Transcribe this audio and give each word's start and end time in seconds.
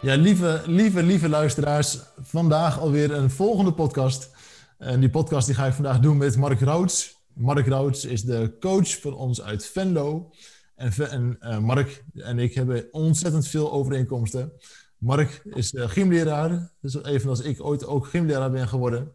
Ja, 0.00 0.14
lieve, 0.14 0.62
lieve, 0.66 1.02
lieve 1.02 1.28
luisteraars. 1.28 1.98
Vandaag 2.20 2.78
alweer 2.78 3.12
een 3.12 3.30
volgende 3.30 3.72
podcast. 3.72 4.30
En 4.78 5.00
die 5.00 5.10
podcast 5.10 5.46
die 5.46 5.54
ga 5.54 5.66
ik 5.66 5.72
vandaag 5.72 6.00
doen 6.00 6.16
met 6.16 6.36
Mark 6.36 6.60
Routs. 6.60 7.16
Mark 7.32 7.66
Routs 7.66 8.04
is 8.04 8.22
de 8.22 8.56
coach 8.60 9.00
van 9.00 9.14
ons 9.14 9.42
uit 9.42 9.66
Venlo. 9.66 10.30
En, 10.74 11.36
uh, 11.40 11.58
Mark 11.58 12.04
en 12.14 12.38
ik 12.38 12.54
hebben 12.54 12.88
ontzettend 12.90 13.48
veel 13.48 13.72
overeenkomsten. 13.72 14.52
Mark 14.98 15.40
is 15.44 15.72
uh, 15.72 15.88
gymleraar, 15.88 16.72
dus 16.80 17.04
evenals 17.04 17.40
ik 17.40 17.64
ooit 17.64 17.86
ook 17.86 18.06
gymleraar 18.06 18.50
ben 18.50 18.68
geworden. 18.68 19.12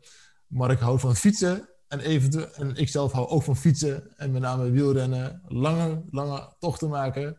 Mark 0.48 0.79
houdt 0.79 1.01
van 1.01 1.15
fietsen 1.15 1.70
en, 1.87 1.99
even, 1.99 2.55
en 2.55 2.75
ik 2.75 2.89
zelf 2.89 3.11
hou 3.11 3.27
ook 3.27 3.43
van 3.43 3.57
fietsen 3.57 4.17
en 4.17 4.31
met 4.31 4.41
name 4.41 4.70
wielrennen, 4.70 5.41
lange, 5.48 6.03
lange 6.11 6.53
tochten 6.59 6.89
maken. 6.89 7.37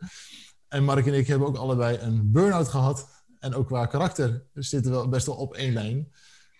En 0.68 0.84
Mark 0.84 1.06
en 1.06 1.14
ik 1.14 1.26
hebben 1.26 1.48
ook 1.48 1.56
allebei 1.56 1.98
een 1.98 2.30
burn-out 2.30 2.68
gehad. 2.68 3.11
En 3.42 3.54
ook 3.54 3.66
qua 3.66 3.86
karakter 3.86 4.44
zitten 4.54 5.00
we 5.00 5.08
best 5.08 5.26
wel 5.26 5.34
op 5.34 5.54
één 5.54 5.72
lijn. 5.72 6.12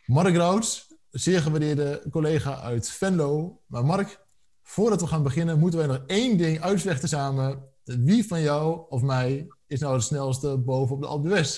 Mark 0.07 0.37
Routs, 0.37 0.87
zeer 1.11 1.41
gewaardeerde 1.41 2.03
collega 2.11 2.61
uit 2.61 2.91
Venlo. 2.91 3.61
Maar 3.67 3.85
Mark, 3.85 4.21
voordat 4.63 5.01
we 5.01 5.07
gaan 5.07 5.23
beginnen, 5.23 5.59
moeten 5.59 5.79
wij 5.79 5.89
nog 5.89 6.03
één 6.07 6.37
ding 6.37 6.61
uitvechten 6.61 7.09
samen. 7.09 7.65
Wie 7.85 8.27
van 8.27 8.41
jou 8.41 8.87
of 8.89 9.03
mij 9.03 9.47
is 9.67 9.81
nou 9.81 9.95
het 9.95 10.03
snelste 10.03 10.57
boven 10.57 10.95
op 10.95 11.01
de 11.01 11.07
Alpe 11.07 11.47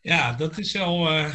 ja, 0.00 0.32
dat 0.32 0.58
is 0.58 0.72
wel... 0.72 1.12
Uh, 1.12 1.34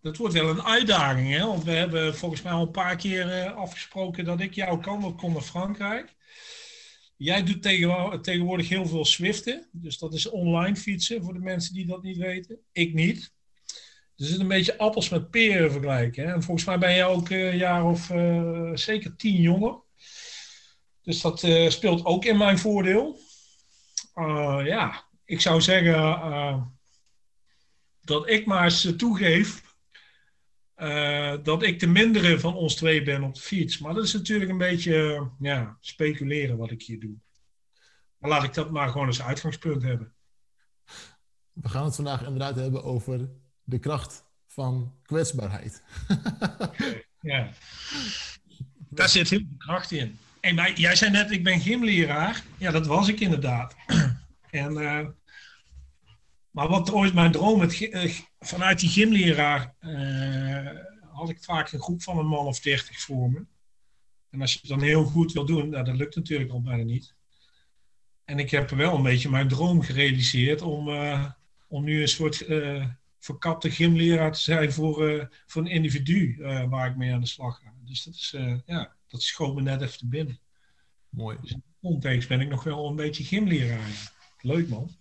dat 0.00 0.16
wordt 0.16 0.34
wel 0.34 0.48
een 0.48 0.62
uitdaging, 0.62 1.30
hè? 1.32 1.46
Want 1.46 1.64
we 1.64 1.70
hebben 1.70 2.16
volgens 2.16 2.42
mij 2.42 2.52
al 2.52 2.62
een 2.62 2.70
paar 2.70 2.96
keer 2.96 3.46
uh, 3.46 3.56
afgesproken 3.56 4.24
dat 4.24 4.40
ik 4.40 4.54
jou 4.54 4.80
kan 4.80 5.04
op 5.04 5.22
naar 5.22 5.40
Frankrijk. 5.40 6.14
Jij 7.22 7.42
doet 7.42 7.62
tegenwoordig 8.22 8.68
heel 8.68 8.86
veel 8.86 9.04
Swiften. 9.04 9.68
Dus 9.72 9.98
dat 9.98 10.14
is 10.14 10.28
online 10.28 10.76
fietsen 10.76 11.22
voor 11.22 11.32
de 11.32 11.38
mensen 11.38 11.74
die 11.74 11.86
dat 11.86 12.02
niet 12.02 12.16
weten. 12.16 12.58
Ik 12.72 12.94
niet. 12.94 13.32
Dus 14.16 14.26
het 14.26 14.36
is 14.36 14.38
een 14.38 14.48
beetje 14.48 14.78
appels 14.78 15.08
met 15.08 15.30
peren 15.30 15.70
vergelijken. 15.70 16.26
Hè? 16.26 16.32
En 16.32 16.42
volgens 16.42 16.66
mij 16.66 16.78
ben 16.78 16.94
je 16.94 17.04
ook 17.04 17.30
een 17.30 17.56
jaar 17.56 17.84
of 17.84 18.10
uh, 18.10 18.70
zeker 18.74 19.16
tien 19.16 19.40
jonger. 19.40 19.80
Dus 21.02 21.20
dat 21.20 21.42
uh, 21.42 21.70
speelt 21.70 22.04
ook 22.04 22.24
in 22.24 22.36
mijn 22.36 22.58
voordeel. 22.58 23.18
Ja, 24.64 25.08
ik 25.24 25.40
zou 25.40 25.60
zeggen 25.60 26.76
dat 28.00 28.28
ik 28.28 28.46
maar 28.46 28.64
eens 28.64 28.92
toegeef 28.96 29.61
uh, 30.82 31.34
dat 31.42 31.62
ik 31.62 31.80
de 31.80 31.86
mindere 31.86 32.40
van 32.40 32.54
ons 32.54 32.74
twee 32.74 33.02
ben 33.02 33.22
op 33.22 33.34
de 33.34 33.40
fiets. 33.40 33.78
Maar 33.78 33.94
dat 33.94 34.04
is 34.04 34.12
natuurlijk 34.12 34.50
een 34.50 34.58
beetje 34.58 35.28
ja, 35.38 35.76
speculeren 35.80 36.56
wat 36.56 36.70
ik 36.70 36.82
hier 36.82 37.00
doe. 37.00 37.14
Maar 38.18 38.30
laat 38.30 38.42
ik 38.42 38.54
dat 38.54 38.70
maar 38.70 38.88
gewoon 38.88 39.06
als 39.06 39.22
uitgangspunt 39.22 39.82
hebben. 39.82 40.12
We 41.52 41.68
gaan 41.68 41.84
het 41.84 41.94
vandaag 41.94 42.22
inderdaad 42.22 42.56
hebben 42.56 42.84
over 42.84 43.28
de 43.64 43.78
kracht 43.78 44.24
van 44.46 44.94
kwetsbaarheid. 45.02 45.82
ja, 47.20 47.50
daar 48.88 49.08
zit 49.08 49.30
heel 49.30 49.38
veel 49.38 49.56
kracht 49.58 49.90
in. 49.90 50.18
En 50.40 50.72
jij 50.74 50.96
zei 50.96 51.10
net, 51.10 51.30
ik 51.30 51.44
ben 51.44 51.60
gymleraar. 51.60 52.42
Ja, 52.56 52.70
dat 52.70 52.86
was 52.86 53.08
ik 53.08 53.20
inderdaad. 53.20 53.74
en 54.50 54.72
uh, 54.72 55.06
maar 56.52 56.68
wat 56.68 56.92
ooit 56.92 57.14
mijn 57.14 57.32
droom, 57.32 57.60
het, 57.60 57.80
uh, 57.80 58.14
vanuit 58.40 58.80
die 58.80 58.88
gymleraar, 58.88 59.74
uh, 59.80 60.70
had 61.12 61.28
ik 61.28 61.44
vaak 61.44 61.72
een 61.72 61.80
groep 61.80 62.02
van 62.02 62.18
een 62.18 62.26
man 62.26 62.46
of 62.46 62.60
dertig 62.60 63.00
voor 63.00 63.30
me. 63.30 63.44
En 64.30 64.40
als 64.40 64.52
je 64.52 64.58
het 64.58 64.68
dan 64.68 64.82
heel 64.82 65.04
goed 65.04 65.32
wil 65.32 65.46
doen, 65.46 65.68
nou, 65.68 65.84
dat 65.84 65.96
lukt 65.96 66.16
natuurlijk 66.16 66.50
al 66.50 66.62
bijna 66.62 66.82
niet. 66.82 67.14
En 68.24 68.38
ik 68.38 68.50
heb 68.50 68.70
wel 68.70 68.94
een 68.94 69.02
beetje 69.02 69.30
mijn 69.30 69.48
droom 69.48 69.82
gerealiseerd 69.82 70.62
om, 70.62 70.88
uh, 70.88 71.30
om 71.68 71.84
nu 71.84 72.00
een 72.00 72.08
soort 72.08 72.46
verkapte 73.18 73.70
gymleraar 73.70 74.32
te 74.32 74.40
zijn 74.40 74.72
voor, 74.72 75.28
voor 75.46 75.62
een 75.62 75.70
individu 75.70 76.36
waar 76.68 76.90
ik 76.90 76.96
mee 76.96 77.12
aan 77.12 77.20
de 77.20 77.26
slag 77.26 77.60
ga. 77.62 77.72
Dus 77.84 78.04
dat, 78.04 78.14
is, 78.14 78.36
ja, 78.66 78.96
dat 79.08 79.22
schoot 79.22 79.54
me 79.54 79.62
net 79.62 79.80
even 79.80 79.98
te 79.98 80.06
binnen. 80.06 80.40
Mooi. 81.08 81.38
Dus 81.40 81.50
in 81.50 81.62
de 81.66 81.88
context 81.88 82.28
ben 82.28 82.40
ik 82.40 82.48
nog 82.48 82.64
wel 82.64 82.88
een 82.88 82.96
beetje 82.96 83.24
gymleraar. 83.24 84.12
Leuk 84.40 84.68
man. 84.68 84.96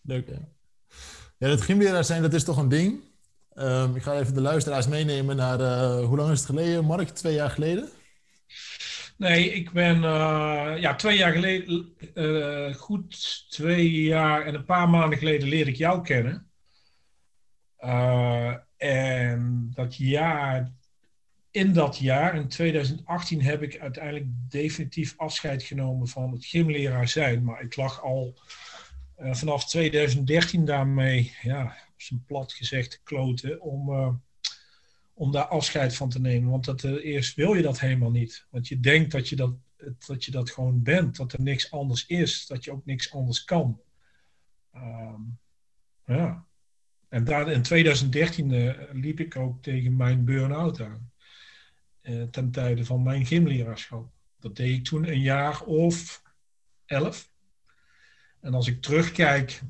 Leuk 0.00 0.26
hè? 0.26 0.38
Ja, 1.44 1.50
dat 1.50 1.62
gymleraar 1.62 2.04
zijn, 2.04 2.22
dat 2.22 2.34
is 2.34 2.44
toch 2.44 2.56
een 2.56 2.68
ding. 2.68 3.00
Um, 3.54 3.96
ik 3.96 4.02
ga 4.02 4.18
even 4.18 4.34
de 4.34 4.40
luisteraars 4.40 4.88
meenemen 4.88 5.36
naar, 5.36 5.60
uh, 5.60 6.04
hoe 6.06 6.16
lang 6.16 6.30
is 6.30 6.38
het 6.38 6.48
geleden, 6.48 6.84
Mark? 6.84 7.08
Twee 7.08 7.34
jaar 7.34 7.50
geleden? 7.50 7.88
Nee, 9.16 9.52
ik 9.52 9.70
ben 9.70 9.96
uh, 9.96 10.74
ja, 10.78 10.94
twee 10.94 11.16
jaar 11.16 11.32
geleden, 11.32 11.94
uh, 12.14 12.74
goed 12.74 13.44
twee 13.50 14.02
jaar 14.02 14.46
en 14.46 14.54
een 14.54 14.64
paar 14.64 14.88
maanden 14.88 15.18
geleden 15.18 15.48
leerde 15.48 15.70
ik 15.70 15.76
jou 15.76 16.02
kennen. 16.02 16.50
en 18.76 19.70
dat 19.74 19.96
jaar, 19.96 20.72
in 21.50 21.72
dat 21.72 21.98
jaar, 21.98 22.34
in 22.34 22.48
2018, 22.48 23.42
heb 23.42 23.62
ik 23.62 23.78
uiteindelijk 23.78 24.26
definitief 24.48 25.14
afscheid 25.16 25.62
genomen 25.62 26.08
van 26.08 26.32
het 26.32 26.44
gymleraar 26.44 27.08
zijn. 27.08 27.44
Maar 27.44 27.62
ik 27.62 27.76
lag 27.76 28.02
al 28.02 28.34
uh, 29.18 29.34
vanaf 29.34 29.66
2013 29.66 30.64
daarmee, 30.64 31.32
ja, 31.42 31.64
op 31.64 32.02
zijn 32.02 32.24
plat 32.26 32.52
gezegd, 32.52 33.00
kloten 33.02 33.60
om, 33.60 33.88
uh, 33.88 34.14
om 35.14 35.32
daar 35.32 35.46
afscheid 35.46 35.96
van 35.96 36.08
te 36.08 36.20
nemen. 36.20 36.50
Want 36.50 36.64
dat, 36.64 36.82
uh, 36.82 37.04
eerst 37.04 37.34
wil 37.34 37.54
je 37.54 37.62
dat 37.62 37.80
helemaal 37.80 38.10
niet. 38.10 38.46
Want 38.50 38.68
je 38.68 38.80
denkt 38.80 39.10
dat 39.10 39.28
je 39.28 39.36
dat, 39.36 39.54
dat 40.06 40.24
je 40.24 40.30
dat 40.30 40.50
gewoon 40.50 40.82
bent, 40.82 41.16
dat 41.16 41.32
er 41.32 41.40
niks 41.40 41.70
anders 41.70 42.06
is, 42.06 42.46
dat 42.46 42.64
je 42.64 42.72
ook 42.72 42.84
niks 42.84 43.12
anders 43.12 43.44
kan. 43.44 43.80
Um, 44.74 45.38
ja. 46.04 46.46
En 47.08 47.24
daar, 47.24 47.50
in 47.50 47.62
2013 47.62 48.76
liep 48.92 49.20
ik 49.20 49.36
ook 49.36 49.62
tegen 49.62 49.96
mijn 49.96 50.24
burn-out 50.24 50.80
aan. 50.80 51.10
ten 52.30 52.50
tijde 52.50 52.84
van 52.84 53.02
mijn 53.02 53.26
gymleraarschap. 53.26 54.12
Dat 54.38 54.56
deed 54.56 54.78
ik 54.78 54.84
toen 54.84 55.08
een 55.08 55.20
jaar 55.20 55.62
of 55.62 56.22
elf. 56.86 57.33
En 58.44 58.54
als 58.54 58.66
ik 58.66 58.82
terugkijk 58.82 59.62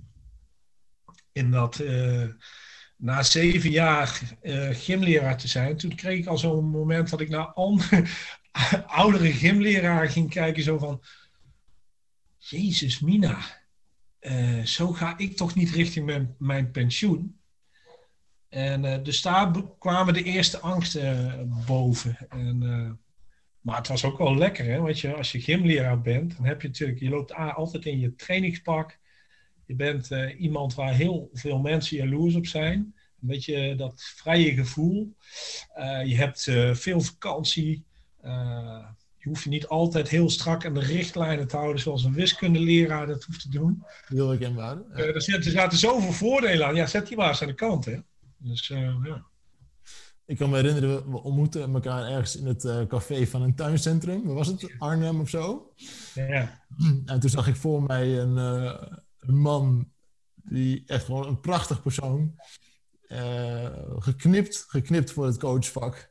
in 1.33 1.51
dat, 1.51 1.79
uh, 1.79 2.29
na 2.97 3.23
zeven 3.23 3.71
jaar 3.71 4.21
uh, 4.43 4.69
gymleraar 4.73 5.39
te 5.39 5.49
zijn, 5.49 5.77
toen 5.77 5.95
kreeg 5.95 6.19
ik 6.19 6.27
al 6.27 6.39
zo'n 6.39 6.65
moment 6.65 7.11
dat 7.11 7.21
ik 7.21 7.29
naar 7.29 7.47
andere, 7.47 8.07
oudere 8.87 9.33
gymleraar 9.33 10.11
ging 10.11 10.31
kijken, 10.31 10.62
zo 10.62 10.79
van, 10.79 11.03
Jezus 12.39 13.01
Mina, 13.01 13.39
uh, 14.21 14.65
zo 14.65 14.93
ga 14.93 15.19
ik 15.19 15.37
toch 15.37 15.55
niet 15.55 15.71
richting 15.71 16.06
mijn, 16.06 16.35
mijn 16.39 16.71
pensioen. 16.71 17.41
En 18.49 19.03
dus 19.03 19.23
daar 19.23 19.53
kwamen 19.79 20.15
de 20.15 20.23
eerste 20.23 20.59
angsten 20.59 21.65
boven. 21.67 22.17
En 22.29 22.99
maar 23.65 23.77
het 23.77 23.89
was 23.89 24.05
ook 24.05 24.19
wel 24.19 24.37
lekker, 24.37 24.65
hè? 24.65 24.79
Want 24.79 25.01
je, 25.01 25.15
als 25.15 25.33
je 25.33 25.41
gymleraar 25.41 26.01
bent, 26.01 26.37
dan 26.37 26.47
heb 26.47 26.63
je 26.63 26.69
natuurlijk, 26.69 27.01
je 27.01 27.09
loopt 27.09 27.35
altijd 27.35 27.87
in 27.87 27.99
je 27.99 28.15
trainingspak. 28.15 28.99
Je 29.67 29.75
bent 29.75 30.11
uh, 30.11 30.41
iemand 30.41 30.75
waar 30.75 30.95
heel 30.95 31.31
veel 31.33 31.59
mensen 31.59 31.97
jaloers 31.97 32.35
op 32.35 32.47
zijn. 32.47 32.79
Een 33.21 33.29
beetje 33.29 33.75
dat 33.75 34.03
vrije 34.17 34.53
gevoel. 34.55 35.17
Uh, 35.79 36.05
je 36.05 36.17
hebt 36.17 36.47
uh, 36.47 36.75
veel 36.75 37.00
vakantie. 37.00 37.85
je 39.17 39.29
hoeft 39.29 39.43
je 39.43 39.50
niet 39.50 39.67
altijd 39.67 40.09
heel 40.09 40.31
strak 40.31 40.67
aan 40.67 40.75
de 40.75 40.81
richtlijnen 40.81 41.49
te 41.49 41.56
houden, 41.56 41.81
zoals 41.81 42.05
een 42.05 42.15
wiskundeleraar 42.15 43.06
dat 43.06 43.25
hoeft 43.25 43.41
te 43.41 43.49
doen. 43.49 43.85
Herkenbaar. 44.06 44.79
Ja. 44.94 45.03
er, 45.03 45.23
zitten, 45.23 45.44
er 45.44 45.59
zaten 45.59 45.79
zoveel 45.79 46.12
voordelen 46.12 46.67
aan. 46.67 46.75
Ja, 46.75 46.87
zet 46.87 47.06
die 47.06 47.17
maar 47.17 47.29
eens 47.29 47.43
aan 47.43 47.49
de 47.49 47.55
kant, 47.55 47.85
hè. 47.85 47.97
Dus 48.37 48.67
ja. 48.67 49.25
Ik 50.26 50.37
kan 50.37 50.50
me 50.50 50.56
herinneren, 50.56 51.11
we 51.11 51.23
ontmoeten 51.23 51.75
elkaar 51.75 52.06
ergens 52.11 52.37
in 52.37 52.47
het 52.47 52.65
uh, 52.65 52.87
café 52.87 53.26
van 53.26 53.43
een 53.43 53.55
tuincentrum. 53.55 54.25
Waar 54.25 54.35
was 54.35 54.47
het? 54.47 54.75
Arnhem 54.79 55.21
of 55.21 55.29
zo? 55.29 55.73
Ja. 56.15 56.62
En 57.05 57.21
toen 57.21 57.31
zag 57.31 57.47
ik 57.47 57.56
voor 57.56 57.82
mij 57.82 58.19
een, 58.19 58.37
uh, 58.37 58.82
een 59.21 59.38
man, 59.38 59.91
die 60.35 60.82
echt 60.87 61.05
gewoon 61.05 61.26
een 61.26 61.41
prachtig 61.41 61.82
persoon, 61.82 62.35
uh, 63.09 63.69
geknipt, 63.99 64.65
geknipt 64.69 65.12
voor 65.12 65.26
het 65.26 65.38
coachvak. 65.38 66.11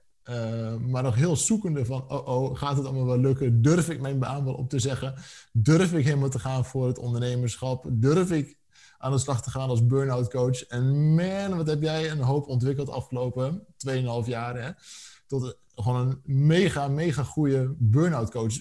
maar 0.80 1.04
nog 1.04 1.16
heel 1.16 1.36
zoekende 1.36 1.86
van, 1.86 2.12
oh 2.12 2.28
oh, 2.28 2.58
gaat 2.58 2.78
het 2.78 2.86
allemaal 2.86 3.06
wel 3.06 3.20
lukken? 3.20 3.62
Durf 3.62 3.90
ik 3.90 4.02
mijn 4.02 4.20
baan 4.20 4.46
wel 4.46 4.54
op 4.54 4.70
te 4.70 4.80
zeggen? 4.80 5.16
Durf 5.52 5.94
ik 5.94 6.06
helemaal 6.06 6.30
te 6.30 6.40
gaan 6.40 6.66
voor 6.66 6.88
het 6.88 6.98
ondernemerschap? 6.98 7.86
Durf 7.90 8.32
ik 8.32 8.58
aan 9.04 9.12
de 9.12 9.18
slag 9.18 9.42
te 9.42 9.50
gaan 9.50 9.70
als 9.70 9.86
burn-out 9.86 10.30
coach. 10.30 10.64
En 10.64 11.14
man, 11.16 11.58
wat 11.58 11.68
heb 11.68 11.82
jij 11.82 12.12
een 12.12 12.22
hoop 12.22 12.48
ontwikkeld 12.48 12.90
afgelopen 12.90 13.66
2,5 13.88 14.04
jaar. 14.26 14.62
Hè? 14.62 14.72
Tot 15.28 15.58
gewoon 15.76 16.08
een 16.08 16.22
mega, 16.24 16.88
mega 16.88 17.24
goede 17.24 17.76
burn-out 17.78 18.32
coach. 18.32 18.54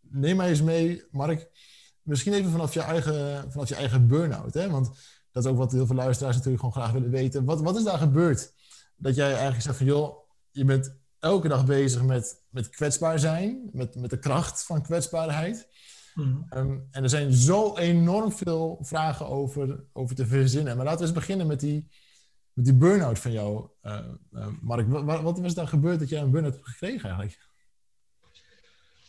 Neem 0.00 0.36
mij 0.36 0.48
eens 0.48 0.62
mee, 0.62 1.02
Mark. 1.10 1.48
Misschien 2.02 2.32
even 2.32 2.50
vanaf 2.50 2.74
je 2.74 2.80
eigen, 2.80 3.52
vanaf 3.52 3.68
je 3.68 3.74
eigen 3.74 4.06
burn-out. 4.06 4.54
Hè? 4.54 4.70
Want 4.70 4.90
dat 5.30 5.44
is 5.44 5.50
ook 5.50 5.56
wat 5.56 5.72
heel 5.72 5.86
veel 5.86 5.96
luisteraars 5.96 6.36
natuurlijk 6.36 6.64
gewoon 6.64 6.82
graag 6.82 6.92
willen 6.92 7.10
weten. 7.10 7.44
Wat, 7.44 7.60
wat 7.60 7.76
is 7.76 7.84
daar 7.84 7.98
gebeurd? 7.98 8.52
Dat 8.96 9.14
jij 9.14 9.30
eigenlijk 9.30 9.62
zegt 9.62 9.76
van, 9.76 9.86
joh, 9.86 10.16
je 10.50 10.64
bent 10.64 10.96
elke 11.18 11.48
dag 11.48 11.64
bezig 11.64 12.02
met, 12.02 12.42
met 12.48 12.68
kwetsbaar 12.68 13.18
zijn. 13.18 13.70
Met, 13.72 13.94
met 13.94 14.10
de 14.10 14.18
kracht 14.18 14.64
van 14.64 14.82
kwetsbaarheid. 14.82 15.68
Mhm. 16.14 16.36
Ehm, 16.48 16.78
en 16.90 17.02
er 17.02 17.08
zijn 17.08 17.32
zo 17.32 17.76
enorm 17.76 18.32
veel 18.32 18.78
vragen 18.80 19.28
over, 19.28 19.84
over 19.92 20.14
te 20.14 20.26
verzinnen. 20.26 20.76
Maar 20.76 20.84
laten 20.84 21.00
we 21.00 21.06
eens 21.06 21.18
beginnen 21.18 21.46
met 21.46 21.60
die, 21.60 21.88
met 22.52 22.64
die 22.64 22.74
burn-out 22.74 23.18
van 23.18 23.32
jou, 23.32 23.68
uh, 23.82 23.98
uh, 24.32 24.46
Mark. 24.60 24.88
Wat, 24.88 25.22
wat 25.22 25.38
was 25.38 25.54
daar 25.54 25.68
gebeurd 25.68 25.98
dat 25.98 26.08
jij 26.08 26.20
een 26.20 26.30
burn-out 26.30 26.54
hebt 26.54 26.68
gekregen 26.68 27.08
eigenlijk? 27.08 27.52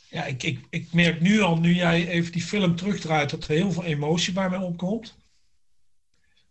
Ja, 0.10 0.26
ik, 0.26 0.44
ik, 0.44 0.68
ik 0.70 0.94
merk 0.94 1.22
nu 1.22 1.42
al, 1.42 1.58
nu 1.58 1.74
jij 1.74 2.08
even 2.08 2.32
die 2.32 2.42
film 2.42 2.76
terugdraait, 2.76 3.30
dat 3.30 3.44
er 3.44 3.56
heel 3.56 3.72
veel 3.72 3.84
emotie 3.84 4.34
bij 4.34 4.50
mij 4.50 4.60
opkomt. 4.60 5.18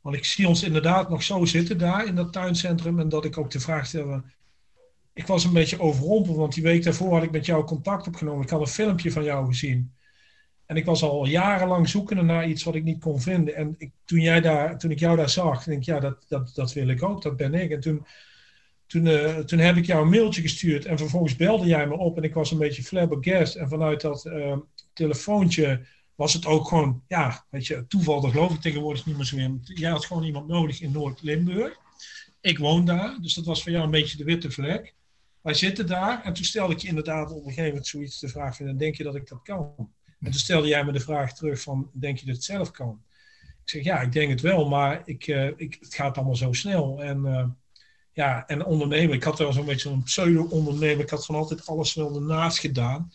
Want 0.00 0.16
ik 0.16 0.24
zie 0.24 0.48
ons 0.48 0.62
inderdaad 0.62 1.08
nog 1.08 1.22
zo 1.22 1.44
zitten 1.44 1.78
daar 1.78 2.06
in 2.06 2.14
dat 2.14 2.32
tuincentrum. 2.32 2.98
En 3.00 3.08
dat 3.08 3.24
ik 3.24 3.38
ook 3.38 3.50
de 3.50 3.60
vraag 3.60 3.86
stelde. 3.86 4.22
Ik 5.12 5.26
was 5.26 5.44
een 5.44 5.52
beetje 5.52 5.80
overrompeld, 5.80 6.36
want 6.36 6.54
die 6.54 6.62
week 6.62 6.82
daarvoor 6.82 7.12
had 7.12 7.22
ik 7.22 7.30
met 7.30 7.46
jou 7.46 7.64
contact 7.64 8.06
opgenomen. 8.06 8.44
Ik 8.44 8.50
had 8.50 8.60
een 8.60 8.66
filmpje 8.66 9.12
van 9.12 9.24
jou 9.24 9.46
gezien. 9.46 9.94
En 10.74 10.80
ik 10.80 10.86
was 10.86 11.02
al 11.02 11.26
jarenlang 11.26 11.88
zoekende 11.88 12.22
naar 12.22 12.48
iets 12.48 12.62
wat 12.62 12.74
ik 12.74 12.84
niet 12.84 13.00
kon 13.00 13.20
vinden. 13.20 13.54
En 13.54 13.74
ik, 13.78 13.90
toen, 14.04 14.20
jij 14.20 14.40
daar, 14.40 14.78
toen 14.78 14.90
ik 14.90 14.98
jou 14.98 15.16
daar 15.16 15.28
zag, 15.28 15.64
denk 15.64 15.78
ik, 15.78 15.84
ja, 15.84 16.00
dat, 16.00 16.24
dat, 16.28 16.52
dat 16.54 16.72
wil 16.72 16.88
ik 16.88 17.02
ook, 17.02 17.22
dat 17.22 17.36
ben 17.36 17.54
ik. 17.54 17.70
En 17.70 17.80
toen, 17.80 18.06
toen, 18.86 19.06
uh, 19.06 19.38
toen 19.38 19.58
heb 19.58 19.76
ik 19.76 19.86
jou 19.86 20.02
een 20.02 20.10
mailtje 20.10 20.42
gestuurd 20.42 20.84
en 20.84 20.98
vervolgens 20.98 21.36
belde 21.36 21.66
jij 21.66 21.86
me 21.86 21.96
op 21.96 22.16
en 22.16 22.22
ik 22.22 22.34
was 22.34 22.50
een 22.50 22.58
beetje 22.58 22.82
flabbergast. 22.82 23.54
En 23.54 23.68
vanuit 23.68 24.00
dat 24.00 24.24
uh, 24.24 24.56
telefoontje 24.92 25.86
was 26.14 26.32
het 26.32 26.46
ook 26.46 26.68
gewoon, 26.68 27.02
ja, 27.08 27.44
weet 27.50 27.66
je, 27.66 27.86
toeval, 27.86 28.20
dat 28.20 28.30
geloof 28.30 28.54
ik 28.54 28.60
tegenwoordig 28.60 29.06
niet 29.06 29.16
meer 29.16 29.26
zo 29.26 29.36
in. 29.36 29.60
Jij 29.64 29.90
had 29.90 30.04
gewoon 30.04 30.24
iemand 30.24 30.48
nodig 30.48 30.80
in 30.80 30.92
Noord-Limburg. 30.92 31.76
Ik 32.40 32.58
woon 32.58 32.84
daar, 32.84 33.18
dus 33.20 33.34
dat 33.34 33.44
was 33.44 33.62
voor 33.62 33.72
jou 33.72 33.84
een 33.84 33.90
beetje 33.90 34.16
de 34.16 34.24
witte 34.24 34.50
vlek. 34.50 34.94
Wij 35.40 35.54
zitten 35.54 35.86
daar 35.86 36.22
en 36.22 36.32
toen 36.32 36.44
stelde 36.44 36.72
ik 36.72 36.78
je 36.78 36.88
inderdaad 36.88 37.30
op 37.30 37.36
een 37.36 37.42
gegeven 37.42 37.68
moment 37.68 37.86
zoiets 37.86 38.20
de 38.20 38.28
vraag 38.28 38.56
van, 38.56 38.76
denk 38.76 38.94
je 38.94 39.02
dat 39.02 39.14
ik 39.14 39.28
dat 39.28 39.42
kan? 39.42 39.92
En 40.24 40.32
stelde 40.32 40.68
jij 40.68 40.84
me 40.84 40.92
de 40.92 41.00
vraag 41.00 41.34
terug 41.34 41.60
van, 41.60 41.90
denk 41.92 42.18
je 42.18 42.26
dat 42.26 42.34
het 42.34 42.44
zelf 42.44 42.70
kan? 42.70 43.02
Ik 43.42 43.70
zeg, 43.70 43.84
ja, 43.84 44.00
ik 44.00 44.12
denk 44.12 44.30
het 44.30 44.40
wel, 44.40 44.68
maar 44.68 45.02
ik, 45.04 45.26
uh, 45.26 45.50
ik, 45.56 45.76
het 45.80 45.94
gaat 45.94 46.16
allemaal 46.16 46.36
zo 46.36 46.52
snel. 46.52 47.02
En 47.02 47.24
uh, 47.24 47.46
ja, 48.12 48.46
en 48.46 48.64
ondernemen, 48.64 49.14
ik 49.14 49.22
had 49.22 49.38
wel 49.38 49.52
zo'n 49.52 49.64
beetje 49.64 49.88
zo'n 49.88 50.02
pseudo-ondernemer. 50.02 51.04
Ik 51.04 51.10
had 51.10 51.26
van 51.26 51.34
altijd 51.34 51.66
alles 51.66 51.94
wel 51.94 52.14
ernaast 52.14 52.58
gedaan. 52.58 53.12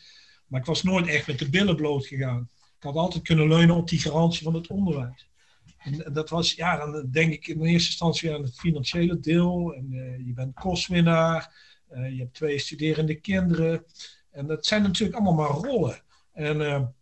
Maar 0.48 0.60
ik 0.60 0.66
was 0.66 0.84
nooit 0.84 1.08
echt 1.08 1.28
met 1.28 1.40
de 1.40 1.50
billen 1.50 1.76
bloot 1.76 2.06
gegaan. 2.06 2.50
Ik 2.78 2.84
had 2.84 2.96
altijd 2.96 3.24
kunnen 3.24 3.48
leunen 3.48 3.76
op 3.76 3.90
die 3.90 4.00
garantie 4.00 4.44
van 4.44 4.54
het 4.54 4.68
onderwijs. 4.68 5.30
En 5.78 6.14
dat 6.14 6.30
was, 6.30 6.54
ja, 6.54 6.78
dan 6.78 7.10
denk 7.12 7.34
ik 7.34 7.48
in 7.48 7.62
eerste 7.62 7.90
instantie 7.90 8.34
aan 8.34 8.42
het 8.42 8.60
financiële 8.60 9.20
deel. 9.20 9.74
En 9.74 9.88
uh, 9.92 10.26
je 10.26 10.34
bent 10.34 10.54
kostwinnaar. 10.54 11.54
je 11.90 12.20
hebt 12.20 12.34
twee 12.34 12.60
studerende 12.60 13.16
kinderen. 13.16 13.86
En 14.32 14.48
dat 14.48 14.66
zijn 14.66 14.82
natuurlijk 14.82 15.20
allemaal 15.20 15.48
maar 15.48 15.70
rollen. 15.70 16.02
En 16.34 16.94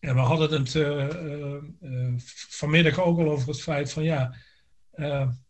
en 0.00 0.14
we 0.14 0.20
hadden 0.20 0.60
het 0.60 0.74
uh, 0.74 1.56
vanmiddag 2.48 3.00
ook 3.00 3.18
al 3.18 3.30
over 3.30 3.48
het 3.48 3.62
feit 3.62 3.92
van 3.92 4.02
ja, 4.02 4.34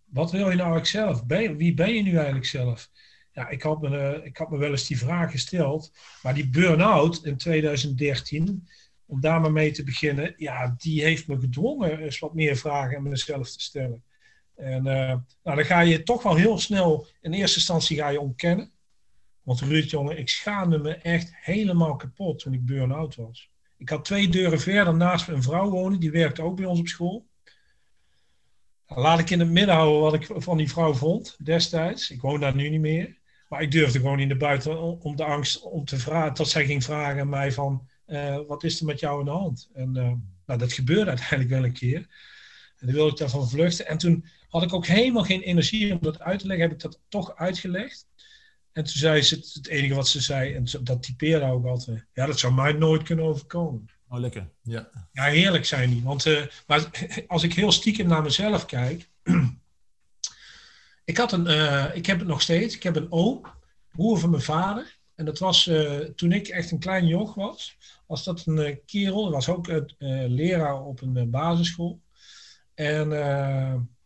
wat 0.05 0.31
wil 0.31 0.51
je 0.51 0.57
nou 0.57 0.73
eigenlijk 0.73 0.87
zelf? 0.87 1.23
Wie 1.57 1.75
ben 1.75 1.95
je 1.95 2.03
nu 2.03 2.15
eigenlijk 2.15 2.47
zelf? 2.47 2.91
Ja, 3.33 3.49
ik 3.49 3.63
had, 3.63 3.81
me, 3.81 4.21
ik 4.25 4.37
had 4.37 4.51
me 4.51 4.59
wel 4.59 4.71
eens 4.71 4.87
die 4.87 4.99
vraag 4.99 5.31
gesteld, 5.31 5.93
maar 6.23 6.35
die 6.35 6.49
burn-out 6.49 7.25
in 7.25 7.37
2013, 7.37 8.69
om 9.07 9.21
daar 9.21 9.41
maar 9.41 9.53
mee 9.53 9.71
te 9.71 9.85
beginnen, 9.85 10.35
ja, 10.37 10.75
die 10.79 11.03
heeft 11.03 11.27
me 11.27 11.41
gedwongen 11.41 11.99
eens 11.99 12.19
wat 12.19 12.35
meer 12.35 12.57
vragen 12.57 12.97
aan 12.97 13.09
mezelf 13.09 13.51
te 13.51 13.61
stellen. 13.61 14.03
En 14.57 14.83
nou, 14.83 15.21
dan 15.43 15.65
ga 15.65 15.81
je 15.81 16.03
toch 16.03 16.23
wel 16.23 16.37
heel 16.37 16.59
snel, 16.59 17.07
in 17.21 17.33
eerste 17.33 17.59
instantie 17.59 17.97
ga 17.97 18.09
je 18.09 18.21
ontkennen. 18.21 18.71
Want 19.43 19.61
Ruud, 19.61 19.91
jongen, 19.91 20.19
ik 20.19 20.29
schaamde 20.29 20.79
me 20.79 20.95
echt 20.95 21.31
helemaal 21.35 21.97
kapot 21.97 22.39
toen 22.39 22.53
ik 22.53 22.67
burn-out 22.67 23.15
was. 23.15 23.51
Ik 23.79 23.89
had 23.89 24.05
twee 24.05 24.29
deuren 24.29 24.61
verder 24.61 24.95
naast 24.95 25.29
een 25.29 25.43
vrouw 25.43 25.71
wonen, 25.71 26.01
die 26.01 26.11
werkte 26.11 26.43
ook 26.43 26.57
bij 26.57 26.65
ons 26.65 26.81
op 26.81 26.89
school. 26.89 27.27
laat 28.87 29.19
ik 29.19 29.31
in 29.31 29.41
het 29.41 29.51
midden 29.51 29.75
houden 29.75 30.01
wat 30.01 30.15
ik 30.15 30.29
van 30.37 30.57
die 30.57 30.71
vrouw 30.71 30.95
vond 30.95 31.37
destijds. 31.45 32.11
Ik 32.11 32.21
woon 32.21 32.41
daar 32.41 32.55
nu 32.55 32.69
niet 32.69 32.81
meer. 32.81 33.17
Maar 33.49 33.63
ik 33.63 33.71
durfde 33.71 33.99
gewoon 33.99 34.21
in 34.21 34.29
de 34.29 34.37
buiten 34.37 35.01
om 35.03 35.17
de 35.17 35.25
angst 35.25 35.63
om 35.63 35.85
te 35.85 35.97
vragen, 35.97 36.35
tot 36.35 36.49
zij 36.49 36.67
ging 36.67 36.85
vragen 36.85 37.21
aan 37.21 37.29
mij 37.29 37.53
van, 37.53 37.89
uh, 38.07 38.41
wat 38.47 38.65
is 38.65 38.81
er 38.81 38.87
met 38.87 39.01
jou 39.01 39.19
in 39.19 39.25
de 39.25 39.31
hand? 39.31 39.71
En 39.75 39.95
uh, 39.97 40.13
nou, 40.47 40.59
dat 40.59 40.73
gebeurde 40.73 41.11
uiteindelijk 41.11 41.51
wel 41.51 41.65
een 41.65 41.73
keer. 41.73 41.99
En 42.77 42.87
toen 42.87 42.95
wilde 42.95 43.11
ik 43.11 43.17
daarvan 43.17 43.49
vluchten. 43.49 43.87
En 43.87 43.99
toen 43.99 44.25
had 44.49 44.63
ik 44.63 44.73
ook 44.73 44.87
helemaal 44.87 45.23
geen 45.23 45.43
energie 45.43 45.93
om 45.93 45.99
dat 46.01 46.21
uit 46.21 46.39
te 46.39 46.47
leggen. 46.47 46.67
Heb 46.67 46.75
ik 46.75 46.83
dat 46.83 47.01
toch 47.09 47.37
uitgelegd. 47.37 48.07
En 48.79 48.85
toen 48.85 48.97
zei 48.97 49.23
ze, 49.23 49.35
het 49.53 49.67
enige 49.67 49.95
wat 49.95 50.09
ze 50.09 50.21
zei, 50.21 50.55
en 50.55 50.65
dat 50.81 51.03
typeerde 51.03 51.45
ook 51.45 51.67
altijd, 51.67 52.07
ja, 52.13 52.27
dat 52.27 52.39
zou 52.39 52.53
mij 52.53 52.73
nooit 52.73 53.03
kunnen 53.03 53.25
overkomen. 53.25 53.89
Oh, 54.09 54.19
lekker. 54.19 54.49
Ja, 54.63 54.89
ja 55.13 55.25
heerlijk 55.25 55.65
zijn 55.65 55.91
die. 55.91 56.03
Want 56.03 56.27
uh, 56.27 56.47
maar 56.67 56.91
als 57.27 57.43
ik 57.43 57.55
heel 57.55 57.73
stiekem 57.73 58.07
naar 58.07 58.23
mezelf 58.23 58.67
kijk, 58.67 59.09
ik, 61.05 61.17
had 61.17 61.33
een, 61.33 61.47
uh, 61.47 61.85
ik 61.95 62.07
heb 62.07 62.19
het 62.19 62.29
nog 62.29 62.43
steeds, 62.43 62.75
ik 62.75 62.83
heb 62.83 62.97
een 62.97 63.13
oom, 63.13 63.45
broer 63.93 64.19
van 64.19 64.31
mijn 64.31 64.43
vader. 64.43 64.97
En 65.15 65.25
dat 65.25 65.39
was 65.39 65.67
uh, 65.67 65.99
toen 65.99 66.33
ik 66.33 66.49
echt 66.49 66.71
een 66.71 66.79
klein 66.79 67.07
joch 67.07 67.35
was, 67.35 67.77
was 68.07 68.25
dat 68.25 68.47
een 68.47 68.81
kerel, 68.87 69.25
dat 69.25 69.33
was 69.33 69.49
ook 69.49 69.67
leraar 69.99 70.83
op 70.83 71.01
een 71.01 71.31
basisschool. 71.31 72.01
En 72.75 73.09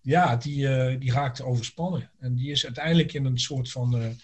ja, 0.00 0.36
die, 0.36 0.98
die 0.98 1.12
raakte 1.12 1.44
overspannen. 1.44 2.10
En 2.18 2.34
die 2.34 2.50
is 2.50 2.64
uiteindelijk 2.64 3.12
in 3.12 3.24
een 3.24 3.38
soort 3.38 3.70
van 3.70 4.16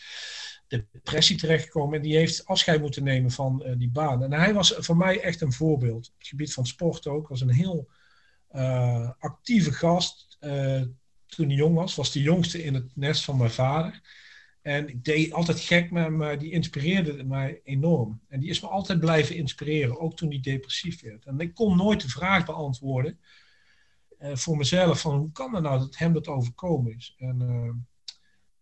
depressie 0.69 1.37
terechtgekomen. 1.37 1.97
En 1.97 2.03
die 2.03 2.17
heeft 2.17 2.47
afscheid 2.47 2.81
moeten 2.81 3.05
nemen 3.05 3.31
van 3.31 3.63
uh, 3.67 3.73
die 3.79 3.91
baan. 3.91 4.23
En 4.23 4.33
hij 4.33 4.55
was 4.55 4.75
voor 4.77 4.97
mij 4.97 5.21
echt 5.21 5.41
een 5.41 5.53
voorbeeld. 5.53 6.09
Op 6.09 6.19
het 6.19 6.29
gebied 6.29 6.53
van 6.53 6.67
sport 6.67 7.07
ook. 7.07 7.29
Was 7.29 7.41
een 7.41 7.51
heel 7.51 7.89
uh, 8.53 9.11
actieve 9.19 9.73
gast. 9.73 10.37
Uh, 10.41 10.83
toen 11.27 11.47
hij 11.47 11.57
jong 11.57 11.75
was. 11.75 11.95
Was 11.95 12.13
de 12.13 12.23
jongste 12.23 12.63
in 12.63 12.75
het 12.75 12.91
nest 12.95 13.25
van 13.25 13.37
mijn 13.37 13.51
vader. 13.51 14.01
En 14.63 14.89
ik 14.89 15.05
deed 15.05 15.33
altijd 15.33 15.61
gek 15.61 15.91
met 15.91 16.11
maar 16.11 16.39
die 16.39 16.51
inspireerde 16.51 17.25
mij 17.25 17.61
enorm. 17.65 18.21
En 18.29 18.41
die 18.41 18.51
is 18.51 18.61
me 18.61 18.69
altijd 18.69 19.01
blijven 19.01 19.37
inspireren. 19.37 20.01
Ook 20.01 20.17
toen 20.17 20.29
hij 20.29 20.41
depressief 20.41 21.01
werd. 21.01 21.25
En 21.25 21.41
ik 21.41 21.55
kon 21.55 21.77
nooit 21.77 22.01
de 22.01 22.09
vraag 22.09 22.45
beantwoorden. 22.45 23.19
voor 24.19 24.57
mezelf 24.57 25.01
van 25.01 25.17
hoe 25.17 25.33
kan 25.33 25.55
het 25.55 25.63
nou 25.63 25.79
dat 25.79 25.97
hem 25.97 26.13
dat 26.13 26.29
overkomen 26.29 26.97
is. 26.97 27.15
En 27.19 27.39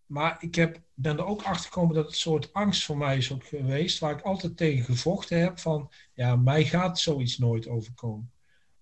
maar 0.06 0.36
ik 0.40 0.54
heb, 0.54 0.80
ben 0.94 1.16
er 1.16 1.24
ook 1.24 1.42
achter 1.42 1.64
gekomen 1.64 1.94
dat 1.94 2.04
het 2.04 2.12
een 2.12 2.20
soort 2.20 2.52
angst 2.52 2.84
voor 2.84 2.96
mij 2.96 3.16
is 3.16 3.32
geweest, 3.38 3.98
waar 3.98 4.12
ik 4.12 4.20
altijd 4.20 4.56
tegen 4.56 4.84
gevochten 4.84 5.40
heb 5.40 5.58
van, 5.58 5.90
ja, 6.14 6.36
mij 6.36 6.64
gaat 6.64 6.98
zoiets 6.98 7.38
nooit 7.38 7.68
overkomen. 7.68 8.32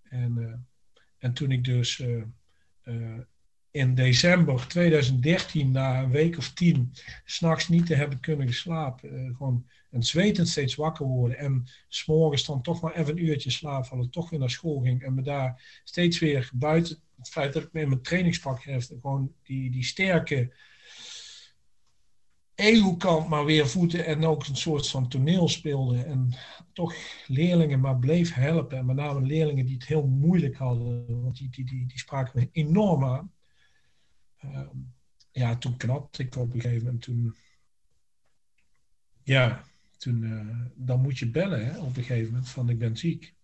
En, 0.02 0.36
uh, 0.38 0.52
en 1.18 1.32
toen 1.32 1.50
ik 1.50 1.64
dus 1.64 1.98
uh, 1.98 2.22
uh, 2.84 3.18
in 3.70 3.94
december 3.94 4.68
2013, 4.68 5.70
na 5.70 6.02
een 6.02 6.10
week 6.10 6.38
of 6.38 6.52
tien, 6.52 6.92
s'nachts 7.24 7.68
niet 7.68 7.86
te 7.86 7.94
hebben 7.94 8.20
kunnen 8.20 8.52
slapen, 8.52 9.34
gewoon 9.36 9.66
en 9.90 10.02
zwetend 10.02 10.48
steeds 10.48 10.74
wakker 10.74 11.06
worden 11.06 11.38
en 11.38 11.66
s'morgens 11.88 12.44
dan 12.44 12.62
toch 12.62 12.80
maar 12.80 12.94
even 12.94 13.12
een 13.12 13.24
uurtje 13.24 13.50
slapen 13.50 13.86
vallen, 13.86 14.10
toch 14.10 14.30
weer 14.30 14.38
naar 14.38 14.50
school 14.50 14.80
ging 14.80 15.02
en 15.02 15.14
me 15.14 15.22
daar 15.22 15.80
steeds 15.84 16.18
weer 16.18 16.50
buiten 16.54 16.98
het 17.16 17.28
feit 17.28 17.52
dat 17.52 17.62
ik 17.62 17.72
met 17.72 17.88
mijn 17.88 18.02
trainingspak 18.02 18.62
heb, 18.62 18.82
gewoon 18.82 19.32
die, 19.42 19.70
die 19.70 19.84
sterke 19.84 20.52
eeuwkant 22.64 23.28
maar 23.28 23.44
weer 23.44 23.68
voeten 23.68 24.06
en 24.06 24.24
ook 24.24 24.46
een 24.46 24.56
soort 24.56 24.88
van 24.88 25.08
toneel 25.08 25.48
speelde. 25.48 26.02
En 26.02 26.32
toch 26.72 26.94
leerlingen 27.26 27.80
maar 27.80 27.98
bleef 27.98 28.34
helpen. 28.34 28.78
En 28.78 28.86
met 28.86 28.96
name 28.96 29.26
leerlingen 29.26 29.66
die 29.66 29.74
het 29.74 29.86
heel 29.86 30.06
moeilijk 30.06 30.56
hadden. 30.56 31.22
Want 31.22 31.36
die, 31.36 31.50
die, 31.50 31.64
die, 31.64 31.86
die 31.86 31.98
spraken 31.98 32.40
me 32.40 32.48
enorm 32.52 33.04
aan. 33.04 33.32
Uh, 34.44 34.60
ja, 35.30 35.56
toen 35.56 35.76
knapte 35.76 36.22
ik 36.22 36.36
op 36.36 36.54
een 36.54 36.60
gegeven 36.60 36.84
moment. 36.84 37.02
Toen, 37.02 37.34
ja, 39.22 39.64
toen, 39.96 40.22
uh, 40.22 40.66
dan 40.74 41.00
moet 41.00 41.18
je 41.18 41.30
bellen 41.30 41.66
hè, 41.66 41.78
op 41.78 41.96
een 41.96 42.04
gegeven 42.04 42.32
moment 42.32 42.48
van 42.48 42.68
ik 42.68 42.78
ben 42.78 42.96
ziek. 42.96 43.34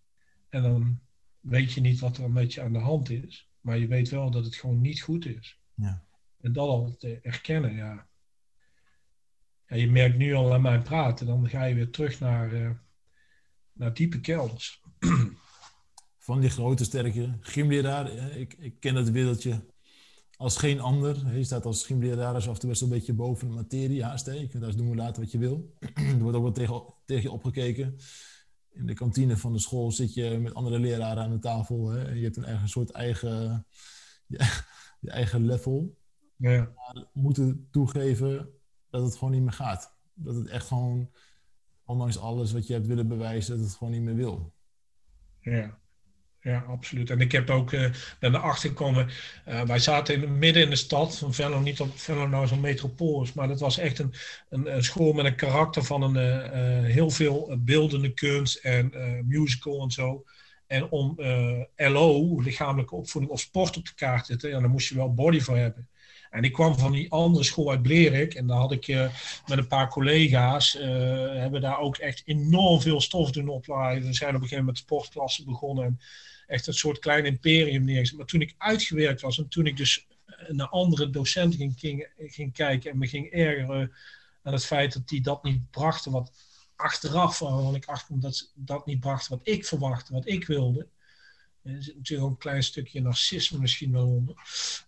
En 0.49 0.61
dan 0.61 0.99
weet 1.39 1.71
je 1.73 1.81
niet 1.81 1.99
wat 1.99 2.17
er 2.17 2.31
met 2.31 2.53
je 2.53 2.61
aan 2.61 2.73
de 2.73 2.79
hand 2.79 3.09
is. 3.09 3.49
Maar 3.61 3.77
je 3.77 3.87
weet 3.87 4.09
wel 4.09 4.31
dat 4.31 4.45
het 4.45 4.55
gewoon 4.55 4.81
niet 4.81 5.01
goed 5.01 5.25
is. 5.25 5.59
Ja. 5.73 6.03
En 6.41 6.53
dat 6.53 6.67
al 6.67 6.95
te 6.97 7.19
erkennen, 7.21 7.75
ja 7.75 8.09
ja, 9.71 9.77
je 9.77 9.91
merkt 9.91 10.17
nu 10.17 10.33
al 10.33 10.53
aan 10.53 10.61
mijn 10.61 10.83
praten, 10.83 11.25
dan 11.25 11.49
ga 11.49 11.63
je 11.63 11.75
weer 11.75 11.89
terug 11.89 12.19
naar, 12.19 12.53
uh, 12.53 12.69
naar 13.73 13.93
diepe 13.93 14.19
kelders. 14.19 14.83
van 16.17 16.39
die 16.39 16.49
grote, 16.49 16.83
sterke 16.83 17.37
gymleraar. 17.39 18.31
Ik, 18.31 18.53
ik 18.53 18.79
ken 18.79 18.95
het 18.95 19.11
wereldje 19.11 19.65
als 20.35 20.57
geen 20.57 20.79
ander. 20.79 21.37
Je 21.37 21.43
staat 21.43 21.65
als 21.65 21.85
gymleraar 21.85 22.35
af 22.35 22.47
en 22.47 22.59
toe 22.59 22.69
best 22.69 22.81
een 22.81 22.89
beetje 22.89 23.13
boven 23.13 23.47
de 23.47 23.53
materie 23.53 24.03
haast. 24.03 24.25
Je 24.25 24.47
kunt 24.47 24.63
daar 24.63 24.75
doen 24.75 24.95
laten 24.95 25.21
wat 25.21 25.31
je 25.31 25.37
wil. 25.37 25.75
er 25.95 26.19
wordt 26.19 26.37
ook 26.37 26.43
wel 26.43 26.51
tegen, 26.51 26.83
tegen 27.05 27.23
je 27.23 27.31
opgekeken. 27.31 27.95
In 28.71 28.85
de 28.85 28.93
kantine 28.93 29.37
van 29.37 29.53
de 29.53 29.59
school 29.59 29.91
zit 29.91 30.13
je 30.13 30.39
met 30.41 30.53
andere 30.53 30.79
leraren 30.79 31.23
aan 31.23 31.31
de 31.31 31.39
tafel. 31.39 31.89
Hè? 31.89 32.11
Je 32.11 32.23
hebt 32.23 32.37
een 32.37 32.45
eigen 32.45 32.69
soort 32.69 32.89
eigen, 32.89 33.65
je, 34.99 35.09
eigen 35.09 35.45
level. 35.45 35.97
Ja. 36.35 36.71
Maar 36.75 37.05
moeten 37.13 37.67
toegeven 37.71 38.60
dat 38.91 39.03
het 39.03 39.15
gewoon 39.15 39.33
niet 39.33 39.41
meer 39.41 39.51
gaat. 39.51 39.95
Dat 40.13 40.35
het 40.35 40.47
echt 40.47 40.67
gewoon, 40.67 41.11
ondanks 41.85 42.19
alles 42.19 42.51
wat 42.51 42.67
je 42.67 42.73
hebt 42.73 42.87
willen 42.87 43.07
bewijzen, 43.07 43.55
dat 43.55 43.65
het 43.65 43.75
gewoon 43.75 43.93
niet 43.93 44.01
meer 44.01 44.15
wil. 44.15 44.53
Ja 45.39 45.79
ja, 46.41 46.59
absoluut. 46.67 47.09
En 47.09 47.19
ik 47.19 47.31
heb 47.31 47.49
ook 47.49 47.71
uh, 47.71 47.89
ben 48.19 48.35
erachter 48.35 48.69
gekomen. 48.69 49.09
Uh, 49.47 49.61
wij 49.61 49.79
zaten 49.79 50.23
in, 50.23 50.37
midden 50.37 50.63
in 50.63 50.69
de 50.69 50.75
stad 50.75 51.23
Venlo, 51.29 51.59
niet 51.59 51.79
op 51.79 51.99
Venlo 51.99 52.27
nou 52.27 52.47
zo'n 52.47 52.59
metropool 52.59 53.21
is, 53.21 53.33
maar 53.33 53.47
dat 53.47 53.59
was 53.59 53.77
echt 53.77 53.99
een, 53.99 54.13
een, 54.49 54.83
school 54.83 55.13
met 55.13 55.25
een 55.25 55.35
karakter 55.35 55.83
van 55.83 56.01
een 56.01 56.15
uh, 56.15 56.93
heel 56.93 57.09
veel 57.09 57.57
beeldende 57.59 58.13
kunst 58.13 58.55
en 58.55 58.91
musical 59.27 59.81
en 59.81 59.91
zo. 59.91 60.23
En 60.67 60.89
om 60.89 61.15
LO, 61.75 62.41
lichamelijke 62.41 62.95
opvoeding 62.95 63.33
of 63.33 63.39
sport 63.39 63.77
op 63.77 63.85
de 63.85 63.93
kaart 63.95 64.25
te 64.25 64.31
zetten, 64.31 64.49
ja, 64.49 64.59
daar 64.59 64.69
moest 64.69 64.89
je 64.89 64.95
wel 64.95 65.13
body 65.13 65.39
voor 65.39 65.57
hebben. 65.57 65.89
En 66.31 66.43
ik 66.43 66.53
kwam 66.53 66.77
van 66.77 66.91
die 66.91 67.11
andere 67.11 67.43
school 67.43 67.69
uit 67.69 67.81
Blerik. 67.81 68.33
En 68.33 68.47
daar 68.47 68.57
had 68.57 68.71
ik 68.71 68.87
uh, 68.87 69.13
met 69.47 69.57
een 69.57 69.67
paar 69.67 69.89
collega's, 69.89 70.75
uh, 70.75 70.81
hebben 71.33 71.61
daar 71.61 71.79
ook 71.79 71.97
echt 71.97 72.21
enorm 72.25 72.81
veel 72.81 73.01
stof 73.01 73.31
doen 73.31 73.47
opleiden. 73.47 74.07
We 74.07 74.13
zijn 74.13 74.29
op 74.29 74.35
een 74.35 74.41
gegeven 74.41 74.63
moment 74.63 74.77
sportklassen 74.77 75.45
begonnen. 75.45 75.85
En 75.85 75.99
echt 76.47 76.67
een 76.67 76.73
soort 76.73 76.99
klein 76.99 77.25
imperium 77.25 77.83
neergezet. 77.83 78.17
Maar 78.17 78.25
toen 78.25 78.41
ik 78.41 78.55
uitgewerkt 78.57 79.21
was 79.21 79.37
en 79.37 79.47
toen 79.47 79.65
ik 79.65 79.77
dus 79.77 80.07
naar 80.47 80.67
andere 80.67 81.09
docenten 81.09 81.73
ging, 82.17 82.53
kijken 82.53 82.91
en 82.91 82.97
me 82.97 83.07
ging 83.07 83.31
ergeren 83.31 83.91
aan 84.43 84.53
het 84.53 84.65
feit 84.65 84.93
dat 84.93 85.07
die 85.07 85.21
dat 85.21 85.43
niet 85.43 85.71
brachten 85.71 86.11
wat 86.11 86.31
achteraf, 86.75 87.39
want 87.39 87.75
ik 87.75 87.85
achterkom 87.85 88.19
dat 88.19 88.51
dat 88.55 88.85
niet 88.85 88.99
brachten 88.99 89.37
wat 89.37 89.47
ik 89.47 89.65
verwachtte, 89.65 90.13
wat 90.13 90.27
ik 90.27 90.47
wilde. 90.47 90.87
Er 91.63 91.83
zit 91.83 91.95
natuurlijk 91.95 92.27
ook 92.27 92.33
een 92.33 92.41
klein 92.41 92.63
stukje 92.63 93.01
narcisme 93.01 93.59
misschien 93.59 93.91
wel 93.91 94.07
onder. 94.07 94.35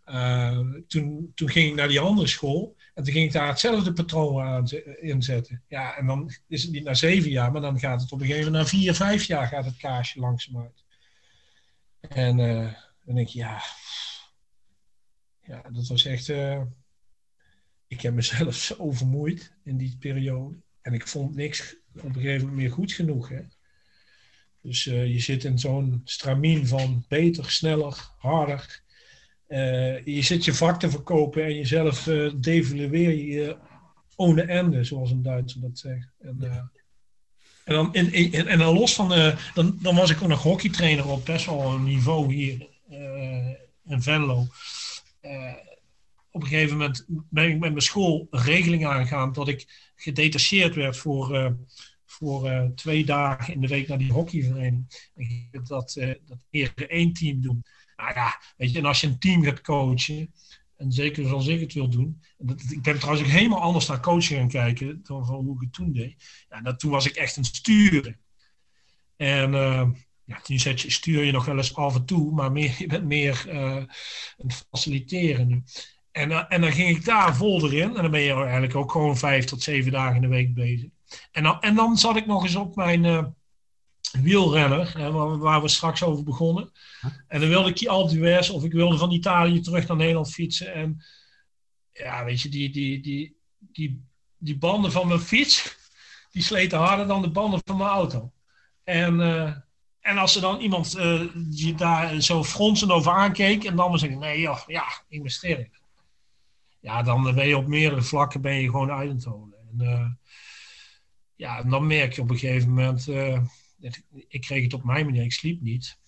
Uh, 0.05 0.59
toen, 0.87 1.31
toen 1.35 1.49
ging 1.49 1.69
ik 1.69 1.75
naar 1.75 1.87
die 1.87 1.99
andere 1.99 2.27
school 2.27 2.75
en 2.93 3.03
toen 3.03 3.13
ging 3.13 3.25
ik 3.25 3.31
daar 3.31 3.47
hetzelfde 3.47 3.93
patroon 3.93 4.43
aan 4.43 4.69
inzetten. 5.01 5.63
Ja, 5.67 5.97
en 5.97 6.05
dan 6.05 6.31
is 6.47 6.63
het 6.63 6.71
niet 6.71 6.83
na 6.83 6.93
zeven 6.93 7.31
jaar, 7.31 7.51
maar 7.51 7.61
dan 7.61 7.79
gaat 7.79 8.01
het 8.01 8.11
op 8.11 8.19
een 8.19 8.25
gegeven 8.25 8.51
moment 8.51 8.71
na 8.71 8.77
vier, 8.77 8.93
vijf 8.93 9.23
jaar 9.23 9.47
gaat 9.47 9.65
het 9.65 9.77
kaasje 9.77 10.19
langzaam 10.19 10.61
uit. 10.61 10.83
En 11.99 12.37
dan 13.05 13.15
denk 13.15 13.27
je, 13.27 13.39
ja, 13.39 13.61
ja, 15.45 15.61
dat 15.71 15.87
was 15.87 16.05
echt. 16.05 16.27
Uh, 16.27 16.61
ik 17.87 18.01
heb 18.01 18.13
mezelf 18.13 18.55
zo 18.75 18.91
vermoeid 18.91 19.53
in 19.63 19.77
die 19.77 19.97
periode. 19.99 20.55
En 20.81 20.93
ik 20.93 21.07
vond 21.07 21.35
niks 21.35 21.75
op 21.95 22.03
een 22.03 22.13
gegeven 22.13 22.39
moment 22.39 22.57
meer 22.57 22.71
goed 22.71 22.91
genoeg. 22.91 23.29
Hè. 23.29 23.41
Dus 24.63 24.85
uh, 24.85 25.07
je 25.07 25.19
zit 25.19 25.43
in 25.43 25.59
zo'n 25.59 26.01
stramien 26.03 26.67
van 26.67 27.05
beter, 27.07 27.51
sneller, 27.51 28.09
harder. 28.17 28.81
Uh, 29.47 30.05
je 30.05 30.21
zit 30.21 30.45
je 30.45 30.53
vak 30.53 30.79
te 30.79 30.89
verkopen 30.89 31.43
en 31.43 31.55
jezelf 31.55 32.07
uh, 32.07 32.31
devalueer 32.35 33.13
je 33.13 33.57
ohne 34.15 34.41
ende, 34.41 34.83
zoals 34.83 35.11
een 35.11 35.21
Duitser 35.21 35.61
dat 35.61 35.79
zegt. 35.79 36.07
En, 36.21 36.37
en, 37.63 37.73
dan, 37.73 37.93
en, 37.93 38.11
en, 38.11 38.47
en, 38.47 38.57
dan 38.57 38.73
los 38.73 38.95
van, 38.95 39.35
dan, 39.53 39.77
dan 39.81 39.95
was 39.95 40.09
ik 40.09 40.21
ook 40.21 40.27
nog 40.27 40.43
hockeytrainer 40.43 41.07
op 41.07 41.25
best 41.25 41.45
wel 41.45 41.73
een 41.73 41.83
niveau 41.83 42.33
hier 42.33 42.67
in 43.85 44.01
Venlo. 44.01 44.47
op 46.31 46.41
een 46.41 46.47
gegeven 46.47 46.77
moment 46.77 47.05
ben 47.07 47.49
ik 47.49 47.59
met 47.59 47.71
mijn 47.71 47.81
school 47.81 48.27
een 48.29 48.41
regeling 48.43 48.85
aangegaan 48.85 49.33
dat 49.33 49.47
ik 49.47 49.91
gedetacheerd 49.95 50.75
werd 50.75 50.97
voor 50.97 51.55
voor 52.13 52.51
uh, 52.51 52.65
twee 52.65 53.05
dagen 53.05 53.53
in 53.53 53.61
de 53.61 53.67
week 53.67 53.87
naar 53.87 53.97
die 53.97 54.11
hockeyvereniging. 54.11 54.87
En 55.51 55.63
dat, 55.63 55.95
uh, 55.95 56.13
dat 56.25 56.45
eerder 56.49 56.89
één 56.89 57.13
team 57.13 57.41
doen. 57.41 57.65
Nou 57.95 58.13
ja, 58.13 58.41
weet 58.57 58.71
je, 58.71 58.77
en 58.77 58.85
als 58.85 59.01
je 59.01 59.07
een 59.07 59.19
team 59.19 59.43
gaat 59.43 59.61
coachen, 59.61 60.33
en 60.77 60.91
zeker 60.91 61.27
zoals 61.27 61.47
ik 61.47 61.59
het 61.59 61.73
wil 61.73 61.89
doen. 61.89 62.21
Dat, 62.37 62.61
ik 62.69 62.81
ben 62.81 62.99
trouwens 62.99 63.25
ook 63.25 63.31
helemaal 63.31 63.61
anders 63.61 63.87
naar 63.87 63.99
coaching 63.99 64.39
gaan 64.39 64.47
kijken 64.47 64.99
dan 65.03 65.25
van 65.25 65.35
hoe 65.35 65.55
ik 65.55 65.61
het 65.61 65.73
toen 65.73 65.93
deed. 65.93 66.45
Ja, 66.49 66.75
toen 66.75 66.91
was 66.91 67.05
ik 67.05 67.15
echt 67.15 67.35
een 67.35 67.43
sturen. 67.43 68.19
En 69.15 69.53
uh, 69.53 69.89
ja, 70.23 70.41
toen 70.41 70.59
zet 70.59 70.81
je, 70.81 70.91
stuur 70.91 71.23
je 71.23 71.31
nog 71.31 71.45
wel 71.45 71.57
eens 71.57 71.75
af 71.75 71.95
en 71.95 72.05
toe, 72.05 72.31
maar 72.31 72.51
meer, 72.51 72.75
je 72.79 72.87
bent 72.87 73.05
meer 73.05 73.49
een 74.37 74.51
faciliteren 74.69 75.47
nu. 75.47 75.63
En, 76.11 76.49
en 76.49 76.61
dan 76.61 76.71
ging 76.71 76.97
ik 76.97 77.05
daar 77.05 77.35
vol 77.35 77.65
erin. 77.65 77.95
En 77.95 78.01
dan 78.01 78.11
ben 78.11 78.21
je 78.21 78.33
eigenlijk 78.33 78.75
ook 78.75 78.91
gewoon 78.91 79.17
vijf 79.17 79.45
tot 79.45 79.61
zeven 79.61 79.91
dagen 79.91 80.15
in 80.15 80.21
de 80.21 80.27
week 80.27 80.53
bezig. 80.53 80.89
En 81.31 81.43
dan, 81.43 81.61
en 81.61 81.75
dan 81.75 81.97
zat 81.97 82.15
ik 82.15 82.25
nog 82.25 82.43
eens 82.43 82.55
op 82.55 82.75
mijn 82.75 83.03
uh, 83.03 83.23
wielrenner, 84.21 84.97
hè, 84.97 85.11
waar, 85.11 85.37
waar, 85.37 85.61
we 85.61 85.67
straks 85.67 86.03
over 86.03 86.23
begonnen. 86.23 86.71
En 87.27 87.39
dan 87.39 87.49
wilde 87.49 87.69
ik 87.69 87.77
die 87.77 87.89
Alpe 87.89 88.49
of 88.51 88.63
ik 88.63 88.71
wilde 88.71 88.97
van 88.97 89.11
Italië 89.11 89.61
terug 89.61 89.87
naar 89.87 89.97
Nederland 89.97 90.31
fietsen. 90.31 90.73
En 90.73 91.03
ja, 91.93 92.25
weet 92.25 92.41
je, 92.41 92.49
die, 92.49 92.69
die, 92.69 93.01
die, 93.01 93.37
die, 93.59 94.03
die 94.37 94.57
banden 94.57 94.91
van 94.91 95.07
mijn 95.07 95.19
fiets, 95.19 95.77
die 96.31 96.43
sleten 96.43 96.79
harder 96.79 97.07
dan 97.07 97.21
de 97.21 97.31
banden 97.31 97.61
van 97.65 97.77
mijn 97.77 97.89
auto. 97.89 98.31
En, 98.83 99.19
uh, 99.19 99.53
en 99.99 100.17
als 100.17 100.35
er 100.35 100.41
dan 100.41 100.59
iemand 100.59 100.97
uh, 100.97 101.21
die 101.35 101.75
daar 101.75 102.21
zo 102.21 102.43
fronsend 102.43 102.91
over 102.91 103.11
aankeek 103.11 103.63
en 103.63 103.75
dan 103.75 103.91
was 103.91 104.03
ik, 104.03 104.17
nee 104.17 104.39
joh, 104.39 104.59
ja, 104.67 104.85
investering. 105.07 105.81
Ja, 106.79 107.03
dan 107.03 107.35
ben 107.35 107.47
je 107.47 107.57
op 107.57 107.67
meerdere 107.67 108.01
vlakken 108.01 108.41
ben 108.41 108.55
je 108.55 108.69
gewoon 108.69 108.91
uit 108.91 109.11
het 109.11 109.23
holen. 109.23 109.53
En, 109.77 110.19
ja, 111.35 111.59
en 111.59 111.69
dan 111.69 111.87
merk 111.87 112.13
je 112.13 112.21
op 112.21 112.29
een 112.29 112.37
gegeven 112.37 112.69
moment, 112.69 113.07
uh, 113.07 113.41
ik 114.27 114.41
kreeg 114.41 114.63
het 114.63 114.73
op 114.73 114.83
mijn 114.83 115.05
manier, 115.05 115.23
ik 115.23 115.31
sliep 115.31 115.61
niet. 115.61 115.99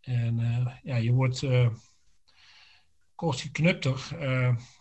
En 0.00 0.38
uh, 0.38 0.74
ja, 0.82 0.96
je 0.96 1.12
wordt 1.12 1.42
uh, 1.42 1.68
kort 3.14 3.40
geknupter. 3.40 4.06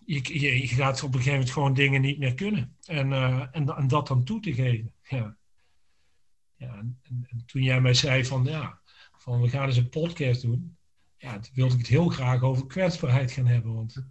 Je, 0.06 0.40
je, 0.40 0.68
gaat 0.68 1.04
op 1.04 1.08
een 1.08 1.14
gegeven 1.14 1.34
moment 1.34 1.52
gewoon 1.52 1.74
dingen 1.74 2.02
niet 2.02 2.18
meer 2.18 2.34
kunnen. 2.34 2.78
En, 2.86 3.14
en, 3.52 3.76
en, 3.76 3.88
dat 3.88 4.08
dan 4.08 4.24
toe 4.24 4.40
te 4.40 4.54
geven. 4.54 4.94
Ja. 5.04 5.38
Ja, 6.56 6.78
en, 6.78 7.00
en, 7.02 7.44
toen 7.46 7.64
jij 7.64 7.82
mij 7.82 7.94
zei 7.94 8.26
van, 8.26 8.44
ja, 8.44 8.80
van 9.18 9.42
we 9.42 9.50
gaan 9.50 9.68
eens 9.68 9.78
een 9.78 9.90
podcast 9.90 10.42
doen. 10.42 10.78
Ja, 11.18 11.40
toen 11.40 11.54
wilde 11.54 11.74
ik 11.74 11.80
het 11.80 11.88
heel 11.88 12.10
graag 12.10 12.42
over 12.42 12.68
kwetsbaarheid 12.68 13.32
gaan 13.32 13.48
hebben. 13.48 13.74
Want 13.74 14.06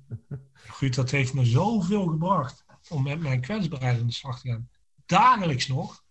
goed, 0.69 0.95
dat 0.95 1.11
heeft 1.11 1.35
me 1.35 1.45
zoveel 1.45 2.07
gebracht 2.07 2.65
om 2.89 3.03
met 3.03 3.21
mijn 3.21 3.41
kwetsbaarheid 3.41 4.01
aan 4.01 4.07
de 4.07 4.13
slag 4.13 4.41
te 4.41 4.49
gaan 4.49 4.69
dagelijks 5.11 5.67
nog. 5.67 6.05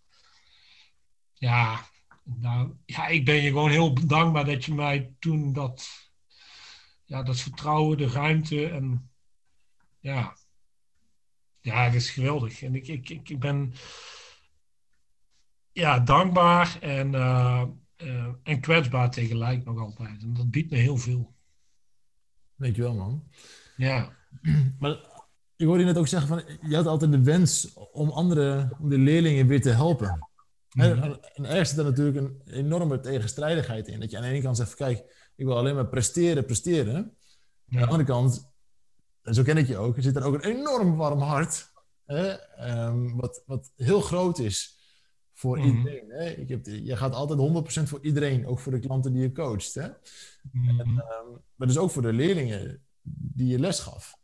Ja, 1.34 1.86
nou, 2.24 2.76
ja, 2.86 3.08
ik 3.08 3.26
ben 3.26 3.36
je 3.36 3.48
gewoon 3.48 3.70
heel 3.70 4.08
dankbaar 4.08 4.46
dat 4.46 4.66
je 4.66 4.74
mij 4.74 5.16
toen 5.20 5.54
dat, 5.54 5.88
ja, 7.06 7.24
dat 7.24 7.40
vertrouwen, 7.40 7.98
de 7.98 8.08
ruimte 8.08 8.70
en 8.70 9.12
ja, 10.00 10.38
ja, 11.60 11.86
dat 11.86 11.94
is 11.94 12.10
geweldig. 12.10 12.62
En 12.62 12.76
ik, 12.76 12.88
ik, 12.88 13.10
ik, 13.10 13.30
ik 13.30 13.40
ben 13.40 13.74
ja, 15.72 16.00
dankbaar 16.00 16.78
en, 16.82 17.14
uh, 17.14 17.64
uh, 17.98 18.28
en 18.44 18.60
kwetsbaar 18.60 19.12
tegelijk 19.12 19.66
nog 19.66 19.80
altijd. 19.80 20.22
En 20.22 20.34
dat 20.34 20.52
biedt 20.52 20.72
me 20.72 20.78
heel 20.78 20.98
veel. 20.98 21.36
Weet 22.56 22.76
je 22.76 22.82
wel, 22.82 22.96
man. 22.96 23.32
Ja. 23.78 24.18
Maar 24.80 25.09
ik 25.60 25.66
hoorde 25.66 25.80
je 25.80 25.86
net 25.86 25.98
ook 25.98 26.08
zeggen 26.08 26.28
van, 26.28 26.44
je 26.70 26.76
had 26.76 26.86
altijd 26.86 27.12
de 27.12 27.24
wens 27.24 27.74
om 27.92 28.10
andere, 28.10 28.70
om 28.80 28.90
de 28.90 28.98
leerlingen 28.98 29.48
weer 29.48 29.62
te 29.62 29.70
helpen. 29.70 30.28
En, 30.70 31.20
en 31.34 31.46
ergens 31.46 31.70
zit 31.70 31.78
er 31.78 31.84
natuurlijk 31.84 32.18
een 32.18 32.42
enorme 32.46 33.00
tegenstrijdigheid 33.00 33.88
in. 33.88 34.00
Dat 34.00 34.12
je 34.12 34.18
aan 34.18 34.24
de 34.24 34.30
ene 34.30 34.42
kant 34.42 34.58
zegt, 34.58 34.74
kijk, 34.76 35.32
ik 35.36 35.46
wil 35.46 35.58
alleen 35.58 35.76
maar 35.76 35.88
presteren, 35.88 36.46
presteren. 36.46 36.96
Aan 36.96 37.80
de 37.80 37.86
andere 37.86 38.04
kant, 38.04 38.52
en 39.22 39.34
zo 39.34 39.44
ken 39.44 39.58
ik 39.58 39.68
je 39.68 39.78
ook, 39.78 39.98
er 39.98 40.04
zit 40.04 40.16
er 40.16 40.24
ook 40.24 40.34
een 40.34 40.58
enorm 40.58 40.96
warm 40.96 41.20
hart. 41.20 41.72
Hè, 42.06 42.36
um, 42.88 43.16
wat, 43.16 43.44
wat 43.46 43.72
heel 43.76 44.02
groot 44.02 44.40
is 44.40 44.78
voor 45.34 45.58
mhm. 45.58 45.68
iedereen. 45.68 46.10
Hè? 46.10 46.30
Ik 46.30 46.50
heb, 46.50 46.66
je 46.66 46.96
gaat 46.96 47.14
altijd 47.14 47.40
100% 47.84 47.84
voor 47.84 48.00
iedereen, 48.02 48.48
ook 48.48 48.60
voor 48.60 48.72
de 48.72 48.80
klanten 48.80 49.14
die 49.14 49.22
je 49.22 49.32
coacht. 49.32 49.74
Hè? 49.74 49.88
Mhm. 50.52 50.80
En, 50.80 50.88
um, 50.88 51.42
maar 51.56 51.68
dus 51.68 51.78
ook 51.78 51.92
voor 51.92 52.02
de 52.02 52.14
leerlingen 52.14 52.84
die 53.02 53.48
je 53.48 53.60
les 53.60 53.80
gaf. 53.80 54.18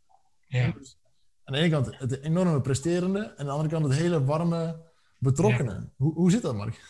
Ja. 0.46 0.70
Dus 0.70 0.98
aan 1.46 1.54
de 1.54 1.60
ene 1.60 1.70
kant 1.70 1.98
het 1.98 2.22
enorme 2.22 2.60
presterende 2.60 3.18
en 3.18 3.34
aan 3.38 3.46
de 3.46 3.50
andere 3.52 3.68
kant 3.68 3.84
het 3.84 3.94
hele 3.94 4.24
warme 4.24 4.80
betrokkenen. 5.18 5.92
Hoe, 5.96 6.14
hoe 6.14 6.30
zit 6.30 6.42
dat, 6.42 6.56
Mark? 6.56 6.80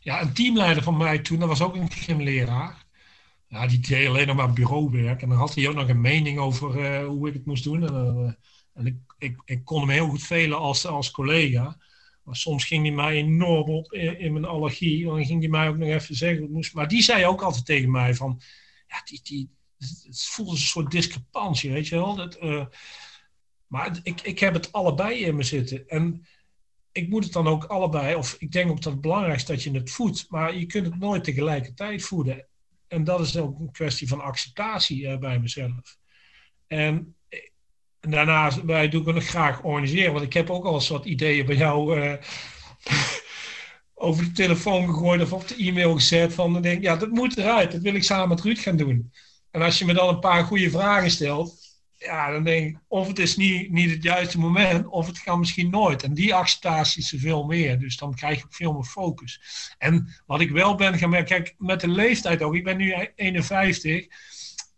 Ja, 0.00 0.20
een 0.20 0.32
teamleider 0.32 0.82
van 0.82 0.96
mij 0.96 1.18
toen, 1.18 1.38
dat 1.38 1.48
was 1.48 1.62
ook 1.62 1.74
een 1.74 1.90
gymleraar. 1.90 2.84
Ja, 3.48 3.66
die 3.66 3.78
deed 3.78 4.08
alleen 4.08 4.26
nog 4.26 4.36
maar 4.36 4.52
bureauwerk. 4.52 5.22
En 5.22 5.28
dan 5.28 5.38
had 5.38 5.54
hij 5.54 5.68
ook 5.68 5.74
nog 5.74 5.88
een 5.88 6.00
mening 6.00 6.38
over 6.38 6.76
uh, 6.76 7.06
hoe 7.06 7.28
ik 7.28 7.34
het 7.34 7.46
moest 7.46 7.64
doen. 7.64 7.86
En, 7.86 7.94
uh, 7.94 8.32
en 8.74 8.86
ik, 8.86 8.96
ik, 9.18 9.42
ik, 9.44 9.64
kon 9.64 9.80
hem 9.80 9.88
heel 9.88 10.08
goed 10.08 10.22
velen 10.22 10.58
als, 10.58 10.86
als 10.86 11.10
collega. 11.10 11.76
Maar 12.22 12.36
soms 12.36 12.64
ging 12.64 12.82
die 12.82 12.92
mij 12.92 13.14
enorm 13.14 13.70
op 13.70 13.92
in, 13.92 14.32
mijn 14.32 14.44
allergie. 14.44 15.04
Dan 15.04 15.24
ging 15.24 15.40
die 15.40 15.48
mij 15.48 15.68
ook 15.68 15.76
nog 15.76 15.88
even 15.88 16.14
zeggen 16.14 16.40
wat 16.40 16.50
moest. 16.50 16.74
Maar 16.74 16.88
die 16.88 17.02
zei 17.02 17.26
ook 17.26 17.42
altijd 17.42 17.64
tegen 17.64 17.90
mij 17.90 18.14
van... 18.14 18.40
Ja, 18.88 19.02
die, 19.04 19.20
die, 19.22 19.50
het 19.78 20.24
voelde 20.24 20.50
een 20.50 20.56
soort 20.56 20.90
discrepantie, 20.90 21.72
weet 21.72 21.88
je 21.88 21.94
wel. 21.94 22.14
Dat, 22.14 22.42
uh, 22.42 22.66
maar 23.66 23.98
ik, 24.02 24.20
ik 24.20 24.38
heb 24.38 24.54
het 24.54 24.72
allebei 24.72 25.24
in 25.24 25.36
me 25.36 25.42
zitten. 25.42 25.88
En 25.88 26.26
ik 26.92 27.08
moet 27.08 27.24
het 27.24 27.32
dan 27.32 27.46
ook 27.46 27.64
allebei... 27.64 28.14
Of 28.14 28.36
ik 28.38 28.52
denk 28.52 28.70
ook 28.70 28.82
dat 28.82 28.92
het 28.92 29.00
belangrijkste 29.00 29.52
dat 29.52 29.62
je 29.62 29.70
het 29.70 29.90
voedt. 29.90 30.26
Maar 30.28 30.56
je 30.56 30.66
kunt 30.66 30.86
het 30.86 30.98
nooit 30.98 31.24
tegelijkertijd 31.24 32.02
voeden. 32.02 32.46
En 32.88 33.04
dat 33.04 33.20
is 33.20 33.36
ook 33.36 33.58
een 33.58 33.70
kwestie 33.70 34.08
van 34.08 34.20
acceptatie 34.20 35.02
uh, 35.02 35.18
bij 35.18 35.38
mezelf. 35.38 35.98
En 36.66 37.16
en 38.06 38.12
daarnaast 38.12 38.64
wij 38.64 38.88
doe 38.88 39.00
ik 39.00 39.14
nog 39.14 39.24
graag 39.24 39.62
organiseren. 39.62 40.12
Want 40.12 40.24
ik 40.24 40.32
heb 40.32 40.50
ook 40.50 40.64
al 40.64 40.74
eens 40.74 40.88
wat 40.88 41.04
ideeën 41.04 41.46
bij 41.46 41.56
jou 41.56 42.00
uh, 42.00 42.12
over 43.94 44.24
de 44.24 44.32
telefoon 44.32 44.86
gegooid 44.86 45.22
of 45.22 45.32
op 45.32 45.48
de 45.48 45.56
e-mail 45.56 45.94
gezet. 45.94 46.32
Van 46.34 46.62
denk 46.62 46.82
ja, 46.82 46.96
dat 46.96 47.10
moet 47.10 47.36
eruit. 47.36 47.72
Dat 47.72 47.80
wil 47.80 47.94
ik 47.94 48.04
samen 48.04 48.28
met 48.28 48.40
Ruud 48.40 48.58
gaan 48.58 48.76
doen. 48.76 49.12
En 49.50 49.62
als 49.62 49.78
je 49.78 49.84
me 49.84 49.92
dan 49.92 50.08
een 50.08 50.20
paar 50.20 50.44
goede 50.44 50.70
vragen 50.70 51.10
stelt, 51.10 51.65
ja, 51.98 52.30
dan 52.30 52.44
denk 52.44 52.66
ik, 52.66 52.78
of 52.88 53.08
het 53.08 53.18
is 53.18 53.36
niet, 53.36 53.70
niet 53.70 53.90
het 53.90 54.02
juiste 54.02 54.38
moment, 54.38 54.86
of 54.86 55.06
het 55.06 55.22
kan 55.22 55.38
misschien 55.38 55.70
nooit. 55.70 56.02
En 56.02 56.14
die 56.14 56.34
acceptatie 56.34 57.02
is 57.02 57.12
er 57.12 57.18
veel 57.18 57.44
meer. 57.44 57.78
Dus 57.78 57.96
dan 57.96 58.14
krijg 58.14 58.38
je 58.38 58.46
veel 58.48 58.72
meer 58.72 58.84
focus. 58.84 59.40
En 59.78 60.22
wat 60.26 60.40
ik 60.40 60.50
wel 60.50 60.74
ben 60.74 60.98
gaan 60.98 61.10
merken, 61.10 61.42
kijk, 61.42 61.54
met 61.58 61.80
de 61.80 61.88
leeftijd 61.88 62.42
ook. 62.42 62.54
Ik 62.54 62.64
ben 62.64 62.76
nu 62.76 62.94
51 63.14 64.06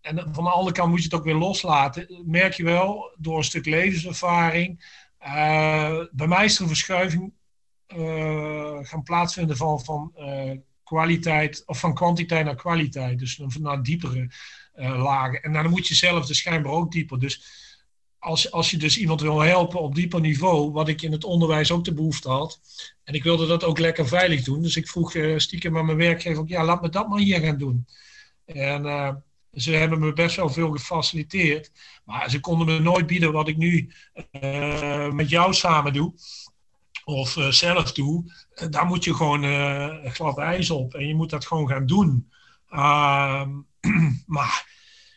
en 0.00 0.28
van 0.32 0.44
de 0.44 0.50
andere 0.50 0.75
kant 0.75 0.90
moet 0.90 0.98
je 0.98 1.04
het 1.04 1.14
ook 1.14 1.25
weer 1.25 1.34
loslaten. 1.34 2.22
Merk 2.26 2.52
je 2.54 2.64
wel 2.64 3.14
door 3.18 3.37
een 3.37 3.44
stuk 3.44 3.66
levenservaring. 3.66 4.96
Uh, 5.26 6.04
bij 6.10 6.26
mij 6.26 6.44
is 6.44 6.56
er 6.56 6.62
een 6.62 6.68
verschuiving 6.68 7.32
uh, 7.96 8.78
gaan 8.82 9.02
plaatsvinden 9.02 9.56
van, 9.56 9.80
van 9.84 10.12
uh, 10.18 10.52
kwaliteit, 10.84 11.62
of 11.66 11.78
van 11.78 11.94
kwantiteit 11.94 12.44
naar 12.44 12.54
kwaliteit. 12.54 13.18
Dus 13.18 13.40
naar 13.60 13.82
diepere 13.82 14.30
lagen. 14.78 15.42
En 15.42 15.52
dan 15.52 15.70
moet 15.70 15.88
je 15.88 15.94
zelf 15.94 16.26
dus 16.26 16.38
schijnbaar 16.38 16.73
ook 16.73 16.92
dieper. 16.92 17.18
Dus 17.18 17.42
als, 18.18 18.50
als 18.50 18.70
je 18.70 18.76
dus 18.76 18.99
iemand 18.99 19.20
wil 19.20 19.40
helpen 19.40 19.80
op 19.80 19.94
dieper 19.94 20.20
niveau, 20.20 20.73
wat 20.73 20.88
ik 20.88 21.02
in 21.02 21.12
het 21.12 21.25
onderwijs 21.25 21.70
ook 21.70 21.85
de 21.85 21.94
behoefte 21.94 22.28
had. 22.28 22.61
En 23.04 23.14
ik 23.14 23.23
wilde 23.23 23.47
dat 23.47 23.64
ook 23.64 23.78
lekker 23.78 24.08
veilig 24.08 24.42
doen. 24.42 24.62
Dus 24.62 24.76
ik 24.76 24.88
vroeg 24.88 25.14
stiekem 25.37 25.78
aan 25.78 25.87
mijn 25.87 25.99
werkgever, 25.99 26.44
ja, 26.47 26.64
laat 26.64 26.82
me 26.82 26.88
dat 26.88 27.08
maar 27.08 27.18
hier 27.18 27.40
gaan 27.40 27.58
doen. 27.58 27.87
En 28.44 29.23
ze 29.52 29.73
hebben 29.73 29.99
me 30.00 30.12
best 30.12 30.37
wel 30.37 30.49
veel 30.49 30.70
gefaciliteerd. 30.70 31.73
Maar 32.04 32.30
ze 32.30 32.40
konden 32.40 32.66
me 32.66 32.78
nooit 32.78 33.06
bieden 33.06 33.32
wat 33.32 33.49
ik 33.49 33.56
nu 33.56 33.92
met 35.12 35.28
jou 35.28 35.54
samen 35.54 35.92
doe. 35.92 36.14
Of 37.04 37.37
zelf 37.50 37.92
doe. 37.92 38.32
Daar 38.70 38.87
moet 38.87 39.04
je 39.04 39.14
gewoon 39.14 39.42
glad 40.11 40.38
ijs 40.38 40.70
op. 40.70 40.94
En 40.94 41.06
je 41.06 41.14
moet 41.14 41.30
dat 41.30 41.47
gewoon 41.47 41.68
gaan 41.68 41.87
doen. 41.87 42.30
Maar 44.26 44.76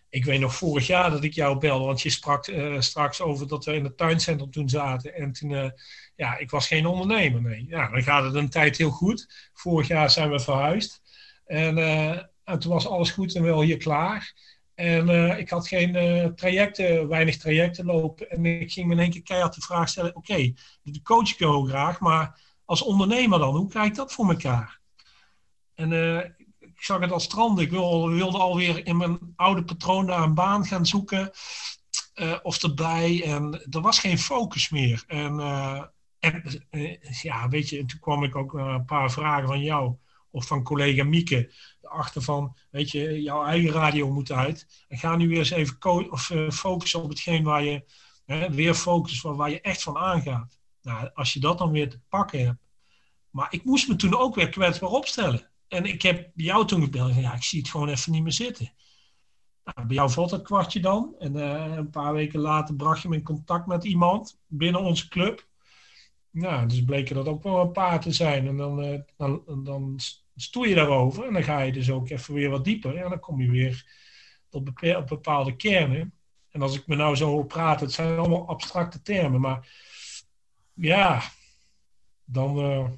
ik 0.09 0.25
weet 0.25 0.39
nog 0.39 0.55
vorig 0.55 0.87
jaar 0.87 1.09
dat 1.09 1.23
ik 1.23 1.33
jou 1.33 1.57
belde. 1.57 1.85
Want 1.85 2.01
je 2.01 2.09
sprak 2.09 2.53
straks 2.79 3.21
over 3.21 3.47
dat 3.47 3.65
we 3.65 3.73
in 3.73 3.83
het 3.83 3.97
tuincentrum 3.97 4.51
toen 4.51 4.69
zaten. 4.69 5.15
En 5.15 5.31
toen, 5.31 5.73
ja, 6.15 6.37
ik 6.37 6.49
was 6.49 6.67
geen 6.67 6.85
ondernemer. 6.85 7.41
Nee. 7.41 7.65
Ja, 7.67 7.89
dan 7.89 8.03
gaat 8.03 8.23
het 8.23 8.35
een 8.35 8.49
tijd 8.49 8.77
heel 8.77 8.89
goed. 8.89 9.49
Vorig 9.53 9.87
jaar 9.87 10.09
zijn 10.09 10.31
we 10.31 10.39
verhuisd. 10.39 11.01
En 11.45 11.77
en 12.43 12.59
toen 12.59 12.71
was 12.71 12.87
alles 12.87 13.11
goed 13.11 13.35
en 13.35 13.43
wel 13.43 13.61
hier 13.61 13.77
klaar. 13.77 14.33
En 14.75 15.09
ik 15.39 15.49
had 15.49 15.67
geen 15.67 15.91
trajecten, 16.35 17.07
weinig 17.07 17.37
trajecten 17.37 17.85
lopen. 17.85 18.29
En 18.29 18.45
ik 18.45 18.71
ging 18.71 18.87
me 18.87 18.93
in 18.93 18.99
één 18.99 19.11
keer 19.11 19.23
keihard 19.23 19.55
de 19.55 19.61
vraag 19.61 19.89
stellen: 19.89 20.15
oké, 20.15 20.31
okay, 20.31 20.55
de 20.83 21.01
coach 21.01 21.31
ik 21.31 21.39
heel 21.39 21.63
graag, 21.63 21.99
maar 21.99 22.41
als 22.65 22.81
ondernemer 22.81 23.39
dan, 23.39 23.55
hoe 23.55 23.69
krijg 23.69 23.87
ik 23.87 23.95
dat 23.95 24.13
voor 24.13 24.29
elkaar? 24.29 24.79
En 25.75 25.89
ik 26.81 26.87
zag 26.87 26.99
het 26.99 27.11
als 27.11 27.23
strand. 27.23 27.59
Ik 27.59 27.69
wilde, 27.69 28.13
wilde 28.13 28.37
alweer 28.37 28.85
in 28.85 28.97
mijn 28.97 29.19
oude 29.35 29.63
patroon 29.63 30.05
naar 30.05 30.23
een 30.23 30.33
baan 30.33 30.65
gaan 30.65 30.85
zoeken. 30.85 31.31
of 32.43 32.63
erbij. 32.63 33.23
En 33.23 33.67
er 33.69 33.81
was 33.81 33.99
geen 33.99 34.17
focus 34.17 34.69
meer. 34.69 35.03
En, 35.07 35.39
en 36.19 36.65
ja, 37.21 37.49
weet 37.49 37.69
je, 37.69 37.77
en 37.77 37.87
toen 37.87 37.99
kwam 37.99 38.23
ik 38.23 38.35
ook 38.35 38.53
een 38.53 38.85
paar 38.85 39.11
vragen 39.11 39.47
van 39.47 39.61
jou 39.61 39.95
of 40.31 40.47
van 40.47 40.63
collega 40.63 41.03
Mieke 41.03 41.51
achter 41.81 42.21
van, 42.21 42.57
weet 42.69 42.91
je, 42.91 43.21
jouw 43.21 43.45
eigen 43.45 43.71
radio 43.71 44.11
moet 44.11 44.31
uit. 44.31 44.85
En 44.87 44.97
ga 44.97 45.15
nu 45.15 45.27
weer 45.27 45.37
eens 45.37 45.49
even 45.49 46.11
of, 46.11 46.29
uh, 46.29 46.49
focussen 46.49 47.03
op 47.03 47.09
hetgeen 47.09 47.43
waar 47.43 47.63
je, 47.63 47.85
hè, 48.25 48.49
weer 48.49 48.73
focussen 48.73 49.35
waar 49.35 49.49
je 49.49 49.61
echt 49.61 49.83
van 49.83 49.97
aangaat. 49.97 50.59
Nou, 50.81 51.09
als 51.13 51.33
je 51.33 51.39
dat 51.39 51.57
dan 51.57 51.71
weer 51.71 51.89
te 51.89 51.99
pakken 52.09 52.45
hebt. 52.45 52.59
Maar 53.29 53.47
ik 53.49 53.63
moest 53.63 53.87
me 53.87 53.95
toen 53.95 54.17
ook 54.17 54.35
weer 54.35 54.49
kwetsbaar 54.49 54.89
opstellen. 54.89 55.50
En 55.71 55.85
ik 55.85 56.01
heb 56.01 56.31
jou 56.35 56.67
toen 56.67 56.83
gebeld. 56.83 57.15
Ja, 57.15 57.33
ik 57.33 57.43
zie 57.43 57.59
het 57.59 57.69
gewoon 57.69 57.89
even 57.89 58.11
niet 58.11 58.23
meer 58.23 58.31
zitten. 58.31 58.73
Nou, 59.63 59.87
bij 59.87 59.95
jou 59.95 60.09
valt 60.09 60.29
dat 60.29 60.41
kwartje 60.41 60.79
dan. 60.79 61.15
En 61.19 61.35
uh, 61.35 61.75
een 61.75 61.89
paar 61.89 62.13
weken 62.13 62.39
later 62.39 62.75
bracht 62.75 63.01
je 63.01 63.09
me 63.09 63.15
in 63.15 63.23
contact 63.23 63.67
met 63.67 63.83
iemand 63.83 64.39
binnen 64.47 64.81
onze 64.81 65.07
club. 65.07 65.47
Nou, 66.29 66.67
dus 66.67 66.83
bleken 66.83 67.15
dat 67.15 67.27
ook 67.27 67.43
wel 67.43 67.61
een 67.61 67.71
paar 67.71 67.99
te 67.99 68.11
zijn. 68.11 68.47
En 68.47 68.57
dan, 68.57 68.83
uh, 68.83 68.99
dan, 69.17 69.63
dan 69.63 69.99
stoei 70.35 70.69
je 70.69 70.75
daarover 70.75 71.25
en 71.25 71.33
dan 71.33 71.43
ga 71.43 71.59
je 71.59 71.71
dus 71.71 71.91
ook 71.91 72.09
even 72.09 72.33
weer 72.33 72.49
wat 72.49 72.63
dieper. 72.63 72.95
En 72.95 73.09
dan 73.09 73.19
kom 73.19 73.41
je 73.41 73.49
weer 73.49 73.85
tot 74.49 74.73
bepaalde 75.05 75.55
kernen. 75.55 76.13
En 76.49 76.61
als 76.61 76.75
ik 76.75 76.87
me 76.87 76.95
nou 76.95 77.15
zo 77.15 77.43
praat, 77.43 77.79
het 77.79 77.91
zijn 77.91 78.17
allemaal 78.17 78.47
abstracte 78.47 79.01
termen, 79.01 79.41
maar 79.41 79.69
ja, 80.73 81.21
dan. 82.25 82.59
Uh, 82.59 82.89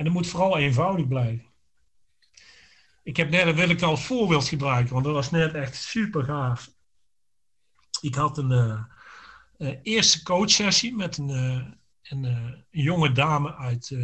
en 0.00 0.06
het 0.06 0.14
moet 0.14 0.26
vooral 0.26 0.58
eenvoudig 0.58 1.08
blijven. 1.08 1.46
Ik 3.02 3.16
heb 3.16 3.30
net, 3.30 3.44
dat 3.44 3.54
wil 3.54 3.68
ik 3.68 3.82
als 3.82 4.04
voorbeeld 4.04 4.48
gebruiken, 4.48 4.92
want 4.92 5.04
dat 5.04 5.14
was 5.14 5.30
net 5.30 5.54
echt 5.54 5.76
super 5.76 6.24
gaaf. 6.24 6.70
Ik 8.00 8.14
had 8.14 8.38
een 8.38 8.50
uh, 8.50 8.82
uh, 9.58 9.76
eerste 9.82 10.22
coachsessie 10.22 10.96
met 10.96 11.16
een, 11.16 11.28
een, 11.28 12.24
een, 12.24 12.64
jonge 12.70 13.12
dame 13.12 13.54
uit, 13.54 13.96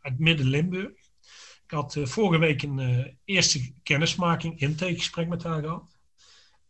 uit 0.00 0.18
Midden-Limburg. 0.18 0.92
Ik 1.64 1.70
had 1.70 1.96
vorige 2.02 2.38
week 2.38 2.62
een 2.62 3.18
eerste 3.24 3.72
kennismaking, 3.82 4.60
intakegesprek 4.60 5.28
met 5.28 5.42
haar 5.42 5.62
gehad. 5.62 5.96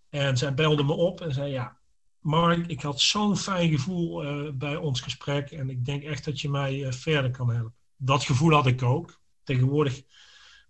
En 0.08 0.36
zij 0.36 0.54
belde 0.54 0.84
me 0.84 0.92
op 0.92 1.20
en 1.20 1.32
zei: 1.32 1.50
Ja, 1.50 1.78
Mark, 2.18 2.66
ik 2.66 2.80
had 2.80 3.00
zo'n 3.00 3.36
fijn 3.36 3.70
gevoel 3.70 4.22
bij 4.54 4.76
ons 4.76 5.00
gesprek. 5.00 5.50
En 5.50 5.70
ik 5.70 5.84
denk 5.84 6.02
echt 6.02 6.24
dat 6.24 6.40
je 6.40 6.50
mij 6.50 6.92
verder 6.92 7.30
kan 7.30 7.50
helpen. 7.50 7.83
Dat 7.96 8.24
gevoel 8.24 8.52
had 8.52 8.66
ik 8.66 8.83
ook. 8.83 9.20
Tegenwoordig 9.42 10.02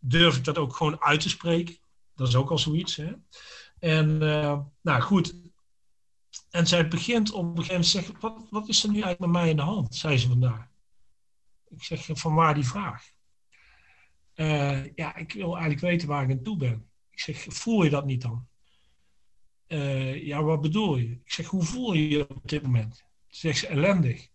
durf 0.01 0.37
ik 0.37 0.45
dat 0.45 0.59
ook 0.59 0.77
gewoon 0.77 1.03
uit 1.03 1.21
te 1.21 1.29
spreken. 1.29 1.77
Dat 2.15 2.29
is 2.29 2.37
ook 2.37 2.51
al 2.51 2.59
zoiets. 2.59 2.97
Hè? 2.97 3.13
En 3.79 4.19
nou 4.83 5.01
goed. 5.01 5.35
En 6.51 6.67
zij 6.67 6.89
begint 6.89 7.33
op 7.33 7.43
een 7.43 7.49
gegeven 7.49 7.67
moment 7.67 7.85
te 7.85 7.91
zeggen: 7.91 8.21
wat, 8.21 8.47
wat 8.51 8.69
is 8.69 8.83
er 8.83 8.89
nu 8.89 8.95
eigenlijk 9.01 9.21
met 9.21 9.31
mij 9.31 9.51
in 9.51 9.57
de 9.57 9.63
hand? 9.63 9.95
zei 9.95 10.19
ze 10.19 10.29
vandaag. 10.29 10.67
Ik 11.69 11.83
zeg: 11.83 12.07
Van 12.13 12.35
waar 12.35 12.55
die 12.55 12.67
vraag? 12.67 13.15
Uh, 14.35 14.95
ja, 14.95 15.17
ik 15.17 15.33
wil 15.33 15.53
eigenlijk 15.53 15.81
weten 15.81 16.09
waar 16.09 16.25
ik 16.25 16.31
aan 16.31 16.43
toe 16.43 16.57
ben. 16.57 16.89
Ik 17.11 17.21
zeg, 17.21 17.45
voel 17.49 17.83
je 17.83 17.91
dat 17.91 18.05
niet 18.05 18.23
dan? 18.23 18.47
Uh, 19.69 20.27
ja, 20.27 20.43
wat 20.43 20.61
bedoel 20.61 20.97
je? 20.97 21.11
Ik 21.11 21.33
zeg, 21.33 21.47
hoe 21.47 21.63
voel 21.63 21.93
je 21.93 22.09
je 22.09 22.29
op 22.29 22.49
dit 22.49 22.63
moment? 22.63 23.05
Ze, 23.29 23.67
ellendig. 23.67 24.29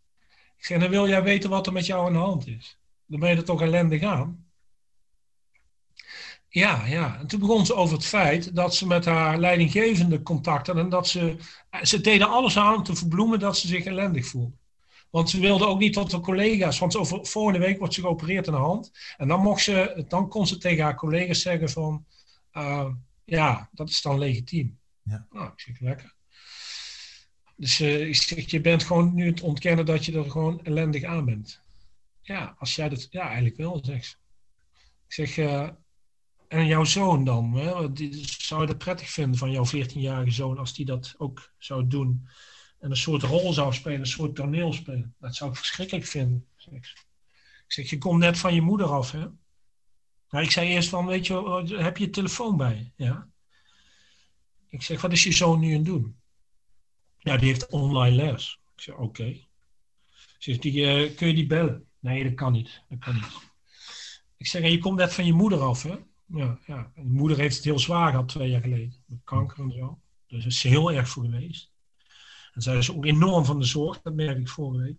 Ik 0.59 0.65
zeg, 0.65 0.79
dan 0.79 0.89
wil 0.89 1.07
jij 1.07 1.23
weten 1.23 1.49
wat 1.49 1.67
er 1.67 1.73
met 1.73 1.85
jou 1.85 2.05
aan 2.05 2.13
de 2.13 2.19
hand 2.19 2.47
is. 2.47 2.77
Dan 3.05 3.19
ben 3.19 3.29
je 3.29 3.35
er 3.35 3.43
toch 3.43 3.61
ellendig 3.61 4.03
aan? 4.03 4.45
Ja, 6.49 6.85
ja. 6.85 7.17
En 7.19 7.27
toen 7.27 7.39
begon 7.39 7.65
ze 7.65 7.75
over 7.75 7.95
het 7.95 8.05
feit 8.05 8.55
dat 8.55 8.75
ze 8.75 8.87
met 8.87 9.05
haar 9.05 9.37
leidinggevende 9.37 10.21
contact 10.21 10.67
had 10.67 10.77
en 10.77 10.89
dat 10.89 11.07
ze, 11.07 11.35
ze 11.81 12.01
deden 12.01 12.29
alles 12.29 12.57
aan 12.57 12.75
om 12.75 12.83
te 12.83 12.95
verbloemen 12.95 13.39
dat 13.39 13.57
ze 13.57 13.67
zich 13.67 13.85
ellendig 13.85 14.25
voelde. 14.25 14.55
Want 15.09 15.29
ze 15.29 15.39
wilde 15.39 15.65
ook 15.65 15.79
niet 15.79 15.93
tot 15.93 16.11
de 16.11 16.19
collega's, 16.19 16.79
want 16.79 16.95
over, 16.95 17.25
volgende 17.25 17.59
week 17.59 17.79
wordt 17.79 17.93
ze 17.93 18.01
geopereerd 18.01 18.47
in 18.47 18.53
de 18.53 18.59
hand. 18.59 18.91
En 19.17 19.27
dan, 19.27 19.41
mocht 19.41 19.61
ze, 19.61 20.05
dan 20.07 20.29
kon 20.29 20.47
ze 20.47 20.57
tegen 20.57 20.83
haar 20.83 20.95
collega's 20.95 21.41
zeggen 21.41 21.69
van, 21.69 22.05
uh, 22.53 22.89
ja, 23.25 23.69
dat 23.71 23.89
is 23.89 24.01
dan 24.01 24.17
legitiem. 24.17 24.79
Ja. 25.03 25.25
Nou, 25.31 25.47
ik 25.47 25.59
zeg 25.59 25.79
lekker. 25.79 26.17
Dus 27.59 27.79
uh, 27.79 28.07
ik 28.07 28.15
zeg, 28.15 28.51
je 28.51 28.61
bent 28.61 28.83
gewoon 28.83 29.13
nu 29.13 29.25
het 29.25 29.41
ontkennen 29.41 29.85
dat 29.85 30.05
je 30.05 30.17
er 30.17 30.31
gewoon 30.31 30.63
ellendig 30.63 31.03
aan 31.03 31.25
bent. 31.25 31.61
Ja, 32.21 32.55
als 32.57 32.75
jij 32.75 32.89
dat, 32.89 33.07
ja, 33.09 33.25
eigenlijk 33.25 33.57
wel, 33.57 33.79
zegt 33.85 34.05
ze. 34.05 34.15
Ik 35.07 35.13
zeg, 35.13 35.37
uh, 35.37 35.69
en 36.47 36.65
jouw 36.65 36.83
zoon 36.83 37.23
dan? 37.23 37.53
Hè? 37.53 37.71
Zou 38.21 38.61
je 38.61 38.67
dat 38.67 38.77
prettig 38.77 39.09
vinden 39.09 39.37
van 39.37 39.51
jouw 39.51 39.65
14-jarige 39.65 40.31
zoon 40.31 40.57
als 40.57 40.73
die 40.73 40.85
dat 40.85 41.15
ook 41.17 41.53
zou 41.57 41.87
doen? 41.87 42.27
en 42.79 42.89
een 42.89 42.97
soort 42.97 43.23
rol 43.23 43.53
zou 43.53 43.73
spelen, 43.73 43.99
een 43.99 44.05
soort 44.05 44.35
toneel 44.35 44.73
spelen. 44.73 45.15
Dat 45.19 45.35
zou 45.35 45.49
ik 45.49 45.57
verschrikkelijk 45.57 46.05
vinden. 46.05 46.45
Ik 46.71 46.95
zeg, 47.67 47.89
je 47.89 47.97
komt 47.97 48.19
net 48.19 48.37
van 48.37 48.53
je 48.53 48.61
moeder 48.61 48.87
af, 48.87 49.11
hè? 49.11 49.27
Nou, 50.29 50.43
ik 50.43 50.51
zei 50.51 50.69
eerst 50.69 50.89
van, 50.89 51.05
weet 51.05 51.27
je, 51.27 51.75
heb 51.77 51.97
je 51.97 52.09
telefoon 52.09 52.57
bij? 52.57 52.91
Ja. 52.95 53.27
Ik 54.67 54.81
zeg, 54.81 55.01
wat 55.01 55.11
is 55.11 55.23
je 55.23 55.31
zoon 55.31 55.59
nu 55.59 55.67
aan 55.67 55.73
het 55.73 55.85
doen? 55.85 56.18
Ja, 57.19 57.37
die 57.37 57.47
heeft 57.47 57.69
online 57.69 58.15
les. 58.15 58.59
Ik 58.75 58.81
zeg, 58.81 58.95
oké. 58.95 59.37
Zegt 60.37 60.61
die, 60.61 60.85
eh, 60.85 61.15
kun 61.15 61.27
je 61.27 61.33
die 61.33 61.47
bellen? 61.47 61.87
Nee, 61.99 62.23
dat 62.23 62.33
kan 62.33 62.51
niet. 62.51 62.81
Dat 62.89 62.99
kan 62.99 63.13
niet. 63.13 63.47
Ik 64.37 64.47
zeg, 64.47 64.69
je 64.69 64.77
komt 64.77 64.97
net 64.97 65.13
van 65.13 65.25
je 65.25 65.33
moeder 65.33 65.59
af, 65.59 65.83
hè? 65.83 65.95
Ja, 66.25 66.59
ja. 66.65 66.91
Je 66.95 67.03
moeder 67.03 67.37
heeft 67.37 67.55
het 67.55 67.63
heel 67.63 67.79
zwaar 67.79 68.11
gehad 68.11 68.27
twee 68.27 68.49
jaar 68.49 68.61
geleden. 68.61 69.03
Met 69.05 69.19
kanker 69.23 69.63
en 69.63 69.71
zo. 69.71 70.01
Dus 70.27 70.45
is 70.45 70.59
ze 70.59 70.67
heel 70.67 70.91
erg 70.91 71.09
voor 71.09 71.23
geweest. 71.23 71.71
En 72.53 72.61
zij 72.61 72.77
is 72.77 72.91
ook 72.91 73.05
enorm 73.05 73.45
van 73.45 73.59
de 73.59 73.65
zorg, 73.65 74.01
dat 74.01 74.13
merk 74.13 74.37
ik 74.37 74.49
vorige 74.49 74.83
week. 74.83 74.97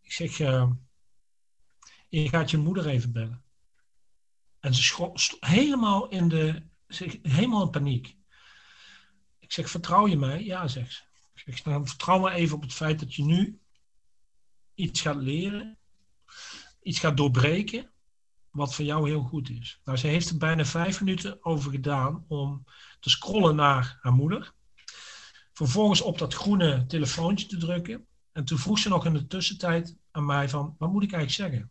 Ik 0.00 0.12
zeg, 0.12 0.38
uh, 0.38 0.70
je 2.08 2.28
gaat 2.28 2.50
je 2.50 2.56
moeder 2.56 2.86
even 2.86 3.12
bellen. 3.12 3.42
En 4.60 4.74
ze 4.74 4.82
schrok 4.82 5.18
helemaal 5.40 6.08
in 6.08 6.28
de, 6.28 6.62
helemaal 7.22 7.62
in 7.62 7.70
paniek. 7.70 8.16
Ik 9.38 9.52
zeg, 9.52 9.70
vertrouw 9.70 10.06
je 10.06 10.16
mij? 10.16 10.44
Ja, 10.44 10.68
zegt 10.68 10.92
ze. 10.92 11.02
Zeg, 11.34 11.64
nou, 11.64 11.86
vertrouw 11.86 12.28
even 12.28 12.56
op 12.56 12.62
het 12.62 12.72
feit 12.72 13.00
dat 13.00 13.14
je 13.14 13.24
nu 13.24 13.60
iets 14.74 15.00
gaat 15.00 15.16
leren, 15.16 15.78
iets 16.82 16.98
gaat 16.98 17.16
doorbreken, 17.16 17.90
wat 18.50 18.74
voor 18.74 18.84
jou 18.84 19.08
heel 19.08 19.22
goed 19.22 19.50
is. 19.50 19.80
Nou, 19.84 19.98
ze 19.98 20.06
heeft 20.06 20.28
er 20.28 20.36
bijna 20.36 20.64
vijf 20.64 21.00
minuten 21.00 21.44
over 21.44 21.70
gedaan 21.70 22.24
om 22.28 22.64
te 23.00 23.10
scrollen 23.10 23.54
naar 23.54 23.98
haar 24.02 24.12
moeder. 24.12 24.52
Vervolgens 25.52 26.00
op 26.00 26.18
dat 26.18 26.34
groene 26.34 26.86
telefoontje 26.86 27.46
te 27.46 27.56
drukken. 27.56 28.06
En 28.32 28.44
toen 28.44 28.58
vroeg 28.58 28.78
ze 28.78 28.88
nog 28.88 29.06
in 29.06 29.12
de 29.12 29.26
tussentijd 29.26 29.96
aan 30.10 30.26
mij 30.26 30.48
van, 30.48 30.74
wat 30.78 30.92
moet 30.92 31.02
ik 31.02 31.12
eigenlijk 31.12 31.50
zeggen? 31.50 31.70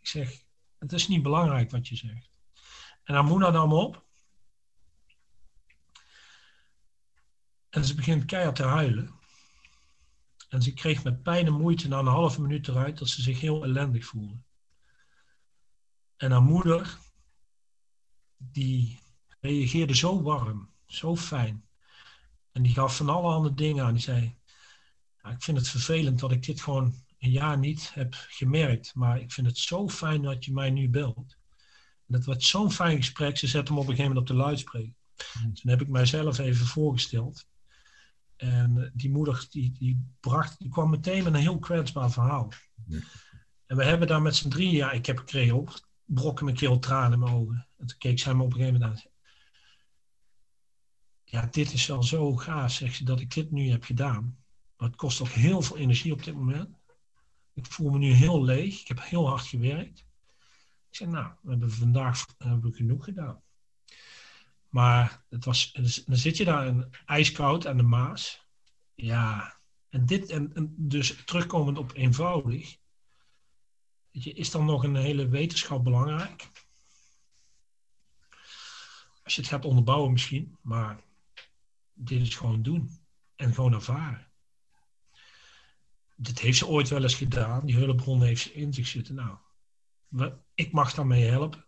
Ik 0.00 0.08
zeg, 0.08 0.42
het 0.78 0.92
is 0.92 1.08
niet 1.08 1.22
belangrijk 1.22 1.70
wat 1.70 1.88
je 1.88 1.96
zegt. 1.96 2.30
En 3.04 3.14
haar 3.14 3.24
moeder 3.24 3.52
nam 3.52 3.72
op. 3.72 4.04
En 7.72 7.84
ze 7.84 7.94
begint 7.94 8.24
keihard 8.24 8.56
te 8.56 8.62
huilen. 8.62 9.10
En 10.48 10.62
ze 10.62 10.72
kreeg 10.72 11.04
met 11.04 11.22
pijn 11.22 11.46
en 11.46 11.52
moeite 11.52 11.88
na 11.88 11.98
een 11.98 12.06
halve 12.06 12.40
minuut 12.40 12.68
eruit 12.68 12.98
dat 12.98 13.08
ze 13.08 13.22
zich 13.22 13.40
heel 13.40 13.64
ellendig 13.64 14.04
voelde. 14.04 14.42
En 16.16 16.30
haar 16.30 16.42
moeder, 16.42 16.98
die 18.36 19.00
reageerde 19.40 19.94
zo 19.94 20.22
warm, 20.22 20.70
zo 20.86 21.16
fijn. 21.16 21.64
En 22.52 22.62
die 22.62 22.72
gaf 22.72 22.96
van 22.96 23.08
alle 23.08 23.54
dingen 23.54 23.84
aan. 23.84 23.92
Die 23.92 24.02
zei, 24.02 24.36
ik 25.22 25.42
vind 25.42 25.58
het 25.58 25.68
vervelend 25.68 26.18
dat 26.18 26.32
ik 26.32 26.44
dit 26.44 26.60
gewoon 26.60 27.04
een 27.18 27.30
jaar 27.30 27.58
niet 27.58 27.94
heb 27.94 28.14
gemerkt. 28.28 28.94
Maar 28.94 29.20
ik 29.20 29.32
vind 29.32 29.46
het 29.46 29.58
zo 29.58 29.88
fijn 29.88 30.22
dat 30.22 30.44
je 30.44 30.52
mij 30.52 30.70
nu 30.70 30.88
belt. 30.88 31.36
En 32.06 32.18
dat 32.18 32.24
was 32.24 32.48
zo'n 32.48 32.72
fijn 32.72 32.96
gesprek. 32.96 33.38
Ze 33.38 33.46
zette 33.46 33.72
hem 33.72 33.80
op 33.80 33.88
een 33.88 33.94
gegeven 33.96 34.14
moment 34.14 34.30
op 34.30 34.36
de 34.36 34.42
luidspreker. 34.42 34.94
Hmm. 35.32 35.54
Toen 35.54 35.70
heb 35.70 35.80
ik 35.80 35.88
mijzelf 35.88 36.38
even 36.38 36.66
voorgesteld. 36.66 37.50
En 38.42 38.90
die 38.94 39.10
moeder 39.10 39.46
die, 39.50 39.72
die, 39.72 40.06
bracht, 40.20 40.58
die 40.58 40.68
kwam 40.68 40.90
meteen 40.90 41.24
met 41.24 41.34
een 41.34 41.40
heel 41.40 41.58
kwetsbaar 41.58 42.10
verhaal. 42.10 42.52
En 43.66 43.76
we 43.76 43.84
hebben 43.84 44.08
daar 44.08 44.22
met 44.22 44.36
z'n 44.36 44.48
drieën, 44.48 44.74
ja, 44.74 44.92
ik 44.92 45.06
heb 45.06 45.32
ook 45.52 45.80
brokken 46.04 46.44
mijn 46.44 46.56
keel 46.56 46.78
tranen 46.78 47.12
in 47.12 47.18
mijn 47.18 47.34
ogen. 47.34 47.66
En 47.78 47.86
toen 47.86 47.98
keek 47.98 48.18
zij 48.18 48.34
me 48.34 48.42
op 48.42 48.52
een 48.52 48.56
gegeven 48.56 48.80
moment 48.80 49.04
aan 49.04 49.12
ja, 51.32 51.48
dit 51.50 51.72
is 51.72 51.86
wel 51.86 52.02
zo 52.02 52.36
gaaf, 52.36 52.72
zegt 52.72 52.96
ze, 52.96 53.04
dat 53.04 53.20
ik 53.20 53.34
dit 53.34 53.50
nu 53.50 53.70
heb 53.70 53.84
gedaan. 53.84 54.36
Maar 54.76 54.88
het 54.88 54.96
kost 54.96 55.20
ook 55.20 55.28
heel 55.28 55.62
veel 55.62 55.76
energie 55.76 56.12
op 56.12 56.24
dit 56.24 56.34
moment. 56.34 56.68
Ik 57.54 57.66
voel 57.66 57.90
me 57.90 57.98
nu 57.98 58.12
heel 58.12 58.44
leeg. 58.44 58.80
Ik 58.80 58.88
heb 58.88 59.02
heel 59.02 59.28
hard 59.28 59.46
gewerkt. 59.46 59.98
Ik 60.88 60.96
zeg, 60.96 61.08
nou, 61.08 61.32
we 61.42 61.50
hebben 61.50 61.70
vandaag 61.70 62.26
hebben 62.38 62.70
we 62.70 62.76
genoeg 62.76 63.04
gedaan. 63.04 63.41
Maar 64.72 65.24
het 65.28 65.44
was, 65.44 65.72
dan 66.06 66.16
zit 66.16 66.36
je 66.36 66.44
daar 66.44 66.66
in 66.66 66.90
ijskoud 67.06 67.66
aan 67.66 67.76
de 67.76 67.82
Maas. 67.82 68.46
Ja, 68.94 69.58
en 69.88 70.06
dit, 70.06 70.30
en, 70.30 70.74
dus 70.76 71.24
terugkomend 71.24 71.78
op 71.78 71.92
eenvoudig. 71.94 72.76
Je, 74.10 74.32
is 74.32 74.50
dan 74.50 74.64
nog 74.64 74.84
een 74.84 74.96
hele 74.96 75.28
wetenschap 75.28 75.84
belangrijk? 75.84 76.50
Als 79.22 79.34
je 79.34 79.40
het 79.40 79.50
gaat 79.50 79.64
onderbouwen 79.64 80.12
misschien, 80.12 80.56
maar 80.62 81.00
dit 81.92 82.20
is 82.20 82.36
gewoon 82.36 82.62
doen. 82.62 83.00
En 83.36 83.54
gewoon 83.54 83.72
ervaren. 83.72 84.32
Dit 86.16 86.38
heeft 86.38 86.58
ze 86.58 86.66
ooit 86.66 86.88
wel 86.88 87.02
eens 87.02 87.14
gedaan. 87.14 87.66
Die 87.66 87.76
hulpbron 87.76 88.22
heeft 88.22 88.42
ze 88.42 88.52
in 88.52 88.72
zich 88.72 88.86
zitten. 88.86 89.14
Nou, 89.14 90.32
ik 90.54 90.72
mag 90.72 90.94
daarmee 90.94 91.24
helpen. 91.24 91.66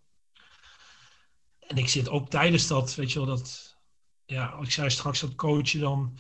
En 1.69 1.77
ik 1.77 1.89
zit 1.89 2.09
ook 2.09 2.31
tijdens 2.31 2.67
dat, 2.67 2.95
weet 2.95 3.13
je 3.13 3.19
wel, 3.19 3.37
dat, 3.37 3.77
ja, 4.25 4.59
ik 4.61 4.71
zei 4.71 4.91
straks 4.91 5.21
dat 5.21 5.35
coachen 5.35 5.81
dan 5.81 6.19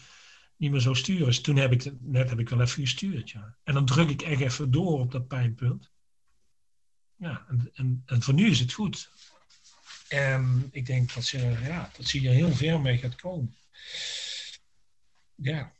niet 0.56 0.70
meer 0.70 0.80
zo 0.80 0.94
sturen. 0.94 1.26
Dus 1.26 1.40
toen 1.40 1.56
heb 1.56 1.72
ik, 1.72 1.92
net 2.00 2.28
heb 2.28 2.38
ik 2.38 2.48
wel 2.48 2.60
even 2.60 2.82
gestuurd, 2.82 3.30
ja. 3.30 3.56
En 3.62 3.74
dan 3.74 3.86
druk 3.86 4.10
ik 4.10 4.22
echt 4.22 4.40
even 4.40 4.70
door 4.70 5.00
op 5.00 5.12
dat 5.12 5.28
pijnpunt. 5.28 5.90
Ja, 7.16 7.44
en, 7.48 7.70
en, 7.74 8.02
en 8.06 8.22
voor 8.22 8.34
nu 8.34 8.50
is 8.50 8.60
het 8.60 8.72
goed. 8.72 9.10
En 10.08 10.68
ik 10.70 10.86
denk 10.86 11.14
dat 11.14 11.24
ze, 11.24 11.38
ja, 11.62 11.90
dat 11.96 12.06
ze 12.06 12.18
hier 12.18 12.30
heel 12.30 12.52
ver 12.52 12.80
mee 12.80 12.98
gaat 12.98 13.16
komen. 13.16 13.56
Ja. 15.34 15.72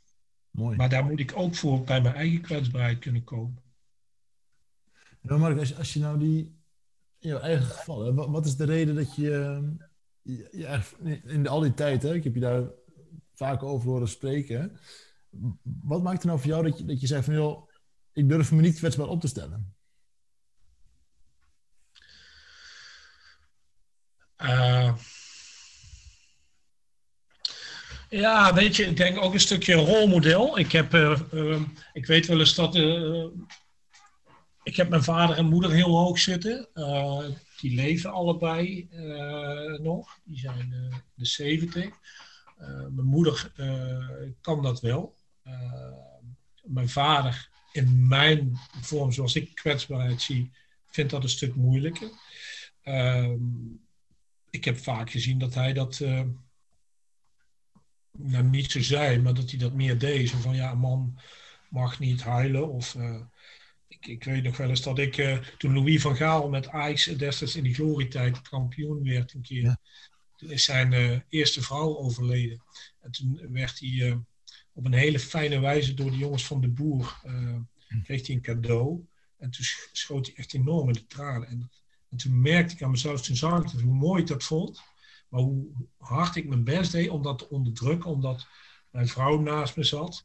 Mooi. 0.50 0.76
Maar 0.76 0.88
daar 0.88 1.04
moet 1.04 1.20
ik 1.20 1.32
ook 1.36 1.54
voor 1.54 1.84
bij 1.84 2.00
mijn 2.00 2.14
eigen 2.14 2.40
kwetsbaarheid 2.40 2.98
kunnen 2.98 3.24
komen. 3.24 3.62
Nou, 5.20 5.40
Mark, 5.40 5.58
als, 5.58 5.76
als 5.76 5.92
je 5.92 5.98
nou 5.98 6.18
die, 6.18 6.53
in 7.24 7.30
jouw 7.30 7.40
eigen 7.40 7.66
geval, 7.66 8.14
wat, 8.14 8.46
is 8.46 8.56
de 8.56 8.64
reden 8.64 8.94
dat 8.94 9.14
je, 9.14 9.62
je, 10.22 10.80
in 11.24 11.48
al 11.48 11.60
die 11.60 11.74
tijd, 11.74 12.02
hè, 12.02 12.14
ik 12.14 12.24
heb 12.24 12.34
je 12.34 12.40
daar 12.40 12.62
vaak 13.34 13.62
over 13.62 13.88
horen 13.88 14.08
spreken, 14.08 14.78
wat 15.82 16.02
maakt 16.02 16.20
er 16.20 16.26
nou 16.26 16.38
voor 16.38 16.48
jou 16.48 16.62
dat 16.62 16.78
je, 16.78 16.84
dat 16.84 17.00
je 17.00 17.06
zei 17.06 17.22
van, 17.22 17.34
joh, 17.34 17.68
ik 18.12 18.28
durf 18.28 18.52
me 18.52 18.60
niet 18.60 18.78
kwetsbaar 18.78 19.08
op 19.08 19.20
te 19.20 19.28
stellen? 19.28 19.74
Uh, 24.42 24.94
ja, 28.08 28.54
weet 28.54 28.76
je, 28.76 28.84
ik 28.84 28.96
denk 28.96 29.22
ook 29.22 29.32
een 29.32 29.40
stukje 29.40 29.74
rolmodel. 29.74 30.58
Ik, 30.58 30.72
heb, 30.72 30.94
uh, 30.94 31.20
uh, 31.32 31.62
ik 31.92 32.06
weet 32.06 32.26
wel 32.26 32.38
eens 32.38 32.54
dat. 32.54 32.74
Ik 34.64 34.76
heb 34.76 34.88
mijn 34.88 35.02
vader 35.02 35.36
en 35.36 35.46
moeder 35.46 35.70
heel 35.70 35.96
hoog 35.96 36.18
zitten. 36.18 36.68
die 37.60 37.74
leven 37.74 38.12
allebei 38.12 38.88
nog. 39.82 40.18
Die 40.24 40.38
zijn 40.38 40.92
de 41.14 41.26
70. 41.26 41.88
mijn 42.90 43.06
moeder 43.06 43.52
kan 44.40 44.62
dat 44.62 44.80
wel. 44.80 45.14
mijn 46.62 46.88
vader, 46.88 47.48
in 47.72 48.08
mijn 48.08 48.58
vorm 48.80 49.12
zoals 49.12 49.34
ik 49.34 49.54
kwetsbaarheid 49.54 50.22
zie, 50.22 50.50
vindt 50.86 51.10
dat 51.10 51.22
een 51.22 51.28
stuk 51.28 51.54
moeilijker. 51.54 52.10
Ehm, 52.82 53.36
ik 54.50 54.64
heb 54.64 54.78
vaak 54.78 55.10
gezien 55.10 55.38
dat 55.38 55.54
hij 55.54 55.72
dat 55.72 56.00
nou, 58.18 58.44
niet 58.44 58.70
zo 58.70 58.80
zei, 58.80 59.18
maar 59.18 59.34
dat 59.34 59.50
hij 59.50 59.58
dat 59.58 59.72
meer 59.72 59.98
deed. 59.98 60.28
Zo 60.28 60.38
van 60.38 60.56
ja, 60.56 60.74
man 60.74 61.18
mag 61.68 61.98
niet 61.98 62.22
huilen. 62.22 62.68
Of 62.68 62.96
ik, 64.00 64.06
ik, 64.06 64.24
weet 64.24 64.42
nog 64.42 64.56
wel 64.56 64.68
eens 64.68 64.82
dat 64.82 64.98
ik, 64.98 65.16
uh, 65.16 65.38
toen 65.58 65.74
Louis 65.74 66.02
van 66.02 66.16
Gaal 66.16 66.48
met 66.48 66.68
Ajax 66.68 67.04
destijds 67.04 67.56
in 67.56 67.62
die 67.62 67.74
glorietijd 67.74 68.42
kampioen 68.42 69.02
werd 69.02 69.34
een 69.34 69.42
keer. 69.42 69.76
Toen 70.36 70.50
is 70.50 70.64
zijn 70.64 70.92
uh, 70.92 71.18
eerste 71.28 71.62
vrouw 71.62 71.96
overleden. 71.96 72.62
En 73.00 73.10
toen 73.10 73.40
werd 73.50 73.80
hij 73.80 74.20
op 74.72 74.84
een 74.84 74.92
hele 74.92 75.18
fijne 75.18 75.60
wijze 75.60 75.94
door 75.94 76.10
de 76.10 76.16
jongens 76.16 76.46
van 76.46 76.60
de 76.60 76.68
boer, 76.68 77.20
hm. 77.22 78.02
kreeg 78.02 78.26
hij 78.26 78.36
een 78.36 78.42
cadeau. 78.42 79.06
En 79.38 79.50
toen 79.50 79.64
schoot 79.92 80.26
hij 80.26 80.34
echt 80.34 80.54
enorm 80.54 80.88
in 80.88 80.94
de 80.94 81.06
tranen. 81.06 81.48
En, 81.48 81.70
en 82.10 82.16
toen 82.16 82.40
merkte 82.40 82.74
ik 82.74 82.82
aan 82.82 82.90
mezelf, 82.90 83.22
toen 83.22 83.36
zag 83.36 83.62
ik 83.62 83.80
hoe 83.80 83.94
mooi 83.94 84.22
ik 84.22 84.28
dat 84.28 84.44
vond. 84.44 84.82
Maar 85.28 85.40
hoe 85.40 85.66
hard 85.98 86.36
ik 86.36 86.48
mijn 86.48 86.64
best 86.64 86.92
deed 86.92 87.08
om 87.08 87.22
dat 87.22 87.38
te 87.38 87.50
onderdrukken, 87.50 88.10
omdat 88.10 88.46
mijn 88.90 89.08
vrouw 89.08 89.40
naast 89.40 89.76
me 89.76 89.84
zat, 89.84 90.24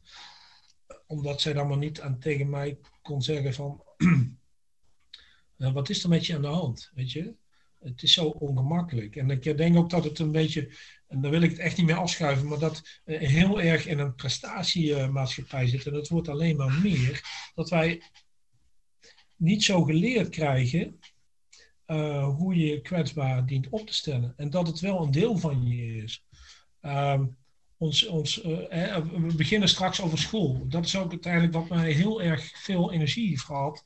omdat 1.10 1.40
zij 1.40 1.52
dan 1.52 1.68
maar 1.68 1.78
niet 1.78 2.00
aan, 2.00 2.18
tegen 2.18 2.50
mij 2.50 2.78
kon 3.02 3.22
zeggen 3.22 3.54
van, 3.54 3.82
wat 5.56 5.88
is 5.88 6.02
er 6.02 6.08
met 6.08 6.26
je 6.26 6.34
aan 6.34 6.42
de 6.42 6.48
hand, 6.48 6.90
weet 6.94 7.12
je? 7.12 7.34
Het 7.78 8.02
is 8.02 8.12
zo 8.12 8.24
ongemakkelijk. 8.24 9.16
En 9.16 9.30
ik 9.30 9.56
denk 9.56 9.76
ook 9.76 9.90
dat 9.90 10.04
het 10.04 10.18
een 10.18 10.32
beetje, 10.32 10.72
en 11.06 11.20
daar 11.20 11.30
wil 11.30 11.42
ik 11.42 11.50
het 11.50 11.58
echt 11.58 11.76
niet 11.76 11.86
meer 11.86 11.96
afschuiven, 11.96 12.48
maar 12.48 12.58
dat 12.58 13.00
heel 13.04 13.60
erg 13.60 13.86
in 13.86 13.98
een 13.98 14.14
prestatiemaatschappij 14.14 15.66
zit. 15.66 15.86
En 15.86 15.92
dat 15.92 16.08
wordt 16.08 16.28
alleen 16.28 16.56
maar 16.56 16.72
meer. 16.72 17.22
Dat 17.54 17.70
wij 17.70 18.02
niet 19.36 19.64
zo 19.64 19.82
geleerd 19.82 20.28
krijgen 20.28 20.98
uh, 21.86 22.34
hoe 22.36 22.56
je 22.56 22.80
kwetsbaar 22.80 23.46
dient 23.46 23.68
op 23.68 23.86
te 23.86 23.94
stellen. 23.94 24.34
En 24.36 24.50
dat 24.50 24.66
het 24.66 24.80
wel 24.80 25.02
een 25.02 25.10
deel 25.10 25.36
van 25.36 25.66
je 25.66 26.02
is. 26.02 26.24
Uh, 26.82 27.20
ons, 27.80 28.06
ons, 28.06 28.44
uh, 28.44 28.96
we 28.96 29.34
beginnen 29.36 29.68
straks 29.68 30.00
over 30.00 30.18
school. 30.18 30.68
Dat 30.68 30.84
is 30.84 30.96
ook 30.96 31.10
uiteindelijk 31.10 31.52
wat 31.52 31.68
mij 31.68 31.92
heel 31.92 32.22
erg 32.22 32.50
veel 32.54 32.92
energie 32.92 33.28
heeft. 33.28 33.84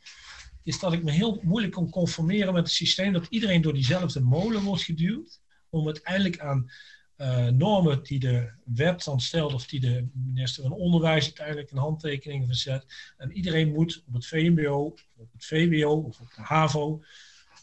Is 0.62 0.78
dat 0.78 0.92
ik 0.92 1.02
me 1.02 1.10
heel 1.10 1.40
moeilijk 1.42 1.72
kon 1.72 1.90
conformeren 1.90 2.52
met 2.52 2.62
het 2.62 2.72
systeem 2.72 3.12
dat 3.12 3.26
iedereen 3.30 3.62
door 3.62 3.72
diezelfde 3.72 4.20
molen 4.20 4.62
wordt 4.62 4.82
geduwd. 4.82 5.40
Om 5.68 5.86
uiteindelijk 5.86 6.40
aan 6.40 6.70
eh, 7.16 7.46
normen 7.46 8.02
die 8.02 8.18
de 8.18 8.50
wet 8.64 9.04
dan 9.04 9.20
stelt, 9.20 9.54
of 9.54 9.66
die 9.66 9.80
de 9.80 10.08
minister 10.12 10.62
van 10.62 10.72
Onderwijs 10.72 11.24
uiteindelijk 11.24 11.70
een 11.70 11.78
handtekening 11.78 12.46
verzet. 12.46 12.86
En 13.16 13.32
iedereen 13.32 13.72
moet 13.72 14.02
op 14.06 14.14
het 14.14 14.26
VMBO, 14.26 14.94
op 15.16 15.32
het 15.32 15.44
VWO 15.44 15.92
of 15.92 16.20
op 16.20 16.34
de 16.34 16.42
HAVO 16.42 17.02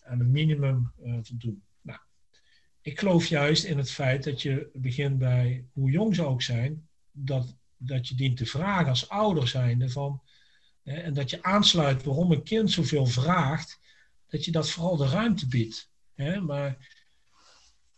aan 0.03 0.19
een 0.19 0.31
minimum 0.31 0.91
uh, 1.03 1.17
voldoen. 1.21 1.63
Ik 2.81 2.99
geloof 2.99 3.25
juist 3.25 3.63
in 3.63 3.77
het 3.77 3.91
feit 3.91 4.23
dat 4.23 4.41
je 4.41 4.69
begint 4.73 5.17
bij, 5.17 5.65
hoe 5.73 5.91
jong 5.91 6.15
ze 6.15 6.25
ook 6.25 6.41
zijn, 6.41 6.87
dat, 7.11 7.55
dat 7.77 8.07
je 8.07 8.15
dient 8.15 8.37
te 8.37 8.45
vragen 8.45 8.89
als 8.89 9.09
ouder 9.09 9.47
zijnde 9.47 9.89
van, 9.89 10.21
en 10.83 11.13
dat 11.13 11.29
je 11.29 11.43
aansluit 11.43 12.03
waarom 12.03 12.31
een 12.31 12.43
kind 12.43 12.71
zoveel 12.71 13.05
vraagt, 13.05 13.79
dat 14.27 14.45
je 14.45 14.51
dat 14.51 14.69
vooral 14.69 14.97
de 14.97 15.07
ruimte 15.07 15.47
biedt. 15.47 15.89
Hè? 16.15 16.39
Maar 16.39 16.77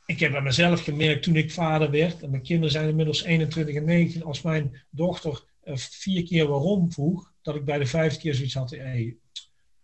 ik 0.05 0.19
heb 0.19 0.31
bij 0.31 0.41
mezelf 0.41 0.83
gemerkt 0.83 1.23
toen 1.23 1.35
ik 1.35 1.51
vader 1.51 1.91
werd, 1.91 2.21
en 2.21 2.29
mijn 2.29 2.43
kinderen 2.43 2.71
zijn 2.71 2.89
inmiddels 2.89 3.23
21 3.23 3.75
en 3.75 3.85
19, 3.85 4.23
als 4.23 4.41
mijn 4.41 4.81
dochter 4.89 5.43
uh, 5.63 5.75
vier 5.75 6.23
keer 6.23 6.47
waarom 6.47 6.91
vroeg, 6.91 7.31
dat 7.41 7.55
ik 7.55 7.65
bij 7.65 7.77
de 7.77 7.85
vijfde 7.85 8.19
keer 8.19 8.35
zoiets 8.35 8.53
had, 8.53 8.69
hey, 8.69 9.17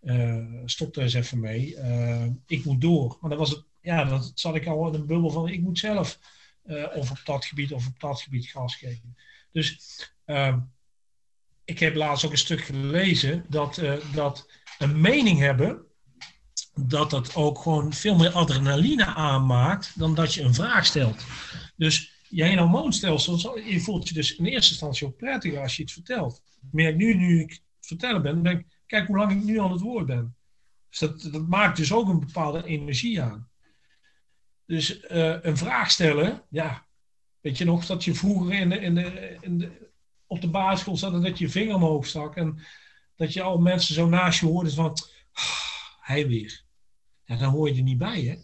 uh, 0.02 0.46
stop 0.66 0.96
er 0.96 1.02
eens 1.02 1.14
even 1.14 1.40
mee, 1.40 1.76
uh, 1.76 2.26
ik 2.48 2.66
moet 2.66 2.82
door. 2.82 3.18
Maar 3.22 3.30
dan 3.30 3.40
was 3.40 3.50
het, 3.50 3.64
ja, 3.82 4.04
dan 4.04 4.32
zat 4.34 4.56
ik 4.56 4.68
al 4.68 4.88
in 4.88 4.94
een 4.94 5.06
bubbel 5.06 5.30
van, 5.30 5.48
ik 5.48 5.62
moet 5.62 5.80
zelf 5.80 6.20
of 6.94 7.12
op 7.12 7.22
dat 7.24 7.46
gebied 7.46 7.74
of 7.74 7.88
op 7.88 8.00
dat 8.00 8.22
gebied 8.22 8.48
gas 8.48 8.76
geven. 8.76 9.16
Dus 9.52 9.80
ehm, 10.26 10.60
ik 11.66 11.80
heb 11.80 11.96
laatst 11.96 12.26
ook 12.26 12.32
een 12.32 12.38
stuk 12.38 12.62
gelezen 12.62 13.46
dat, 13.48 13.82
dat 14.14 14.50
een 14.78 15.02
mening 15.02 15.40
hebben, 15.40 15.86
dat 16.74 17.10
dat 17.10 17.36
ook 17.36 17.60
gewoon 17.60 17.94
veel 17.94 18.16
meer 18.16 18.32
adrenaline 18.32 19.06
aanmaakt 19.06 20.00
dan 20.00 20.16
dat 20.16 20.34
je 20.34 20.42
een 20.42 20.54
vraag 20.54 20.86
stelt. 20.86 21.26
Dus 21.76 22.24
jij 22.30 22.52
een 22.52 22.60
hormoonstelsel, 22.60 23.60
je 23.60 23.80
voelt 23.80 24.08
je 24.08 24.14
dus 24.14 24.36
in 24.36 24.46
eerste 24.46 24.72
instantie 24.72 25.08
ook 25.08 25.18
prettiger 25.18 25.62
als 25.62 25.76
je 25.76 25.84
iets 25.84 25.94
vertelt. 25.94 26.42
Merk 26.72 26.96
nu, 26.96 27.14
nu 27.14 27.40
ik 27.40 27.62
vertellen 27.82 28.22
ben, 28.22 28.42
ben 28.42 28.66
kijk 28.86 29.08
hoe 29.08 29.18
lang 29.18 29.32
ik 29.32 29.44
nu 29.44 29.60
aan 29.60 29.72
het 29.72 29.82
woord 29.82 30.06
ben. 30.06 30.36
Dus 30.90 31.00
dat, 31.00 31.30
dat 31.32 31.48
maakt 31.48 31.78
dus 31.78 31.94
ook 31.94 32.10
een 32.10 32.20
bepaalde 32.20 32.66
energie 32.66 33.22
aan. 33.22 33.49
Dus 34.70 35.04
uh, 35.12 35.36
een 35.42 35.58
vraag 35.58 35.92
stellen, 35.92 36.44
ja, 36.50 36.88
weet 37.42 37.58
je 37.58 37.66
nog 37.66 37.86
dat 37.86 38.04
je 38.04 38.14
vroeger 38.14 38.54
in 38.54 38.70
de, 38.70 38.80
in 38.80 38.96
de, 38.96 39.38
in 39.42 39.58
de, 39.58 39.92
op 40.28 40.42
de 40.42 40.48
basisschool 40.48 40.98
zat 40.98 41.14
en 41.14 41.22
dat 41.22 41.38
je 41.38 41.46
je 41.46 41.52
vinger 41.52 41.76
omhoog 41.76 42.06
stak 42.06 42.36
en 42.36 42.60
dat 43.16 43.34
je 43.34 43.42
al 43.42 43.58
mensen 43.58 43.94
zo 43.94 44.08
naast 44.08 44.40
je 44.40 44.46
hoorde 44.46 44.72
van, 44.72 44.98
ah, 45.32 46.00
hij 46.00 46.28
weer. 46.28 46.64
Ja, 47.24 47.36
dan 47.36 47.52
hoor 47.52 47.70
je 47.70 47.76
er 47.76 47.82
niet 47.82 47.98
bij, 47.98 48.22
hè? 48.22 48.36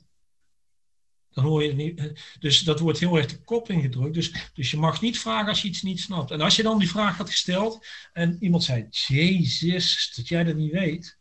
Dan 1.30 1.44
hoor 1.44 1.64
je 1.64 1.70
er 1.70 1.76
niet. 1.76 2.12
Dus 2.40 2.60
dat 2.60 2.80
wordt 2.80 3.00
heel 3.00 3.18
erg 3.18 3.28
de 3.28 3.44
kop 3.44 3.70
ingedrukt. 3.70 4.14
Dus, 4.14 4.52
dus 4.54 4.72
je 4.72 4.78
mag 4.78 5.02
niet 5.02 5.20
vragen 5.20 5.50
als 5.50 5.62
je 5.62 5.68
iets 5.68 5.82
niet 5.82 6.00
snapt. 6.00 6.32
En 6.32 6.42
als 6.42 6.56
je 6.56 6.64
dan 6.64 6.80
die 6.80 6.90
vraag 6.90 7.18
had 7.18 7.30
gesteld 7.30 7.86
en 8.14 8.38
iemand 8.40 8.64
zei: 8.64 8.88
Jezus, 8.90 10.14
dat 10.16 10.28
jij 10.28 10.44
dat 10.44 10.56
niet 10.56 10.72
weet. 10.72 11.18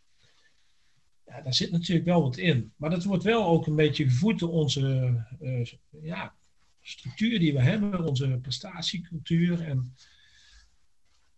Daar 1.42 1.54
zit 1.54 1.70
natuurlijk 1.70 2.06
wel 2.06 2.22
wat 2.22 2.36
in. 2.36 2.72
Maar 2.76 2.90
dat 2.90 3.04
wordt 3.04 3.24
wel 3.24 3.46
ook 3.46 3.66
een 3.66 3.76
beetje 3.76 4.04
gevoed 4.04 4.38
door 4.38 4.50
onze 4.50 5.14
uh, 5.40 5.66
ja, 6.02 6.34
structuur 6.80 7.38
die 7.38 7.52
we 7.52 7.60
hebben, 7.60 8.04
onze 8.04 8.38
prestatiecultuur. 8.42 9.60
En, 9.60 9.94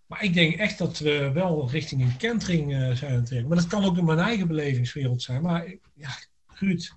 maar 0.06 0.24
ik 0.24 0.35
denk 0.35 0.54
echt 0.54 0.78
dat 0.78 0.98
we 0.98 1.30
wel 1.35 1.70
richting 1.70 2.02
een 2.02 2.16
kentering 2.16 2.72
uh, 2.72 2.94
zijn 2.94 3.26
aan. 3.32 3.46
Maar 3.48 3.56
dat 3.56 3.66
kan 3.66 3.85
ook 3.85 3.96
in 3.96 4.04
mijn 4.04 4.18
eigen 4.18 4.46
belevingswereld 4.46 5.22
zijn. 5.22 5.42
Maar 5.42 5.74
ja, 5.94 6.11
Ruud, 6.46 6.92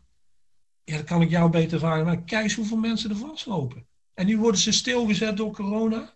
ja, 0.84 1.02
kan 1.02 1.22
ik 1.22 1.30
jou 1.30 1.50
beter 1.50 1.80
vragen. 1.80 2.06
Maar 2.06 2.24
kijk 2.24 2.44
eens 2.44 2.56
hoeveel 2.56 2.78
mensen 2.78 3.10
er 3.10 3.16
vastlopen. 3.16 3.86
En 4.14 4.26
nu 4.26 4.38
worden 4.38 4.62
ze 4.62 4.72
stilgezet 4.72 5.38
door 5.38 5.52
corona. 5.52 6.14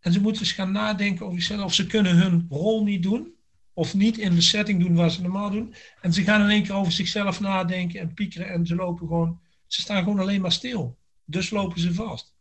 En 0.00 0.12
ze 0.12 0.20
moeten 0.20 0.42
eens 0.42 0.52
gaan 0.52 0.72
nadenken 0.72 1.26
over 1.26 1.42
zichzelf. 1.42 1.64
Of 1.64 1.74
ze 1.74 1.86
kunnen 1.86 2.16
hun 2.16 2.46
rol 2.48 2.84
niet 2.84 3.02
doen. 3.02 3.33
Of 3.74 3.94
niet 3.94 4.18
in 4.18 4.34
de 4.34 4.40
setting 4.40 4.80
doen 4.82 4.94
waar 4.94 5.10
ze 5.10 5.22
normaal 5.22 5.50
doen. 5.50 5.74
En 6.00 6.12
ze 6.12 6.22
gaan 6.22 6.42
in 6.42 6.50
één 6.50 6.62
keer 6.62 6.74
over 6.74 6.92
zichzelf 6.92 7.40
nadenken 7.40 8.00
en 8.00 8.14
piekeren. 8.14 8.48
En 8.48 8.66
ze 8.66 8.74
lopen 8.74 9.06
gewoon. 9.06 9.40
Ze 9.66 9.80
staan 9.80 10.02
gewoon 10.02 10.18
alleen 10.18 10.40
maar 10.40 10.52
stil. 10.52 10.98
Dus 11.24 11.50
lopen 11.50 11.80
ze 11.80 11.94
vast. 11.94 12.34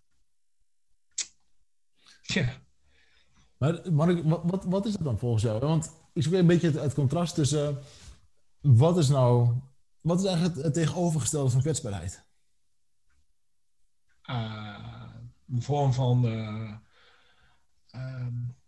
Ja. 2.22 2.62
Maar 3.58 3.92
Mark, 3.92 4.24
wat, 4.24 4.66
wat 4.66 4.86
is 4.86 4.94
dat 4.94 5.04
dan 5.04 5.20
volgens 5.20 5.44
jou? 5.44 5.60
Want 5.60 5.94
ik 6.14 6.24
zoek 6.24 6.34
een 6.34 6.48
beetje 6.48 6.72
het, 6.72 6.82
het 6.82 6.94
contrast 6.94 7.36
tussen... 7.36 7.70
Uh, 7.72 7.78
wat 8.62 8.98
is 8.98 9.10
nou... 9.10 9.56
Wat 10.02 10.20
is 10.20 10.26
eigenlijk 10.26 10.56
het, 10.56 10.64
het 10.64 10.74
tegenovergestelde 10.74 11.50
van 11.50 11.62
kwetsbaarheid? 11.62 12.26
Uh, 14.26 15.04
een 15.50 15.62
vorm 15.62 15.94
van 15.94 16.26
uh, 16.26 16.74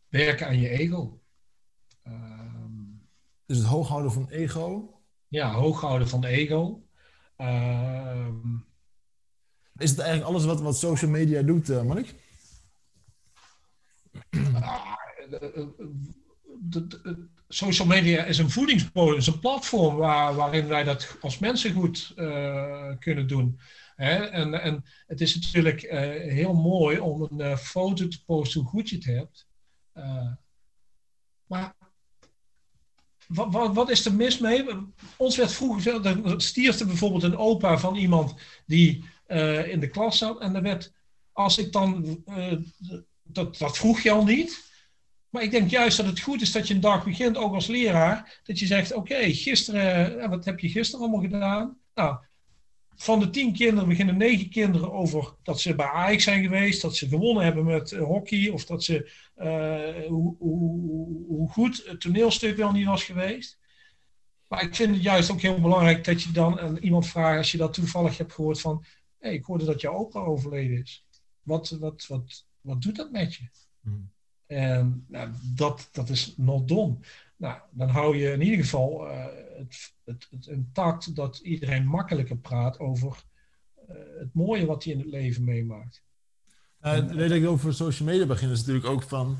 werken 0.09 0.47
aan 0.47 0.59
je 0.59 0.69
ego. 0.69 1.19
Dus 3.45 3.57
het 3.57 3.67
hooghouden 3.67 4.11
van 4.11 4.29
ego? 4.29 4.95
Ja, 5.27 5.53
hooghouden 5.53 6.07
van 6.07 6.23
ego. 6.25 6.87
is 9.77 9.89
het 9.89 9.99
eigenlijk 9.99 10.23
alles 10.23 10.45
wat, 10.45 10.61
wat 10.61 10.77
social 10.77 11.11
media 11.11 11.41
doet, 11.41 11.69
uh, 11.69 11.81
Mark? 11.81 12.13
social 17.47 17.87
media 17.87 18.23
is 18.23 18.37
een 18.37 18.49
voedingsbodem, 18.49 19.17
is 19.17 19.27
een 19.27 19.39
platform 19.39 19.95
waar, 19.95 20.35
waarin 20.35 20.67
wij 20.67 20.83
dat 20.83 21.17
als 21.21 21.39
mensen 21.39 21.73
goed 21.73 22.13
uh, 22.15 22.91
kunnen 22.99 23.27
doen. 23.27 23.59
Hè? 23.95 24.15
En, 24.15 24.61
en 24.61 24.83
het 25.07 25.21
is 25.21 25.35
natuurlijk 25.35 25.83
uh, 25.83 25.91
heel 26.33 26.53
mooi 26.53 26.99
om 26.99 27.21
een 27.21 27.57
foto 27.57 28.07
te 28.07 28.23
posten 28.25 28.61
hoe 28.61 28.69
goed 28.69 28.89
je 28.89 28.95
het 28.95 29.05
hebt. 29.05 29.47
maar 31.45 31.74
wat, 33.27 33.51
wat, 33.51 33.73
wat, 33.73 33.89
is 33.89 34.05
er 34.05 34.13
mis 34.13 34.37
mee? 34.37 34.65
Ons 35.17 35.37
werd 35.37 35.51
vroeger, 35.51 36.01
dan 36.01 36.41
stierfde 36.41 36.85
bijvoorbeeld 36.85 37.23
een 37.23 37.37
opa 37.37 37.77
van 37.77 37.95
iemand 37.95 38.33
die 38.65 39.03
in 39.65 39.79
de 39.79 39.89
klas 39.91 40.17
zat. 40.17 40.41
En 40.41 40.53
dan 40.53 40.61
werd, 40.61 40.93
als 41.31 41.57
ik 41.57 41.71
dan, 41.71 42.23
dat, 43.23 43.57
dat 43.57 43.77
vroeg 43.77 43.99
je 43.99 44.11
al 44.11 44.23
niet. 44.23 44.63
Maar 45.29 45.43
ik 45.43 45.51
denk 45.51 45.69
juist 45.69 45.97
dat 45.97 46.05
het 46.05 46.19
goed 46.19 46.41
is 46.41 46.51
dat 46.51 46.67
je 46.67 46.73
een 46.73 46.79
dag 46.79 47.03
begint, 47.03 47.37
ook 47.37 47.53
als 47.53 47.67
leraar, 47.67 48.41
dat 48.43 48.59
je 48.59 48.65
zegt: 48.65 48.93
Oké, 48.93 49.33
gisteren, 49.33 50.29
wat 50.29 50.45
heb 50.45 50.59
je 50.59 50.69
gisteren 50.69 51.05
allemaal 51.05 51.29
gedaan? 51.29 51.77
Nou, 51.93 52.17
van 52.95 53.19
de 53.19 53.29
tien 53.29 53.53
kinderen 53.53 53.89
beginnen 53.89 54.17
negen 54.17 54.49
kinderen 54.49 54.91
over 54.91 55.33
dat 55.43 55.59
ze 55.59 55.75
bij 55.75 55.85
Ajax 55.85 56.23
zijn 56.23 56.43
geweest, 56.43 56.81
dat 56.81 56.95
ze 56.95 57.07
gewonnen 57.07 57.43
hebben 57.43 57.65
met 57.65 57.91
uh, 57.91 58.03
hockey, 58.03 58.49
of 58.49 58.65
dat 58.65 58.83
ze, 58.83 59.11
uh, 59.37 60.07
hoe, 60.07 60.35
hoe, 60.39 61.25
hoe, 61.27 61.49
goed 61.49 61.83
het 61.85 62.01
toneelstuk 62.01 62.57
wel 62.57 62.71
niet 62.71 62.85
was 62.85 63.03
geweest. 63.03 63.59
Maar 64.47 64.63
ik 64.63 64.75
vind 64.75 64.93
het 64.93 65.03
juist 65.03 65.31
ook 65.31 65.41
heel 65.41 65.61
belangrijk 65.61 66.03
dat 66.03 66.23
je 66.23 66.31
dan 66.31 66.59
aan 66.59 66.77
iemand 66.77 67.07
vraagt, 67.07 67.37
als 67.37 67.51
je 67.51 67.57
dat 67.57 67.73
toevallig 67.73 68.17
hebt 68.17 68.33
gehoord, 68.33 68.61
van: 68.61 68.83
Hé, 69.17 69.27
hey, 69.27 69.33
ik 69.33 69.45
hoorde 69.45 69.65
dat 69.65 69.81
jouw 69.81 69.93
opa 69.93 70.19
overleden 70.19 70.81
is. 70.81 71.05
Wat, 71.41 71.69
wat, 71.69 72.05
wat, 72.07 72.45
wat 72.61 72.81
doet 72.81 72.95
dat 72.95 73.11
met 73.11 73.35
je? 73.35 73.47
Mm. 73.81 74.11
En 74.45 75.05
nou, 75.07 75.29
dat, 75.55 75.89
dat 75.91 76.09
is 76.09 76.33
not 76.37 76.67
done. 76.67 76.95
Nou, 77.37 77.59
dan 77.71 77.89
hou 77.89 78.17
je 78.17 78.31
in 78.31 78.41
ieder 78.41 78.59
geval 78.59 79.07
uh, 79.07 79.25
het, 79.57 80.27
het, 80.29 80.47
intact 80.47 81.15
dat 81.15 81.37
iedereen 81.37 81.85
makkelijker 81.85 82.37
praat 82.37 82.79
over 82.79 83.23
uh, 83.89 83.95
het 84.19 84.33
mooie 84.33 84.65
wat 84.65 84.83
hij 84.83 84.93
in 84.93 84.99
het 84.99 85.07
leven 85.07 85.43
meemaakt. 85.43 86.03
Uh, 86.81 87.05
weet 87.05 87.31
ik 87.31 87.47
over 87.47 87.73
social 87.73 88.07
media 88.07 88.25
beginnen 88.25 88.57
is 88.57 88.65
natuurlijk 88.65 88.93
ook 88.93 89.03
van. 89.03 89.37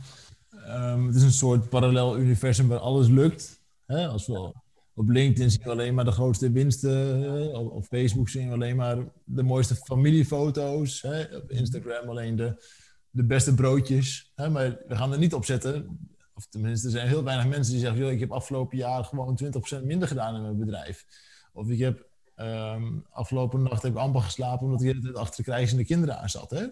Um, 0.67 1.08
het 1.08 1.15
is 1.15 1.23
een 1.23 1.32
soort 1.32 1.69
parallel 1.69 2.17
universum 2.17 2.67
waar 2.67 2.80
alles 2.80 3.08
lukt. 3.08 3.62
Hè? 3.86 4.08
Als 4.08 4.28
we 4.28 4.54
op 4.93 5.10
LinkedIn 5.10 5.51
zien 5.51 5.62
we 5.63 5.69
alleen 5.69 5.93
maar 5.93 6.06
de 6.06 6.12
grootste 6.12 6.51
winsten. 6.51 7.56
Op, 7.56 7.71
op 7.71 7.86
Facebook 7.86 8.30
zien 8.30 8.47
we 8.47 8.54
alleen 8.54 8.75
maar 8.75 8.97
de 9.23 9.43
mooiste 9.43 9.75
familiefoto's. 9.75 11.01
Hè? 11.01 11.36
Op 11.36 11.51
Instagram 11.51 12.10
alleen 12.10 12.36
de, 12.36 12.63
de 13.10 13.23
beste 13.23 13.54
broodjes. 13.54 14.32
Hè, 14.36 14.49
maar 14.49 14.78
we 14.88 14.95
gaan 14.95 15.12
er 15.12 15.19
niet 15.19 15.34
op 15.34 15.45
zetten. 15.45 15.99
Of 16.36 16.45
tenminste, 16.45 16.88
er 16.88 16.93
zijn 16.93 17.08
heel 17.08 17.24
weinig 17.24 17.48
mensen 17.48 17.74
die 17.74 17.82
zeggen: 17.82 18.12
ik 18.12 18.19
heb 18.19 18.32
afgelopen 18.32 18.78
jaar 18.78 19.04
gewoon 19.04 19.39
20% 19.80 19.84
minder 19.84 20.08
gedaan 20.08 20.36
in 20.36 20.41
mijn 20.41 20.58
bedrijf. 20.58 21.06
Of 21.54 21.69
ik 21.69 21.80
heb 21.80 22.08
um, 22.36 23.06
afgelopen 23.10 23.63
nacht 23.63 23.82
heb 23.82 23.91
ik 23.91 23.98
amper 23.98 24.21
geslapen 24.21 24.65
omdat 24.65 24.82
ik 24.82 25.04
het 25.04 25.15
achter 25.15 25.43
de 25.43 25.52
krijzende 25.52 25.86
kinderen 25.86 26.19
aan 26.19 26.30
zat. 26.30 26.50
Hè? 26.50 26.65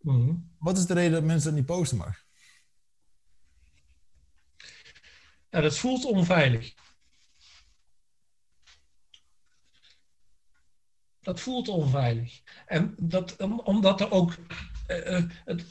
Mm 0.00 0.50
Wat 0.58 0.78
is 0.78 0.86
de 0.86 0.94
reden 0.94 1.12
dat 1.12 1.24
mensen 1.24 1.48
dat 1.48 1.58
niet 1.58 1.66
posten, 1.66 1.98
maar? 1.98 2.24
Ja, 5.50 5.60
dat 5.60 5.76
voelt 5.76 6.04
onveilig. 6.04 6.74
Dat 11.20 11.40
voelt 11.40 11.68
onveilig. 11.68 12.40
En 12.66 12.94
dat, 12.98 13.36
omdat 13.64 14.00
er 14.00 14.10
ook 14.10 14.36
uh, 14.88 15.22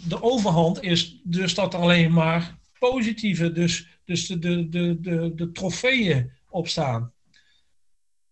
de 0.08 0.22
overhand 0.22 0.82
is 0.82 1.22
dus 1.24 1.54
dat 1.54 1.74
alleen 1.76 2.14
maar 2.14 2.59
positieve, 2.80 3.52
dus, 3.52 4.00
dus 4.06 4.28
de, 4.28 4.40
de, 4.40 4.70
de, 4.70 5.00
de, 5.00 5.36
de 5.36 5.52
trofeeën 5.52 6.32
op 6.50 6.68
staan. 6.68 7.14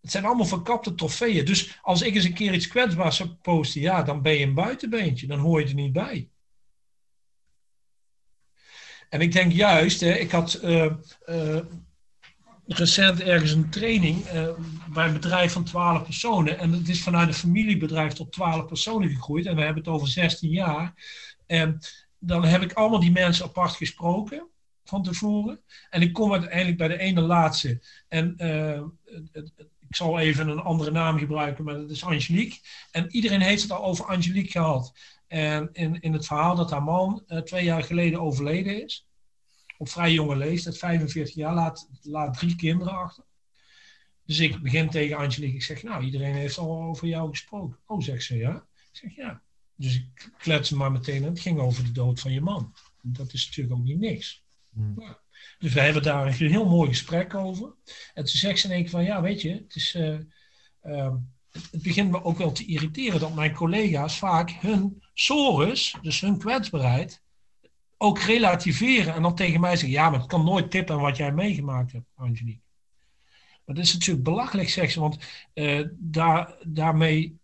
Het 0.01 0.11
zijn 0.11 0.25
allemaal 0.25 0.45
verkapte 0.45 0.95
trofeeën. 0.95 1.45
Dus 1.45 1.79
als 1.81 2.01
ik 2.01 2.15
eens 2.15 2.23
een 2.23 2.33
keer 2.33 2.53
iets 2.53 2.67
kwetsbaars 2.67 3.15
zou 3.15 3.29
posten, 3.29 3.81
ja, 3.81 4.03
dan 4.03 4.21
ben 4.21 4.33
je 4.33 4.45
een 4.45 4.53
buitenbeentje. 4.53 5.27
Dan 5.27 5.39
hoor 5.39 5.59
je 5.59 5.67
er 5.67 5.73
niet 5.73 5.93
bij. 5.93 6.29
En 9.09 9.21
ik 9.21 9.31
denk 9.31 9.51
juist, 9.51 9.99
hè, 9.99 10.13
ik 10.13 10.31
had 10.31 10.59
uh, 10.63 10.93
uh, 11.29 11.59
recent 12.67 13.21
ergens 13.21 13.51
een 13.51 13.69
training 13.69 14.33
uh, 14.33 14.49
bij 14.93 15.07
een 15.07 15.13
bedrijf 15.13 15.51
van 15.51 15.63
12 15.63 16.03
personen. 16.03 16.59
En 16.59 16.71
het 16.71 16.89
is 16.89 17.03
vanuit 17.03 17.27
een 17.27 17.33
familiebedrijf 17.33 18.13
tot 18.13 18.31
12 18.31 18.65
personen 18.65 19.09
gegroeid. 19.09 19.45
En 19.45 19.55
we 19.55 19.61
hebben 19.61 19.83
het 19.83 19.93
over 19.93 20.07
16 20.07 20.49
jaar. 20.49 20.93
En 21.45 21.79
dan 22.19 22.43
heb 22.43 22.61
ik 22.61 22.73
allemaal 22.73 22.99
die 22.99 23.11
mensen 23.11 23.45
apart 23.45 23.71
gesproken 23.71 24.47
van 24.83 25.03
tevoren. 25.03 25.61
En 25.89 26.01
ik 26.01 26.13
kom 26.13 26.31
uiteindelijk 26.31 26.77
bij 26.77 26.87
de 26.87 26.97
ene 26.97 27.21
laatste. 27.21 27.81
En 28.07 28.35
ik 29.89 29.95
zal 29.95 30.19
even 30.19 30.47
een 30.47 30.59
andere 30.59 30.91
naam 30.91 31.17
gebruiken, 31.17 31.63
maar 31.63 31.75
dat 31.75 31.89
is 31.89 32.03
Angelique. 32.03 32.59
En 32.91 33.11
iedereen 33.11 33.41
heeft 33.41 33.61
het 33.61 33.71
al 33.71 33.83
over 33.83 34.05
Angelique 34.05 34.51
gehad. 34.51 34.93
En 35.27 35.69
in, 35.71 35.99
in 35.99 36.13
het 36.13 36.25
verhaal 36.25 36.55
dat 36.55 36.71
haar 36.71 36.83
man 36.83 37.23
uh, 37.27 37.39
twee 37.39 37.63
jaar 37.63 37.83
geleden 37.83 38.21
overleden 38.21 38.83
is, 38.83 39.07
op 39.77 39.89
vrij 39.89 40.11
jonge 40.11 40.35
leeftijd, 40.35 40.77
45 40.77 41.35
jaar, 41.35 41.53
laat, 41.53 41.89
laat 42.01 42.37
drie 42.37 42.55
kinderen 42.55 42.93
achter. 42.93 43.23
Dus 44.25 44.39
ik 44.39 44.61
begin 44.61 44.89
tegen 44.89 45.17
Angelique, 45.17 45.55
ik 45.55 45.63
zeg, 45.63 45.83
nou, 45.83 46.03
iedereen 46.03 46.33
heeft 46.33 46.57
al 46.57 46.81
over 46.81 47.07
jou 47.07 47.29
gesproken. 47.29 47.77
Oh, 47.85 48.01
zegt 48.01 48.23
ze, 48.23 48.37
ja? 48.37 48.55
Ik 48.73 48.89
zeg, 48.91 49.15
ja. 49.15 49.41
Dus 49.77 49.95
ik 49.95 50.31
klets 50.37 50.69
maar 50.69 50.91
meteen 50.91 51.23
en 51.23 51.29
het 51.29 51.39
ging 51.39 51.59
over 51.59 51.83
de 51.83 51.91
dood 51.91 52.19
van 52.19 52.31
je 52.31 52.41
man. 52.41 52.73
Dat 53.01 53.33
is 53.33 53.45
natuurlijk 53.45 53.79
ook 53.79 53.85
niet 53.85 53.99
niks. 53.99 54.43
Hmm. 54.73 54.93
Ja. 54.97 55.19
Dus 55.59 55.73
we 55.73 55.79
hebben 55.79 56.03
daar 56.03 56.27
een 56.27 56.33
heel 56.33 56.65
mooi 56.65 56.89
gesprek 56.89 57.33
over. 57.33 57.73
En 58.13 58.23
toen 58.23 58.35
zegt 58.35 58.59
ze 58.59 58.67
in 58.67 58.73
één 58.73 58.81
keer 58.81 58.91
van, 58.91 59.03
ja, 59.03 59.21
weet 59.21 59.41
je, 59.41 59.49
het, 59.49 59.75
is, 59.75 59.95
uh, 59.95 60.19
uh, 60.83 61.13
het 61.51 61.81
begint 61.81 62.11
me 62.11 62.23
ook 62.23 62.37
wel 62.37 62.51
te 62.51 62.65
irriteren 62.65 63.19
dat 63.19 63.35
mijn 63.35 63.53
collega's 63.53 64.17
vaak 64.17 64.49
hun 64.51 65.03
sores, 65.13 65.95
dus 66.01 66.19
hun 66.19 66.37
kwetsbaarheid, 66.37 67.21
ook 67.97 68.19
relativeren. 68.19 69.13
En 69.13 69.21
dan 69.21 69.35
tegen 69.35 69.59
mij 69.59 69.71
zeggen, 69.71 69.89
ja, 69.89 70.09
maar 70.09 70.19
het 70.19 70.27
kan 70.27 70.45
nooit 70.45 70.71
tippen 70.71 70.99
wat 70.99 71.17
jij 71.17 71.31
meegemaakt 71.31 71.91
hebt, 71.91 72.09
Angelique. 72.15 72.65
Maar 73.65 73.75
dat 73.75 73.85
is 73.85 73.93
natuurlijk 73.93 74.23
belachelijk, 74.23 74.69
zegt 74.69 74.93
ze, 74.93 74.99
want 74.99 75.17
uh, 75.53 75.87
daar, 75.93 76.55
daarmee 76.63 77.39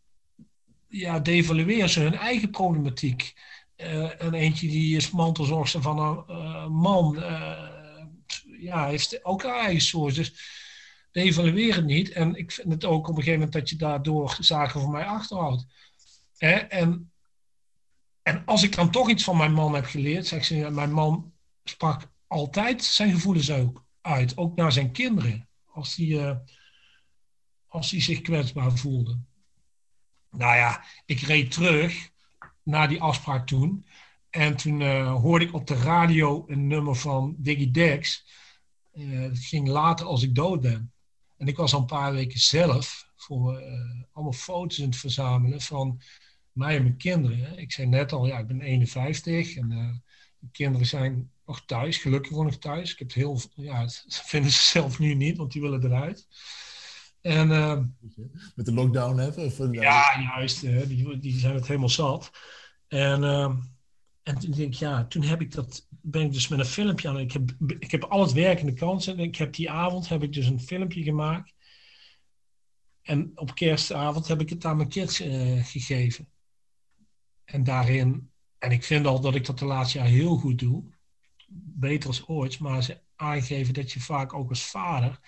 ja, 1.00 1.20
devalueren 1.20 1.90
ze 1.90 2.00
hun 2.00 2.16
eigen 2.16 2.50
problematiek. 2.50 3.34
Uh, 3.78 4.22
en 4.22 4.34
eentje 4.34 4.68
die 4.68 4.96
is 4.96 5.12
mantelzorgster 5.12 5.82
van 5.82 6.00
een 6.00 6.24
uh, 6.30 6.68
man, 6.68 7.16
ja, 8.60 8.88
heeft 8.88 9.26
ook 9.26 9.44
haar 9.44 9.60
eigen 9.60 9.82
soort. 9.82 10.16
Dus 10.16 10.34
niet. 11.84 12.12
En 12.12 12.36
ik 12.36 12.52
vind 12.52 12.72
het 12.72 12.86
ook 12.86 13.08
op 13.08 13.08
een 13.08 13.24
gegeven 13.24 13.34
moment 13.34 13.54
dat 13.54 13.70
je 13.70 13.76
daardoor 13.76 14.38
zaken 14.40 14.82
voor 14.82 14.92
mij 14.92 15.06
achterhoudt. 15.06 15.66
Hè? 16.38 16.52
En, 16.52 17.12
en 18.22 18.46
als 18.46 18.64
ik 18.64 18.76
dan 18.76 18.92
toch 18.92 19.10
iets 19.10 19.24
van 19.24 19.38
mijn 19.38 19.54
man 19.54 19.74
heb 19.74 19.86
geleerd, 19.86 20.28
zeg 20.28 20.46
ze, 20.46 20.56
mijn 20.56 20.92
man 20.92 21.34
sprak 21.64 22.12
altijd 22.28 22.84
zijn 22.84 23.12
gevoelens 23.12 23.52
uit, 24.02 24.38
ook 24.38 24.56
naar 24.56 24.72
zijn 24.72 24.92
kinderen, 24.92 25.50
als 25.66 25.98
uh, 25.98 26.36
als 27.68 27.92
hij 27.92 28.02
zich 28.02 28.22
kwetsbaar 28.22 28.78
voelde. 28.78 29.20
Nou 30.36 30.56
ja, 30.56 30.84
ik 31.06 31.20
reed 31.20 31.52
terug 31.52 32.10
na 32.64 32.88
die 32.88 33.02
afspraak 33.02 33.48
toen. 33.48 33.86
En 34.30 34.56
toen 34.56 34.80
uh, 34.80 35.16
hoorde 35.16 35.46
ik 35.46 35.54
op 35.54 35.68
de 35.68 35.76
radio 35.76 36.44
een 36.48 36.68
nummer 36.68 36.96
van 36.96 37.36
Diggy 37.38 37.72
Dex. 37.72 38.26
Het 38.92 39.40
ging 39.40 39.68
later 39.68 40.06
als 40.06 40.24
ik 40.24 40.36
dood 40.36 40.62
ben. 40.62 40.92
En 41.38 41.48
ik 41.48 41.58
was 41.58 41.74
al 41.74 41.80
een 41.80 41.86
paar 41.86 42.14
weken 42.14 42.40
zelf 42.40 43.10
voor 43.16 43.62
uh, 43.62 44.02
allemaal 44.12 44.34
foto's 44.34 44.78
in 44.78 44.86
het 44.86 44.96
verzamelen 44.96 45.62
van 45.62 46.02
mij 46.52 46.76
en 46.76 46.84
mijn 46.84 46.98
kinderen. 46.98 47.58
Ik 47.58 47.72
zei 47.72 47.88
net 47.88 48.12
al, 48.12 48.28
ja, 48.28 48.38
ik 48.38 48.48
ben 48.48 48.62
51 48.62 49.56
en 49.56 49.68
mijn 49.68 50.52
kinderen 50.52 50.88
zijn 50.88 51.32
nog 51.46 51.66
thuis, 51.66 51.98
gelukkig 51.98 52.32
nog 52.32 52.58
thuis. 52.58 52.92
Ik 52.92 53.00
heb 53.00 53.14
heel, 53.14 53.40
ja, 53.56 53.82
dat 53.84 54.22
vinden 54.26 54.52
ze 54.52 54.62
zelf 54.62 55.00
nu 55.00 55.14
niet, 55.14 55.38
want 55.38 55.52
die 55.52 55.62
willen 55.62 55.84
eruit. 55.84 56.28
En, 57.24 57.50
uh, 57.50 57.80
Met 58.56 58.66
de 58.66 58.74
lockdown, 58.74 59.18
hè? 59.18 59.30
ja, 59.72 60.22
juist. 60.22 60.62
die, 60.62 61.20
die 61.20 61.40
zijn 61.40 61.56
het 61.56 61.68
helemaal 61.68 61.90
zat. 61.90 62.32
En, 62.88 63.24
en 64.24 64.40
toen 64.40 64.52
denk 64.52 64.74
ik, 64.74 64.80
ja, 64.80 65.06
toen 65.06 65.24
heb 65.24 65.42
ik 65.42 65.52
dat 65.52 65.88
ben 66.06 66.22
ik 66.22 66.34
dus 66.34 66.48
met 66.48 66.60
een 66.60 66.66
filmpje 66.66 67.10
aan. 67.10 67.20
Ik 67.20 67.32
heb, 67.32 67.52
ik 67.80 67.92
heb 67.92 68.04
al 68.04 68.22
het 68.22 68.32
werkende 68.32 68.74
kansen. 68.74 69.20
Ik 69.20 69.36
heb 69.36 69.54
die 69.54 69.72
avond 69.72 70.10
heb 70.10 70.24
ik 70.24 70.34
dus 70.34 70.46
een 70.46 70.60
filmpje 70.60 71.04
gemaakt. 71.04 71.54
En 73.02 73.32
op 73.36 73.56
kerstavond 73.56 74.28
heb 74.28 74.42
ik 74.42 74.50
het 74.50 74.66
aan 74.66 74.78
mijn 74.78 74.90
kids 74.90 75.22
uh, 75.22 75.66
gegeven. 75.66 76.30
En 77.46 77.64
daarin, 77.64 78.32
en 78.58 78.72
ik 78.72 78.84
vind 78.84 79.06
al 79.06 79.22
dat 79.22 79.36
ik 79.36 79.46
dat 79.46 79.60
de 79.60 79.66
laatste 79.66 79.98
jaar 79.98 80.08
heel 80.08 80.36
goed 80.36 80.60
doe. 80.60 80.84
Beter 81.76 82.10
als 82.10 82.28
ooit, 82.28 82.60
maar 82.60 82.84
ze 82.84 83.02
aangeven 83.16 83.74
dat 83.74 83.92
je 83.92 84.00
vaak 84.00 84.34
ook 84.34 84.50
als 84.50 84.66
vader 84.66 85.20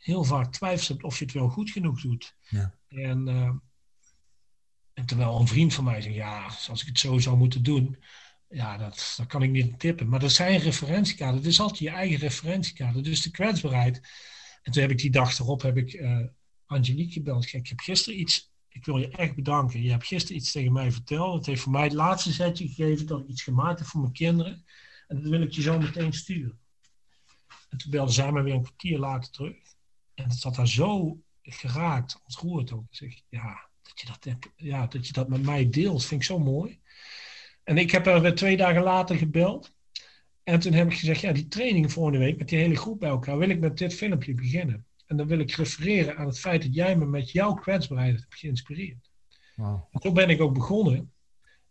heel 0.00 0.24
vaak 0.24 0.52
twijfelt 0.52 1.02
of 1.02 1.18
je 1.18 1.24
het 1.24 1.34
wel 1.34 1.48
goed 1.48 1.70
genoeg 1.70 2.00
doet. 2.00 2.34
Ja. 2.48 2.74
En, 2.88 3.28
uh, 3.28 3.50
en 4.92 5.06
terwijl 5.06 5.40
een 5.40 5.46
vriend 5.46 5.74
van 5.74 5.84
mij 5.84 6.00
zegt, 6.00 6.14
ja, 6.14 6.44
als 6.68 6.80
ik 6.80 6.86
het 6.86 6.98
zo 6.98 7.18
zou 7.18 7.36
moeten 7.36 7.62
doen, 7.62 7.96
ja, 8.48 8.76
dat, 8.76 9.14
dat 9.16 9.26
kan 9.26 9.42
ik 9.42 9.50
niet 9.50 9.78
tippen. 9.78 10.08
Maar 10.08 10.20
dat 10.20 10.32
zijn 10.32 10.58
referentiekader. 10.58 11.34
Het 11.34 11.46
is 11.46 11.60
altijd 11.60 11.78
je 11.78 11.90
eigen 11.90 12.18
referentiekader. 12.18 13.02
Dus 13.02 13.22
de 13.22 13.30
kwetsbaarheid. 13.30 14.00
En 14.62 14.72
toen 14.72 14.82
heb 14.82 14.90
ik 14.90 14.98
die 14.98 15.10
dag 15.10 15.38
erop 15.38 15.62
heb 15.62 15.76
ik 15.76 15.92
uh, 15.92 16.20
Angelique 16.66 17.12
gebeld. 17.12 17.52
Ik 17.52 17.68
heb 17.68 17.80
gisteren 17.80 18.20
iets. 18.20 18.52
Ik 18.68 18.84
wil 18.84 18.98
je 18.98 19.08
echt 19.08 19.34
bedanken. 19.34 19.82
Je 19.82 19.90
hebt 19.90 20.06
gisteren 20.06 20.36
iets 20.36 20.52
tegen 20.52 20.72
mij 20.72 20.92
verteld. 20.92 21.36
Het 21.36 21.46
heeft 21.46 21.62
voor 21.62 21.72
mij 21.72 21.82
het 21.82 21.92
laatste 21.92 22.32
zetje 22.32 22.68
gegeven 22.68 23.06
dat 23.06 23.20
ik 23.20 23.28
iets 23.28 23.42
gemaakt 23.42 23.78
heb 23.78 23.88
voor 23.88 24.00
mijn 24.00 24.12
kinderen. 24.12 24.64
En 25.08 25.16
dat 25.16 25.30
wil 25.30 25.42
ik 25.42 25.52
je 25.52 25.62
zo 25.62 25.78
meteen 25.78 26.12
sturen. 26.12 26.58
En 27.68 27.78
toen 27.78 27.90
belde 27.90 28.12
zij 28.12 28.32
me 28.32 28.42
weer 28.42 28.54
een 28.54 28.62
kwartier 28.62 28.98
later 28.98 29.30
terug. 29.30 29.56
En 30.22 30.28
het 30.28 30.38
zat 30.38 30.54
daar 30.54 30.68
zo 30.68 31.20
geraakt, 31.42 32.20
ontroerd 32.24 32.72
ook. 32.72 32.84
Ik 32.90 32.96
zeg, 32.96 33.20
ja, 33.28 33.68
dat 33.82 34.00
je 34.00 34.06
dat, 34.06 34.50
ja, 34.56 34.86
dat 34.86 35.06
je 35.06 35.12
dat 35.12 35.28
met 35.28 35.42
mij 35.42 35.70
deelt, 35.70 36.04
vind 36.04 36.20
ik 36.20 36.26
zo 36.26 36.38
mooi. 36.38 36.80
En 37.64 37.78
ik 37.78 37.90
heb 37.90 38.06
er 38.06 38.34
twee 38.34 38.56
dagen 38.56 38.82
later 38.82 39.16
gebeld. 39.16 39.74
En 40.42 40.60
toen 40.60 40.72
heb 40.72 40.90
ik 40.90 40.98
gezegd, 40.98 41.20
ja, 41.20 41.32
die 41.32 41.48
training 41.48 41.92
volgende 41.92 42.18
week 42.18 42.38
met 42.38 42.48
die 42.48 42.58
hele 42.58 42.76
groep 42.76 43.00
bij 43.00 43.08
elkaar, 43.08 43.38
wil 43.38 43.48
ik 43.48 43.60
met 43.60 43.78
dit 43.78 43.94
filmpje 43.94 44.34
beginnen. 44.34 44.86
En 45.06 45.16
dan 45.16 45.26
wil 45.26 45.38
ik 45.38 45.50
refereren 45.50 46.16
aan 46.16 46.26
het 46.26 46.38
feit 46.38 46.62
dat 46.62 46.74
jij 46.74 46.96
me 46.96 47.06
met 47.06 47.30
jouw 47.30 47.54
kwetsbaarheid 47.54 48.20
hebt 48.20 48.34
geïnspireerd. 48.34 49.10
Wow. 49.56 49.86
En 49.90 50.00
toen 50.00 50.14
ben 50.14 50.28
ik 50.28 50.40
ook 50.40 50.54
begonnen. 50.54 51.12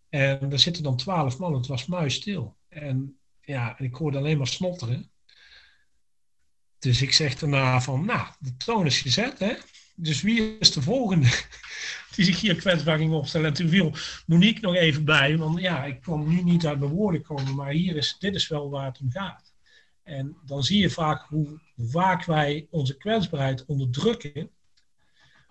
En 0.09 0.51
er 0.51 0.59
zitten 0.59 0.83
dan 0.83 0.97
twaalf 0.97 1.39
man, 1.39 1.53
het 1.53 1.67
was 1.67 1.85
muisstil. 1.85 2.57
En 2.67 3.19
ja, 3.41 3.79
ik 3.79 3.95
hoorde 3.95 4.17
alleen 4.17 4.37
maar 4.37 4.47
snotteren. 4.47 5.11
Dus 6.79 7.01
ik 7.01 7.13
zeg 7.13 7.35
daarna 7.35 7.81
van, 7.81 8.05
nou, 8.05 8.27
de 8.39 8.57
toon 8.57 8.85
is 8.85 9.01
gezet, 9.01 9.39
hè. 9.39 9.53
Dus 9.95 10.21
wie 10.21 10.57
is 10.57 10.71
de 10.71 10.81
volgende? 10.81 11.27
die 12.15 12.25
zich 12.25 12.41
hier 12.41 12.55
kwetsbaar 12.55 12.97
ging 12.97 13.13
opstellen. 13.13 13.47
En 13.47 13.53
toen 13.53 13.69
viel 13.69 13.93
Monique 14.25 14.61
nog 14.61 14.75
even 14.75 15.05
bij, 15.05 15.37
want 15.37 15.59
ja, 15.59 15.85
ik 15.85 16.01
kon 16.01 16.27
nu 16.27 16.43
niet 16.43 16.65
uit 16.65 16.79
mijn 16.79 16.91
woorden 16.91 17.21
komen, 17.21 17.55
maar 17.55 17.71
hier 17.71 17.95
is, 17.95 18.15
dit 18.19 18.35
is 18.35 18.47
wel 18.47 18.69
waar 18.69 18.85
het 18.85 18.99
om 18.99 19.11
gaat. 19.11 19.53
En 20.03 20.37
dan 20.45 20.63
zie 20.63 20.79
je 20.79 20.89
vaak 20.89 21.25
hoe 21.27 21.59
vaak 21.77 22.25
wij 22.25 22.67
onze 22.69 22.97
kwetsbaarheid 22.97 23.65
onderdrukken, 23.65 24.49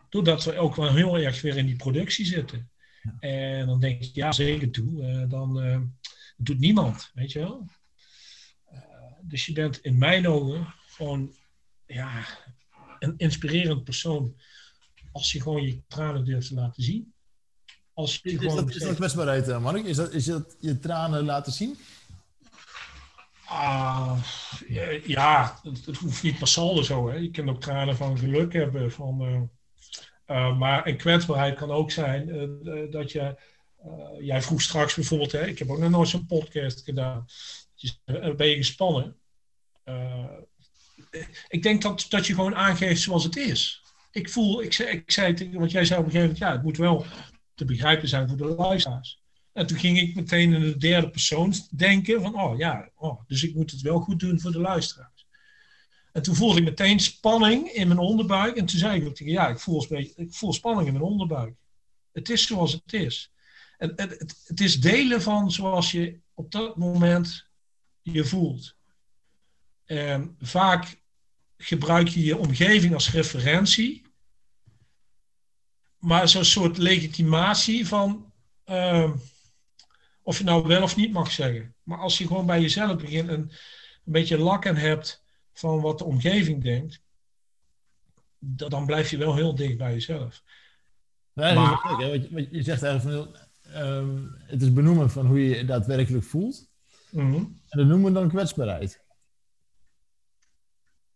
doordat 0.09 0.45
we 0.45 0.59
ook 0.59 0.77
wel 0.77 0.95
heel 0.95 1.19
erg 1.19 1.41
weer 1.41 1.57
in 1.57 1.67
die 1.67 1.77
productie 1.77 2.27
zitten. 2.27 2.71
En 3.21 3.67
dan 3.67 3.81
denk 3.81 4.03
ik, 4.03 4.15
ja, 4.15 4.33
zeker 4.33 4.71
toe, 4.71 5.03
uh, 5.03 5.31
dan 5.31 5.65
uh, 5.65 5.81
doet 6.37 6.59
niemand, 6.59 7.11
weet 7.15 7.33
je 7.33 7.39
wel. 7.39 7.67
Uh, 8.73 8.81
dus 9.23 9.47
je 9.47 9.53
bent 9.53 9.79
in 9.79 9.99
mijn 9.99 10.29
ogen 10.29 10.75
gewoon 10.99 11.35
ja, 11.87 12.25
een 12.99 13.15
inspirerend 13.17 13.85
persoon 13.85 14.37
als 15.13 15.33
je 15.33 15.41
gewoon 15.41 15.63
je 15.63 15.81
tranen 15.89 16.25
durft 16.25 16.49
te 16.49 16.55
laten 16.55 16.83
zien. 16.83 17.13
Als 17.93 18.21
je 18.23 18.31
is, 18.31 18.39
gewoon 18.39 18.57
dat, 18.57 18.75
is 18.75 18.83
dat 18.83 18.95
kwetsbaarheid, 18.95 19.49
eh, 19.49 19.63
Mark? 19.63 19.85
Is 19.85 19.97
dat, 19.97 20.13
is 20.13 20.25
dat 20.25 20.57
je 20.61 20.79
tranen 20.79 21.25
laten 21.25 21.53
zien? 21.53 21.79
Ah, 23.45 24.23
ja, 25.05 25.61
het, 25.63 25.87
het, 25.87 25.97
hoeft 25.97 26.23
niet 26.23 26.39
massaal 26.41 26.85
zo. 26.85 27.09
Hè. 27.09 27.17
Je 27.17 27.31
kan 27.31 27.49
ook 27.49 27.61
tranen 27.61 27.97
van 27.97 28.19
geluk 28.19 28.53
hebben. 28.53 28.93
Van, 28.93 29.23
uh, 29.23 29.41
uh, 30.37 30.59
maar 30.59 30.87
een 30.87 30.97
kwetsbaarheid 30.97 31.57
kan 31.57 31.71
ook 31.71 31.91
zijn 31.91 32.27
dat 32.91 33.13
je... 33.13 33.37
jij 34.21 34.43
vroeg 34.43 34.63
straks 34.63 34.95
bijvoorbeeld, 34.95 35.33
hè, 35.33 35.47
ik 35.47 35.59
heb 35.59 35.71
ook 35.71 35.79
nog 35.79 35.91
nooit 35.91 36.09
zo'n 36.09 36.27
podcast 36.27 36.85
gedaan. 36.85 37.27
ben 38.37 38.49
je 38.49 38.57
gespannen? 38.57 39.17
Ik 41.49 41.63
denk 41.63 41.83
dat, 41.83 42.07
dat 42.09 42.27
je 42.27 42.35
gewoon 42.35 42.55
aangeeft 42.55 43.03
zoals 43.03 43.25
het 43.25 43.37
is 43.37 43.83
ik 44.19 44.31
voel, 44.31 44.63
ik 44.63 44.73
zei, 44.73 44.89
ik 44.89 45.11
zei 45.11 45.51
want 45.53 45.71
jij 45.71 45.85
zei 45.85 46.01
op 46.01 46.07
een 46.07 46.11
gegeven 46.11 46.21
moment, 46.21 46.39
ja, 46.39 46.53
het 46.53 46.63
moet 46.63 46.77
wel 46.77 47.07
te 47.55 47.65
begrijpen 47.65 48.09
zijn 48.09 48.29
voor 48.29 48.37
de 48.37 48.45
luisteraars. 48.45 49.23
En 49.53 49.67
toen 49.67 49.79
ging 49.79 49.99
ik 49.99 50.15
meteen 50.15 50.53
in 50.53 50.61
de 50.61 50.77
derde 50.77 51.11
persoon 51.11 51.55
denken 51.71 52.23
van, 52.23 52.41
oh 52.41 52.59
ja, 52.59 52.91
oh, 52.95 53.21
dus 53.27 53.43
ik 53.43 53.55
moet 53.55 53.71
het 53.71 53.81
wel 53.81 54.01
goed 54.01 54.21
doen 54.21 54.41
voor 54.41 54.53
de 54.53 54.61
luisteraars. 54.61 55.27
En 56.13 56.23
toen 56.23 56.35
voelde 56.35 56.59
ik 56.59 56.65
meteen 56.65 57.01
spanning 57.01 57.69
in 57.69 57.89
mijn 57.89 58.01
onderbuik. 58.01 58.57
En 58.57 58.67
toen 58.67 58.79
zei 58.79 59.01
ik 59.01 59.07
ook 59.07 59.15
tegen 59.15 59.33
ja, 59.33 59.49
ik 59.49 59.59
voel, 59.59 59.87
ik 59.99 60.35
voel 60.35 60.53
spanning 60.53 60.87
in 60.87 60.93
mijn 60.93 61.05
onderbuik. 61.05 61.55
Het 62.13 62.29
is 62.29 62.47
zoals 62.47 62.73
het 62.73 62.93
is. 62.93 63.33
En 63.79 63.93
het, 63.97 64.19
het, 64.19 64.43
het 64.45 64.61
is 64.61 64.81
delen 64.81 65.23
van 65.23 65.51
zoals 65.51 65.91
je 65.91 66.21
op 66.35 66.53
dat 66.53 66.77
moment 66.77 67.47
je 68.03 68.25
voelt. 68.25 68.77
En 69.85 70.37
vaak 70.41 70.98
gebruik 71.59 72.09
je 72.09 72.25
je 72.25 72.39
omgeving 72.39 72.95
als 72.95 73.11
referentie. 73.11 74.07
Maar 75.99 76.29
zo'n 76.29 76.45
soort 76.45 76.77
legitimatie 76.77 77.87
van 77.87 78.33
uh, 78.67 79.11
of 80.23 80.39
je 80.39 80.45
nou 80.45 80.67
wel 80.67 80.83
of 80.83 80.97
niet 80.97 81.13
mag 81.13 81.31
zeggen. 81.31 81.75
Maar 81.83 81.99
als 81.99 82.19
je 82.19 82.27
gewoon 82.27 82.47
bij 82.47 82.61
jezelf 82.61 82.97
begint 82.97 83.29
en 83.29 83.41
een 84.05 84.13
beetje 84.13 84.39
lakken 84.39 84.77
hebt 84.77 85.25
van 85.53 85.81
wat 85.81 85.99
de 85.99 86.05
omgeving 86.05 86.63
denkt, 86.63 87.01
dan 88.39 88.87
blijf 88.87 89.11
je 89.11 89.17
wel 89.17 89.35
heel 89.35 89.55
dicht 89.55 89.77
bij 89.77 89.93
jezelf. 89.93 90.43
Ja, 91.33 91.55
maar, 91.55 92.05
je, 92.05 92.49
je 92.51 92.63
zegt 92.63 92.83
eigenlijk 92.83 93.29
van, 93.63 93.83
um, 93.83 94.35
het 94.47 94.63
is 94.63 94.73
benoemen 94.73 95.11
van 95.11 95.27
hoe 95.27 95.45
je 95.45 95.57
je 95.57 95.65
daadwerkelijk 95.65 96.25
voelt. 96.25 96.69
Mhm. 97.11 97.35
En 97.35 97.79
dat 97.79 97.87
noemen 97.87 98.13
we 98.13 98.19
dan 98.19 98.29
kwetsbaarheid. 98.29 99.05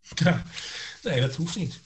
Ja, 0.25 0.43
nee, 1.03 1.21
dat 1.21 1.35
hoeft 1.35 1.57
niet. 1.57 1.81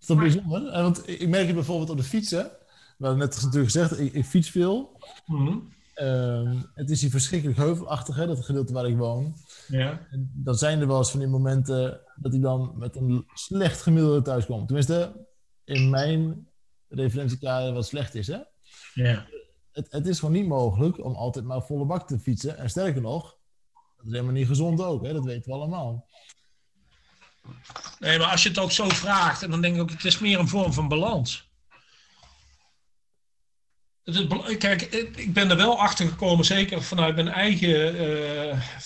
Is 0.00 0.06
dat 0.06 0.18
bijzonder? 0.18 0.72
Want 0.72 1.08
ik 1.08 1.28
merk 1.28 1.46
het 1.46 1.54
bijvoorbeeld 1.54 1.90
op 1.90 1.96
de 1.96 2.02
fietsen. 2.02 2.50
We 2.98 3.06
hadden 3.06 3.18
net 3.18 3.42
natuurlijk 3.42 3.72
gezegd, 3.72 3.98
ik, 3.98 4.12
ik 4.12 4.24
fiets 4.24 4.50
veel. 4.50 4.98
Mhm. 5.26 5.58
Ehm, 5.94 6.62
het 6.74 6.90
is 6.90 7.00
hier 7.00 7.10
verschrikkelijk 7.10 7.58
heuvelachtig, 7.58 8.16
hè, 8.16 8.26
dat 8.26 8.44
gedeelte 8.44 8.72
waar 8.72 8.88
ik 8.88 8.96
woon. 8.96 9.36
Ja. 9.68 10.06
En 10.10 10.30
dan 10.34 10.54
zijn 10.54 10.80
er 10.80 10.86
wel 10.86 10.98
eens 10.98 11.10
van 11.10 11.20
die 11.20 11.28
momenten 11.28 12.00
dat 12.16 12.32
hij 12.32 12.40
dan 12.40 12.72
met 12.76 12.96
een 12.96 13.24
slecht 13.34 13.82
gemiddelde 13.82 14.22
thuis 14.22 14.46
komt. 14.46 14.66
Tenminste, 14.66 15.26
in 15.64 15.90
mijn 15.90 16.48
referentiekader 16.88 17.72
wat 17.72 17.86
slecht 17.86 18.14
is. 18.14 18.26
Hè? 18.26 18.38
Ja. 18.94 19.26
Het, 19.72 19.86
het 19.90 20.06
is 20.06 20.18
gewoon 20.18 20.34
niet 20.34 20.46
mogelijk 20.46 21.04
om 21.04 21.14
altijd 21.14 21.44
maar 21.44 21.62
volle 21.62 21.84
bak 21.84 22.08
te 22.08 22.18
fietsen. 22.18 22.56
En 22.56 22.70
sterker 22.70 23.00
nog, 23.00 23.36
dat 23.96 24.06
is 24.06 24.12
helemaal 24.12 24.32
niet 24.32 24.46
gezond 24.46 24.82
ook. 24.82 25.06
Hè? 25.06 25.12
Dat 25.12 25.24
weten 25.24 25.50
we 25.50 25.56
allemaal. 25.58 26.08
Nee, 27.98 28.18
maar 28.18 28.26
als 28.26 28.42
je 28.42 28.48
het 28.48 28.58
ook 28.58 28.72
zo 28.72 28.88
vraagt, 28.88 29.42
en 29.42 29.50
dan 29.50 29.60
denk 29.60 29.74
ik 29.74 29.82
ook, 29.82 29.90
het 29.90 30.04
is 30.04 30.18
meer 30.18 30.38
een 30.38 30.48
vorm 30.48 30.72
van 30.72 30.88
balans. 30.88 31.50
Kijk, 34.58 34.82
ik 35.16 35.32
ben 35.32 35.50
er 35.50 35.56
wel 35.56 35.80
achter 35.80 36.08
gekomen, 36.08 36.44
zeker 36.44 36.82
vanuit 36.82 37.14
mijn 37.14 37.28
eigen 37.28 37.94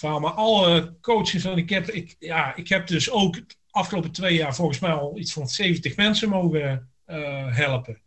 uh. 0.02 0.18
Maar 0.18 0.32
alle 0.32 0.96
coaches 1.00 1.42
van 1.42 1.58
ik 1.58 1.70
heb, 1.70 1.90
ik, 1.90 2.16
ja, 2.18 2.54
ik 2.54 2.68
heb 2.68 2.86
dus 2.86 3.10
ook 3.10 3.34
de 3.34 3.54
afgelopen 3.70 4.12
twee 4.12 4.34
jaar 4.34 4.54
volgens 4.54 4.78
mij 4.78 4.90
al 4.92 5.18
iets 5.18 5.32
van 5.32 5.48
70 5.48 5.96
mensen 5.96 6.28
mogen 6.28 6.90
uh, 7.06 7.56
helpen. 7.56 8.00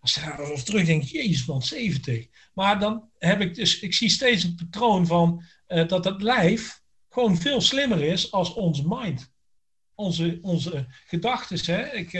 Als 0.00 0.16
ik 0.16 0.24
daarover 0.24 0.64
terug 0.64 0.86
denk, 0.86 1.02
jezus 1.02 1.46
man, 1.46 1.62
70. 1.62 2.26
Maar 2.54 2.78
dan 2.78 3.08
heb 3.18 3.40
ik 3.40 3.54
dus, 3.54 3.80
ik 3.80 3.94
zie 3.94 4.08
steeds 4.08 4.42
een 4.42 4.54
patroon 4.54 5.06
van 5.06 5.42
uh, 5.68 5.88
dat 5.88 6.04
het 6.04 6.22
lijf 6.22 6.80
gewoon 7.10 7.36
veel 7.36 7.60
slimmer 7.60 8.02
is 8.02 8.32
als 8.32 8.52
onze 8.52 8.82
mind. 8.86 9.34
Onze, 9.96 10.38
onze 10.42 10.86
gedachten. 11.06 11.74
Hè? 11.74 11.92
Ik, 11.92 12.12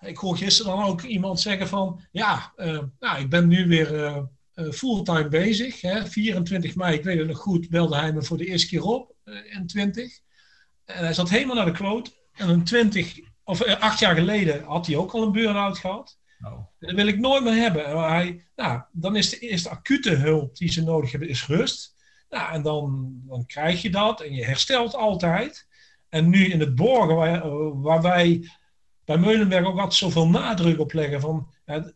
ik 0.00 0.16
hoor 0.16 0.36
gisteren 0.36 0.76
dan 0.76 0.84
ook 0.84 1.02
iemand 1.02 1.40
zeggen 1.40 1.68
van, 1.68 2.00
ja, 2.10 2.52
uh, 2.56 2.80
nou, 2.98 3.20
ik 3.20 3.30
ben 3.30 3.48
nu 3.48 3.66
weer 3.66 3.94
uh, 3.94 4.18
uh, 4.54 4.72
fulltime 4.72 5.28
bezig. 5.28 5.80
Hè. 5.80 6.06
24 6.06 6.74
mei, 6.74 6.96
ik 6.96 7.04
weet 7.04 7.18
het 7.18 7.26
nog 7.26 7.38
goed, 7.38 7.68
belde 7.68 7.96
hij 7.96 8.12
me 8.12 8.22
voor 8.22 8.36
de 8.36 8.46
eerste 8.46 8.68
keer 8.68 8.82
op 8.82 9.14
in 9.24 9.66
20. 9.66 10.20
En 10.84 11.04
hij 11.04 11.12
zat 11.12 11.30
helemaal 11.30 11.56
naar 11.56 11.64
de 11.64 11.72
kloot. 11.72 12.18
En 12.32 12.48
een 12.48 12.64
20, 12.64 13.18
of 13.44 13.64
acht 13.64 13.98
jaar 13.98 14.14
geleden 14.14 14.64
had 14.64 14.86
hij 14.86 14.96
ook 14.96 15.12
al 15.12 15.22
een 15.22 15.32
burn-out 15.32 15.78
gehad. 15.78 16.18
Oh. 16.44 16.66
Dat 16.78 16.94
wil 16.94 17.06
ik 17.06 17.18
nooit 17.18 17.44
meer 17.44 17.54
hebben. 17.54 18.04
Hij, 18.08 18.44
nou, 18.56 18.82
dan 18.92 19.16
is 19.16 19.30
de 19.30 19.38
eerste 19.38 19.68
acute 19.68 20.14
hulp 20.14 20.56
die 20.56 20.72
ze 20.72 20.82
nodig 20.82 21.10
hebben, 21.10 21.28
is 21.28 21.46
rust. 21.46 21.94
Nou, 22.28 22.52
en 22.52 22.62
dan, 22.62 23.12
dan 23.26 23.46
krijg 23.46 23.82
je 23.82 23.90
dat 23.90 24.20
en 24.20 24.34
je 24.34 24.44
herstelt 24.44 24.94
altijd. 24.94 25.68
En 26.10 26.28
nu 26.28 26.44
in 26.44 26.60
het 26.60 26.74
borgen, 26.74 27.16
waar, 27.82 28.02
wij 28.02 28.50
bij 29.04 29.18
Meulenberg 29.18 29.66
ook 29.66 29.74
altijd 29.78 29.94
zoveel 29.94 30.28
nadruk 30.28 30.80
op 30.80 30.92
leggen. 30.92 31.20
Van, 31.20 31.48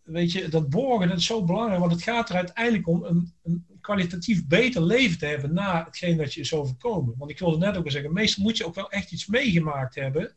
weet 0.04 0.32
je, 0.32 0.48
dat 0.48 0.70
borgen 0.70 1.08
dat 1.08 1.18
is 1.18 1.26
zo 1.26 1.44
belangrijk, 1.44 1.80
want 1.80 1.92
het 1.92 2.02
gaat 2.02 2.28
er 2.28 2.36
uiteindelijk 2.36 2.88
om 2.88 3.04
een, 3.04 3.32
een, 3.42 3.66
kwalitatief 3.80 4.46
beter 4.46 4.82
leven 4.82 5.18
te 5.18 5.26
hebben 5.26 5.54
na 5.54 5.84
hetgeen 5.84 6.16
dat 6.16 6.34
je 6.34 6.40
is 6.40 6.54
overkomen. 6.54 7.14
Want 7.18 7.30
ik 7.30 7.38
wilde 7.38 7.58
net 7.58 7.76
ook 7.76 7.84
al 7.84 7.90
zeggen, 7.90 8.12
meestal 8.12 8.42
moet 8.42 8.56
je 8.56 8.66
ook 8.66 8.74
wel 8.74 8.90
echt 8.90 9.12
iets 9.12 9.26
meegemaakt 9.26 9.94
hebben. 9.94 10.34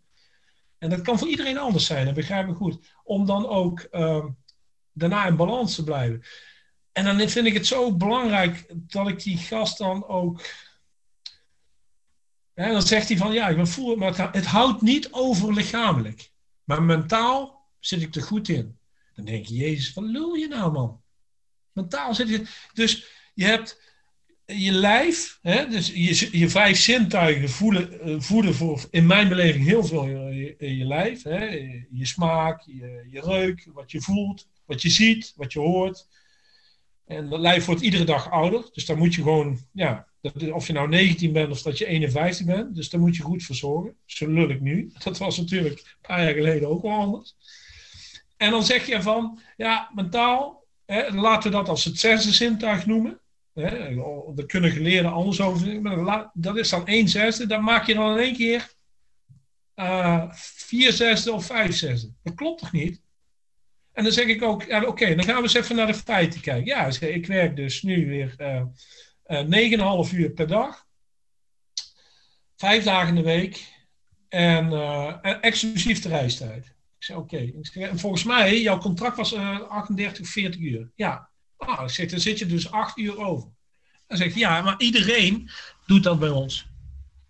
En 0.78 0.90
dat 0.90 1.02
kan 1.02 1.20
voor 1.20 1.28
iedereen 1.28 1.58
anders 1.58 1.86
zijn, 1.86 2.06
dat 2.06 2.14
begrijp 2.14 2.48
ik 2.48 2.56
goed. 2.56 2.80
Om 3.04 3.26
dan 3.26 3.48
ook 3.48 3.88
uh, 3.92 4.26
daarna 4.92 5.26
in 5.26 5.36
balans 5.36 5.76
te 5.76 5.84
blijven. 5.84 6.24
En 6.92 7.06
dan 7.06 7.30
vind 7.30 7.48
ik 7.48 7.54
het 7.54 7.68
zo 7.68 7.96
belangrijk 7.96 8.74
dat 8.74 9.08
ik 9.08 9.24
die 9.24 9.38
gast 9.38 9.78
dan 9.78 10.08
ook. 10.08 10.42
Ja, 12.58 12.72
dan 12.72 12.82
zegt 12.82 13.08
hij 13.08 13.18
van 13.18 13.34
ja, 13.34 13.48
ik 13.48 13.68
voel, 13.68 13.96
maar 13.96 14.32
het, 14.32 14.46
houdt 14.46 14.82
niet 14.82 15.12
over 15.12 15.54
lichamelijk. 15.54 16.32
Maar 16.64 16.84
mentaal 16.84 17.70
zit 17.80 18.02
ik 18.02 18.16
er 18.16 18.22
goed 18.22 18.50
in. 18.50 18.78
Dan 19.16 19.26
denk 19.26 19.46
je, 19.46 19.56
Jezus, 19.56 19.94
wat 19.94 20.04
lul 20.04 20.34
je 20.34 20.48
nou, 20.48 20.72
man? 20.72 21.02
Mentaal 21.72 22.16
zit 22.16 22.30
je. 22.30 22.48
Dus 22.74 23.06
je 23.34 23.46
hebt 23.46 23.82
je 24.46 24.72
lijf, 24.72 25.40
hè, 25.42 25.68
dus 25.68 25.88
je, 25.88 26.40
je 26.40 26.50
vijf 26.50 26.78
zintuigen 26.78 27.50
voelen, 27.50 28.22
voeden 28.24 28.54
voor, 28.54 28.86
in 28.92 29.06
mijn 29.06 29.30
beleving, 29.30 29.66
heel 29.66 29.84
veel 29.84 30.08
je, 30.08 30.56
je, 30.58 30.86
lijf. 30.86 31.24
Hè, 31.24 31.46
je, 31.92 32.06
smaak, 32.06 32.62
je, 32.62 33.08
je 33.12 33.22
reuk, 33.22 33.70
wat 33.74 33.92
je 33.92 34.02
voelt, 34.02 34.48
wat 34.66 34.82
je 34.82 34.90
ziet, 34.90 35.34
wat 35.36 35.54
je 35.54 35.60
hoort. 35.60 36.08
En 37.06 37.30
dat 37.30 37.40
lijf 37.40 37.66
wordt 37.66 37.82
iedere 37.82 38.04
dag 38.04 38.32
ouder. 38.32 38.70
Dus 38.72 38.86
daar 38.86 38.98
moet 38.98 39.16
je 39.16 39.22
gewoon, 39.22 39.60
ja, 39.72 40.07
of 40.52 40.68
je 40.68 40.74
nou 40.74 40.90
19 40.90 41.34
bent 41.34 41.52
of 41.52 41.62
dat 41.62 41.78
je 41.78 41.86
51 41.86 42.46
bent. 42.46 42.76
Dus 42.76 42.90
daar 42.90 43.02
moet 43.02 43.16
je 43.16 43.24
goed 43.24 43.44
voor 43.44 43.56
zorgen. 43.56 43.96
Zo 44.06 44.28
lul 44.28 44.50
ik 44.50 44.62
nu. 44.62 44.92
Dat 45.04 45.18
was 45.18 45.38
natuurlijk 45.38 45.80
een 45.80 46.08
paar 46.08 46.24
jaar 46.24 46.34
geleden 46.34 46.70
ook 46.70 46.82
wel 46.82 46.92
anders. 46.92 47.36
En 48.38 48.52
dan 48.52 48.64
zeg 48.64 48.86
je 48.86 49.02
van, 49.02 49.40
ja, 49.58 49.92
mentaal, 49.96 50.64
hè, 50.86 51.14
laten 51.14 51.52
we 51.52 51.58
dat 51.58 51.70
als 51.70 51.86
het 51.86 52.00
zesde 52.00 52.32
zintuig 52.32 52.86
noemen. 52.86 53.20
Hè, 53.54 53.96
daar 54.36 54.46
kunnen 54.46 54.72
geleerden 54.72 55.12
anders 55.12 55.42
over 55.42 56.32
Dat 56.34 56.58
is 56.58 56.70
dan 56.70 56.88
één 56.88 57.08
zesde. 57.08 57.48
Dan 57.48 57.64
maak 57.64 57.86
je 57.86 57.94
dan 57.94 58.12
in 58.12 58.24
één 58.24 58.36
keer 58.36 58.76
uh, 59.76 60.24
vier 60.34 60.92
zesde 60.92 61.32
of 61.32 61.46
vijf 61.46 61.76
zesde. 61.76 62.12
Dat 62.24 62.36
klopt 62.36 62.60
toch 62.60 62.72
niet? 62.72 63.02
En 63.92 64.04
dan 64.04 64.12
zeg 64.12 64.26
ik 64.26 64.44
ook, 64.44 64.64
ja, 64.64 64.84
oké, 64.84 65.16
dan 65.16 65.26
gaan 65.26 65.36
we 65.36 65.42
eens 65.42 65.54
even 65.54 65.76
naar 65.76 65.88
de 65.88 65.94
feiten 65.94 66.42
kijken. 66.42 66.66
Ja, 66.66 66.90
ik 67.00 67.26
werk 67.26 67.56
dus 67.56 67.82
nu 67.82 68.08
weer... 68.08 68.36
Uh, 68.38 68.62
9,5 69.28 70.14
uur 70.14 70.30
per 70.30 70.48
dag. 70.48 70.86
Vijf 72.56 72.84
dagen 72.84 73.08
in 73.08 73.16
de 73.16 73.22
week. 73.22 73.76
En 74.30 74.72
uh, 74.72 75.16
exclusief 75.42 76.02
de 76.02 76.10
reistijd. 76.10 76.66
Ik 76.66 77.04
zei, 77.04 77.18
oké. 77.18 77.52
Okay. 77.74 77.98
Volgens 77.98 78.24
mij, 78.24 78.62
jouw 78.62 78.78
contract 78.78 79.18
was 79.18 79.34
uh, 79.34 79.62
38, 79.62 80.28
40 80.28 80.62
uur. 80.62 80.92
Ja. 80.96 81.30
Ah, 81.58 81.84
ik 81.84 81.90
zeg, 81.90 82.10
dan 82.10 82.20
zit 82.20 82.40
je 82.40 82.46
dus 82.46 82.72
8 82.72 82.98
uur 82.98 83.18
over. 83.18 83.50
Dan 84.08 84.18
zeg 84.18 84.28
ik, 84.28 84.36
ja, 84.36 84.62
maar 84.62 84.76
iedereen 84.78 85.50
doet 85.86 86.04
dat 86.04 86.20
bij 86.20 86.30
ons. 86.30 86.68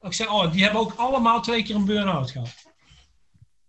Ik 0.01 0.13
zei, 0.13 0.29
oh, 0.29 0.51
die 0.51 0.63
hebben 0.63 0.81
ook 0.81 0.93
allemaal 0.93 1.41
twee 1.41 1.63
keer 1.63 1.75
een 1.75 1.85
burn-out 1.85 2.31
gehad. 2.31 2.55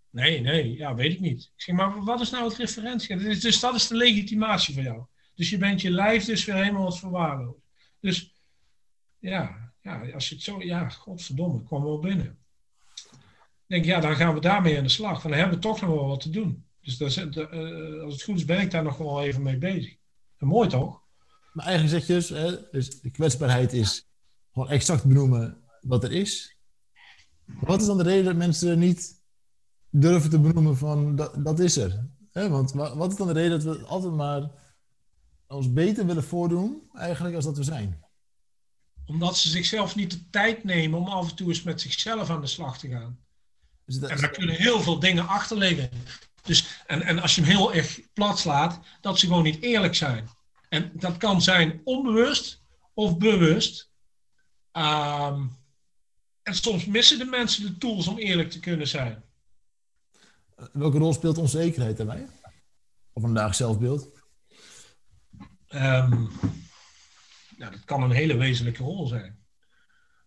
Nee, 0.09 0.41
nee, 0.41 0.75
ja, 0.75 0.95
weet 0.95 1.11
ik 1.11 1.19
niet. 1.19 1.41
Ik 1.41 1.61
zeg, 1.61 1.75
maar 1.75 2.03
wat 2.03 2.21
is 2.21 2.29
nou 2.29 2.43
het 2.43 2.57
referentie? 2.57 3.17
Dus, 3.17 3.41
dus 3.41 3.59
dat 3.59 3.75
is 3.75 3.87
de 3.87 3.95
legitimatie 3.95 4.73
van 4.73 4.83
jou. 4.83 5.05
Dus 5.35 5.49
je 5.49 5.57
bent 5.57 5.81
je 5.81 5.91
lijf 5.91 6.25
dus 6.25 6.45
weer 6.45 6.55
helemaal 6.55 6.83
wat 6.83 6.99
verwaarloosd. 6.99 7.68
Dus 7.99 8.33
ja, 9.19 9.73
ja, 9.81 10.11
als 10.13 10.29
je 10.29 10.35
het 10.35 10.43
zo, 10.43 10.61
ja, 10.61 10.89
godverdomme, 10.89 11.63
kwam 11.63 11.83
wel 11.83 11.99
binnen. 11.99 12.37
Ik 13.67 13.75
denk, 13.75 13.85
ja, 13.85 13.99
dan 13.99 14.15
gaan 14.15 14.33
we 14.33 14.39
daarmee 14.39 14.77
aan 14.77 14.83
de 14.83 14.89
slag. 14.89 15.21
dan 15.21 15.31
hebben 15.31 15.55
we 15.55 15.61
toch 15.61 15.81
nog 15.81 15.89
wel 15.89 16.07
wat 16.07 16.21
te 16.21 16.29
doen. 16.29 16.65
Dus 16.81 16.99
uh, 16.99 18.03
als 18.03 18.13
het 18.13 18.23
goed 18.23 18.35
is, 18.35 18.45
ben 18.45 18.61
ik 18.61 18.71
daar 18.71 18.83
nog 18.83 18.97
wel 18.97 19.23
even 19.23 19.41
mee 19.41 19.57
bezig. 19.57 19.95
Mooi 20.37 20.69
toch? 20.69 21.01
Maar 21.53 21.65
eigenlijk 21.65 22.05
zeg 22.05 22.07
je 22.07 22.13
dus, 22.13 22.29
hè, 22.29 22.69
dus 22.71 23.01
de 23.01 23.11
kwetsbaarheid 23.11 23.73
is 23.73 24.09
gewoon 24.53 24.69
exact 24.69 25.05
benoemen 25.05 25.63
wat 25.81 26.03
er 26.03 26.11
is. 26.11 26.57
Wat 27.45 27.81
is 27.81 27.87
dan 27.87 27.97
de 27.97 28.03
reden 28.03 28.25
dat 28.25 28.35
mensen 28.35 28.79
niet 28.79 29.21
durven 29.89 30.29
te 30.29 30.39
benoemen 30.39 30.77
van 30.77 31.15
dat, 31.15 31.45
dat 31.45 31.59
is 31.59 31.77
er? 31.77 32.07
Hè? 32.31 32.49
Want 32.49 32.71
wat 32.71 33.11
is 33.11 33.17
dan 33.17 33.27
de 33.27 33.33
reden 33.33 33.63
dat 33.63 33.77
we 33.77 33.85
altijd 33.85 34.13
maar 34.13 34.49
ons 35.55 35.73
beter 35.73 36.05
willen 36.05 36.23
voordoen, 36.23 36.89
eigenlijk, 36.93 37.35
als 37.35 37.45
dat 37.45 37.57
we 37.57 37.63
zijn. 37.63 38.03
Omdat 39.05 39.37
ze 39.37 39.49
zichzelf 39.49 39.95
niet 39.95 40.11
de 40.11 40.29
tijd 40.29 40.63
nemen 40.63 40.99
om 40.99 41.07
af 41.07 41.29
en 41.29 41.35
toe 41.35 41.47
eens 41.47 41.63
met 41.63 41.81
zichzelf 41.81 42.29
aan 42.29 42.41
de 42.41 42.47
slag 42.47 42.77
te 42.77 42.89
gaan. 42.89 43.19
Dus 43.85 43.99
dat, 43.99 44.09
en 44.09 44.21
daar 44.21 44.29
kunnen 44.29 44.55
heel 44.55 44.81
veel 44.81 44.99
dingen 44.99 45.27
achter 45.27 45.57
liggen. 45.57 45.89
Dus, 46.41 46.83
en, 46.87 47.01
en 47.01 47.19
als 47.19 47.35
je 47.35 47.41
hem 47.41 47.49
heel 47.49 47.73
erg 47.73 47.99
plat 48.13 48.39
slaat, 48.39 48.79
dat 49.01 49.19
ze 49.19 49.27
gewoon 49.27 49.43
niet 49.43 49.61
eerlijk 49.61 49.95
zijn. 49.95 50.29
En 50.69 50.91
dat 50.93 51.17
kan 51.17 51.41
zijn 51.41 51.81
onbewust 51.83 52.61
of 52.93 53.17
bewust. 53.17 53.89
Um, 54.71 55.57
En 56.43 56.55
soms 56.55 56.85
missen 56.85 57.17
de 57.17 57.25
mensen 57.25 57.63
de 57.63 57.77
tools 57.77 58.07
om 58.07 58.17
eerlijk 58.17 58.51
te 58.51 58.59
kunnen 58.59 58.87
zijn. 58.87 59.23
Welke 60.73 60.97
rol 60.97 61.13
speelt 61.13 61.37
onzekerheid 61.37 61.97
daarbij? 61.97 62.27
Of 63.13 63.21
vandaag 63.21 63.55
zelfbeeld? 63.55 64.18
Um, 65.73 66.29
nou, 67.57 67.71
dat 67.71 67.85
kan 67.85 68.03
een 68.03 68.11
hele 68.11 68.37
wezenlijke 68.37 68.83
rol 68.83 69.07
zijn. 69.07 69.39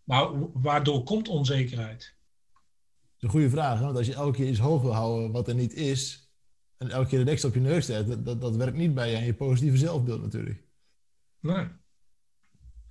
Maar 0.05 0.53
waardoor 0.53 1.03
komt 1.03 1.29
onzekerheid? 1.29 1.99
Dat 1.99 3.17
is 3.17 3.23
een 3.23 3.31
goede 3.31 3.51
vraag. 3.51 3.81
Want 3.81 3.97
als 3.97 4.07
je 4.07 4.15
elke 4.15 4.37
keer 4.37 4.49
iets 4.49 4.59
hoog 4.59 4.83
wil 4.83 4.95
houden 4.95 5.33
wat 5.33 5.49
er 5.49 5.55
niet 5.55 5.73
is, 5.73 6.31
en 6.77 6.91
elke 6.91 7.09
keer 7.09 7.19
de 7.19 7.25
deksel 7.25 7.49
op 7.49 7.55
je 7.55 7.61
neus 7.61 7.87
zet, 7.87 8.07
dat, 8.07 8.25
dat, 8.25 8.41
dat 8.41 8.57
werkt 8.57 8.77
niet 8.77 8.95
bij 8.95 9.11
je, 9.11 9.25
je 9.25 9.35
positieve 9.35 9.77
zelfbeeld 9.77 10.23
natuurlijk. 10.23 10.65
Nee. 11.41 11.67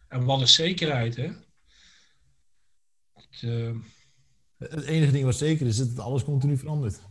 En 0.07 0.25
wat 0.25 0.41
is 0.41 0.53
zekerheid, 0.53 1.15
hè? 1.15 1.31
Het, 3.13 3.41
uh... 3.41 3.75
het 4.57 4.83
enige 4.83 5.11
ding 5.11 5.25
wat 5.25 5.35
zeker 5.35 5.67
is, 5.67 5.79
is 5.79 5.93
dat 5.93 6.05
alles 6.05 6.23
continu 6.23 6.57
verandert. 6.57 7.01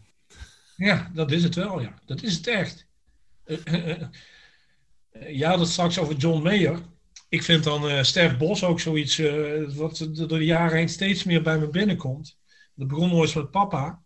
Ja, 0.77 1.11
dat 1.15 1.31
is 1.31 1.43
het 1.43 1.55
wel, 1.55 1.81
ja. 1.81 1.99
Dat 2.05 2.23
is 2.23 2.37
het 2.37 2.47
echt. 2.47 2.87
Uh, 3.45 4.09
ja, 5.19 5.57
dat 5.57 5.69
straks 5.69 5.99
over 5.99 6.17
John 6.17 6.43
Mayer. 6.43 6.81
Ik 7.29 7.43
vind 7.43 7.65
dan 7.65 7.91
uh, 7.91 8.39
Bos 8.39 8.65
ook 8.65 8.81
zoiets 8.81 9.19
wat 9.75 10.09
door 10.13 10.29
de 10.29 10.45
jaren 10.45 10.77
heen 10.77 10.89
steeds 10.89 11.25
meer 11.25 11.43
bij 11.43 11.59
me 11.59 11.69
binnenkomt. 11.69 12.39
Dat 12.75 12.89
begon 12.89 13.13
ooit 13.13 13.35
met 13.35 13.51
papa. 13.51 14.03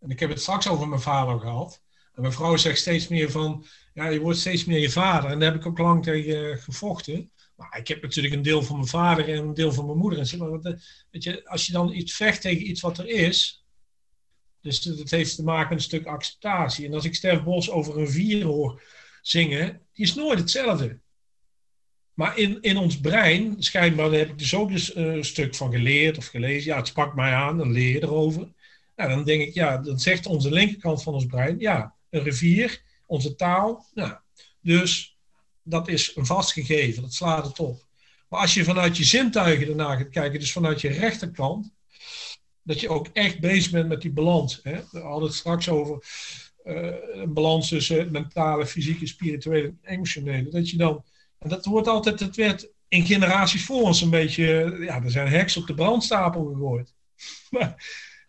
En 0.00 0.10
ik 0.10 0.20
heb 0.20 0.28
het 0.28 0.40
straks 0.40 0.68
over 0.68 0.88
mijn 0.88 1.00
vader 1.00 1.40
gehad. 1.40 1.82
En 2.14 2.20
mijn 2.20 2.32
vrouw 2.32 2.56
zegt 2.56 2.78
steeds 2.78 3.08
meer 3.08 3.30
van, 3.30 3.64
ja, 3.94 4.08
je 4.08 4.20
wordt 4.20 4.38
steeds 4.38 4.64
meer 4.64 4.78
je 4.78 4.90
vader. 4.90 5.30
En 5.30 5.38
daar 5.38 5.52
heb 5.52 5.60
ik 5.60 5.66
ook 5.66 5.78
lang 5.78 6.02
tegen 6.02 6.58
gevochten. 6.58 7.30
Maar 7.54 7.78
ik 7.78 7.88
heb 7.88 8.02
natuurlijk 8.02 8.34
een 8.34 8.42
deel 8.42 8.62
van 8.62 8.76
mijn 8.76 8.88
vader 8.88 9.28
en 9.28 9.38
een 9.38 9.54
deel 9.54 9.72
van 9.72 9.86
mijn 9.86 9.98
moeder. 9.98 10.18
En 10.18 10.80
weet 11.10 11.22
je, 11.22 11.48
als 11.48 11.66
je 11.66 11.72
dan 11.72 11.92
iets 11.92 12.14
vecht 12.14 12.40
tegen 12.40 12.68
iets 12.68 12.80
wat 12.80 12.98
er 12.98 13.08
is, 13.08 13.64
dus 14.60 14.80
dat 14.80 15.10
heeft 15.10 15.36
te 15.36 15.42
maken 15.42 15.68
met 15.68 15.78
een 15.78 15.84
stuk 15.84 16.06
acceptatie. 16.06 16.86
En 16.86 16.94
als 16.94 17.04
ik 17.04 17.14
Stef 17.14 17.42
Bos 17.42 17.70
over 17.70 17.98
een 17.98 18.10
vier 18.10 18.44
hoor 18.44 18.82
zingen, 19.28 19.80
die 19.92 20.04
is 20.04 20.14
nooit 20.14 20.38
hetzelfde. 20.38 20.98
Maar 22.14 22.38
in, 22.38 22.58
in 22.60 22.76
ons 22.76 23.00
brein, 23.00 23.56
schijnbaar, 23.58 24.10
daar 24.10 24.18
heb 24.18 24.28
ik 24.28 24.38
dus 24.38 24.54
ook 24.54 24.70
dus, 24.70 24.96
een 24.96 25.24
stuk 25.24 25.54
van 25.54 25.72
geleerd 25.72 26.18
of 26.18 26.26
gelezen. 26.26 26.70
Ja, 26.70 26.76
het 26.76 26.86
sprak 26.86 27.14
mij 27.14 27.32
aan, 27.32 27.58
dan 27.58 27.72
leer 27.72 27.92
je 27.92 28.02
erover. 28.02 28.52
Nou, 28.96 29.10
dan 29.10 29.24
denk 29.24 29.42
ik, 29.42 29.54
ja, 29.54 29.78
dan 29.78 29.98
zegt 29.98 30.26
onze 30.26 30.50
linkerkant 30.50 31.02
van 31.02 31.14
ons 31.14 31.26
brein, 31.26 31.58
ja, 31.58 31.94
een 32.10 32.22
rivier, 32.22 32.82
onze 33.06 33.34
taal. 33.34 33.86
Nou, 33.94 34.14
dus 34.60 35.18
dat 35.62 35.88
is 35.88 36.16
een 36.16 36.26
vast 36.26 36.52
gegeven, 36.52 37.02
dat 37.02 37.14
slaat 37.14 37.46
het 37.46 37.58
op. 37.58 37.86
Maar 38.28 38.40
als 38.40 38.54
je 38.54 38.64
vanuit 38.64 38.96
je 38.96 39.04
zintuigen 39.04 39.68
ernaar 39.68 39.96
gaat 39.96 40.08
kijken, 40.08 40.40
dus 40.40 40.52
vanuit 40.52 40.80
je 40.80 40.88
rechterkant, 40.88 41.74
dat 42.62 42.80
je 42.80 42.88
ook 42.88 43.08
echt 43.12 43.40
bezig 43.40 43.70
bent 43.72 43.88
met 43.88 44.00
die 44.00 44.12
balans. 44.12 44.60
Hè? 44.62 44.80
We 44.90 45.00
hadden 45.00 45.28
het 45.28 45.36
straks 45.36 45.68
over 45.68 46.04
een 46.66 47.32
balans 47.32 47.68
tussen 47.68 48.12
mentale, 48.12 48.66
fysieke, 48.66 49.06
spirituele 49.06 49.66
en 49.66 49.78
emotionele. 49.82 50.50
Dat 50.50 50.70
je 50.70 50.76
dan, 50.76 51.04
en 51.38 51.48
dat 51.48 51.64
wordt 51.64 51.88
altijd, 51.88 52.20
het 52.20 52.36
werd 52.36 52.68
in 52.88 53.06
generaties 53.06 53.64
voor 53.64 53.82
ons 53.82 54.00
een 54.00 54.10
beetje, 54.10 54.76
ja, 54.80 55.02
er 55.02 55.10
zijn 55.10 55.28
heks 55.28 55.56
op 55.56 55.66
de 55.66 55.74
brandstapel 55.74 56.44
gegooid. 56.44 56.94
maar 57.50 57.74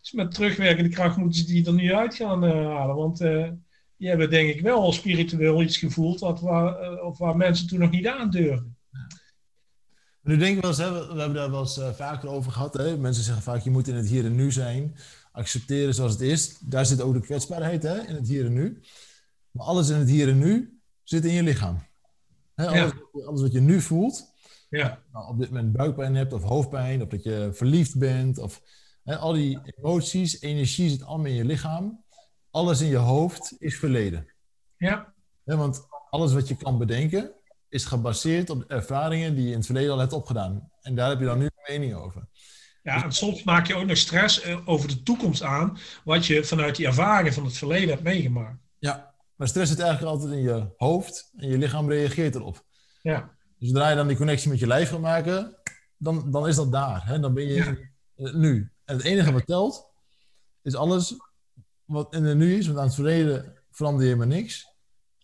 dus 0.02 0.12
met 0.12 0.34
terugwerkende 0.34 0.90
kracht 0.90 1.18
moeten 1.18 1.40
ze 1.40 1.46
die 1.46 1.66
er 1.66 1.74
nu 1.74 1.94
uit 1.94 2.16
gaan 2.16 2.44
uh, 2.44 2.52
halen. 2.52 2.96
Want 2.96 3.22
uh, 3.22 3.50
die 3.98 4.08
hebben 4.08 4.30
denk 4.30 4.50
ik 4.50 4.62
wel 4.62 4.92
spiritueel 4.92 5.62
iets 5.62 5.78
gevoeld 5.78 6.20
wat 6.20 6.42
waar, 6.42 7.02
of 7.02 7.18
waar 7.18 7.38
mensen 7.38 7.68
toen 7.68 7.80
nog 7.80 7.92
niet 7.92 8.08
aandurfden. 8.08 8.76
Nu 10.22 10.38
denk 10.38 10.56
ik 10.56 10.62
wel 10.62 10.72
eens, 10.72 10.80
hè, 10.80 10.92
we, 10.92 11.20
hebben 11.20 11.34
daar 11.34 11.52
wel 11.52 11.60
eens 11.60 11.80
vaker 11.96 12.30
over 12.30 12.52
gehad. 12.52 12.74
Hè? 12.74 12.98
Mensen 12.98 13.24
zeggen 13.24 13.44
vaak, 13.44 13.62
je 13.62 13.70
moet 13.70 13.88
in 13.88 13.96
het 13.96 14.08
hier 14.08 14.26
en 14.26 14.36
nu 14.36 14.52
zijn. 14.52 14.96
Accepteren 15.38 15.94
zoals 15.94 16.12
het 16.12 16.22
is. 16.22 16.58
Daar 16.60 16.86
zit 16.86 17.02
ook 17.02 17.14
de 17.14 17.20
kwetsbaarheid 17.20 17.84
hè, 17.84 18.08
in 18.08 18.16
het 18.16 18.28
hier 18.28 18.46
en 18.46 18.54
nu. 18.54 18.82
Maar 19.52 19.66
alles 19.66 19.90
in 19.90 19.98
het 19.98 20.10
hier 20.10 20.30
en 20.30 20.38
nu 20.38 20.80
zit 21.04 21.26
in 21.26 21.34
je 21.34 21.44
lichaam. 21.44 21.84
Hè, 22.56 22.68
alles, 22.68 22.92
ja. 23.12 23.26
alles, 23.26 23.42
wat 23.42 23.52
je 23.52 23.60
nu 23.60 23.82
voelt. 23.82 24.34
Ja. 24.70 25.04
Nou, 25.12 25.30
op 25.30 25.40
dit 25.40 25.50
moment 25.50 25.72
buikpijn 25.72 26.16
hebt 26.16 26.34
of 26.34 26.44
hoofdpijn. 26.44 27.02
Of 27.02 27.08
dat 27.08 27.24
je 27.24 27.50
verliefd 27.54 27.98
bent. 27.98 28.38
Of 28.38 28.62
hè, 29.04 29.18
al 29.18 29.34
die 29.34 29.60
emoties, 29.64 30.42
energie 30.42 30.90
zit 30.90 31.04
allemaal 31.04 31.28
in 31.28 31.34
je 31.34 31.46
lichaam. 31.46 32.04
Alles 32.52 32.82
in 32.82 32.88
je 32.88 32.98
hoofd 32.98 33.56
is 33.60 33.80
verleden. 33.80 34.28
Ja. 34.78 35.14
want 35.44 35.88
alles 36.10 36.34
wat 36.34 36.48
je 36.48 36.56
kan 36.56 36.78
bedenken, 36.78 37.32
is 37.70 37.86
gebaseerd 37.86 38.50
op 38.50 38.60
de 38.60 38.68
ervaringen 38.68 39.36
die 39.36 39.44
je 39.44 39.52
in 39.52 39.58
het 39.58 39.66
verleden 39.66 39.92
al 39.92 40.00
hebt 40.00 40.14
opgedaan. 40.14 40.72
En 40.82 40.96
daar 40.96 41.10
heb 41.10 41.20
je 41.20 41.26
dan 41.26 41.38
nu 41.38 41.46
een 41.46 41.80
mening 41.80 41.94
over. 41.94 42.28
Ja, 42.88 43.04
en 43.04 43.12
soms 43.12 43.44
maak 43.44 43.68
je 43.68 43.76
ook 43.76 43.86
nog 43.86 43.98
stress 43.98 44.42
eh, 44.42 44.68
over 44.68 44.88
de 44.88 45.04
toekomst 45.04 45.44
aan, 45.44 45.78
wat 46.04 46.26
je 46.26 46.44
vanuit 46.44 46.76
die 46.76 46.86
ervaringen 46.86 47.34
van 47.34 47.46
het 47.46 47.58
verleden 47.58 47.90
hebt 47.90 48.04
meegemaakt. 48.04 48.60
Ja, 48.80 49.14
maar 49.36 49.48
stress 49.48 49.72
zit 49.72 49.80
eigenlijk 49.80 50.12
altijd 50.12 50.32
in 50.32 50.42
je 50.42 50.74
hoofd 50.78 51.32
en 51.36 51.50
je 51.50 51.58
lichaam 51.58 51.90
reageert 51.90 52.36
erop. 52.36 52.66
Ja. 53.02 53.36
Dus 53.60 53.70
zodra 53.70 53.90
je 53.90 53.96
dan 53.96 54.08
die 54.08 54.18
connectie 54.18 54.50
met 54.50 54.60
je 54.60 54.68
lijf 54.68 54.90
gaat 54.90 55.00
maken, 55.00 55.56
dan, 55.98 56.32
dan 56.32 56.48
is 56.48 56.56
dat 56.56 56.72
daar. 56.72 57.06
Hè? 57.06 57.20
Dan 57.20 57.34
ben 57.34 57.48
je 57.48 57.54
ja. 58.16 58.32
nu. 58.32 58.72
En 58.86 58.96
het 58.96 59.06
enige 59.06 59.32
wat 59.32 59.46
telt, 59.46 59.92
is 60.62 60.76
alles 60.76 61.16
wat 61.86 62.14
in 62.14 62.24
het 62.24 62.38
nu 62.38 62.58
is. 62.58 62.66
Want 62.66 62.78
aan 62.78 62.86
het 62.86 62.96
verleden 62.96 63.64
verander 63.72 64.06
je 64.06 64.16
maar 64.16 64.28
niks. 64.28 64.68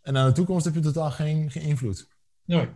En 0.02 0.18
aan 0.18 0.28
de 0.28 0.34
toekomst 0.34 0.66
heb 0.66 0.74
je 0.74 0.80
totaal 0.80 1.12
geen, 1.12 1.52
geen 1.52 1.64
invloed. 1.64 2.08
Nee. 2.46 2.70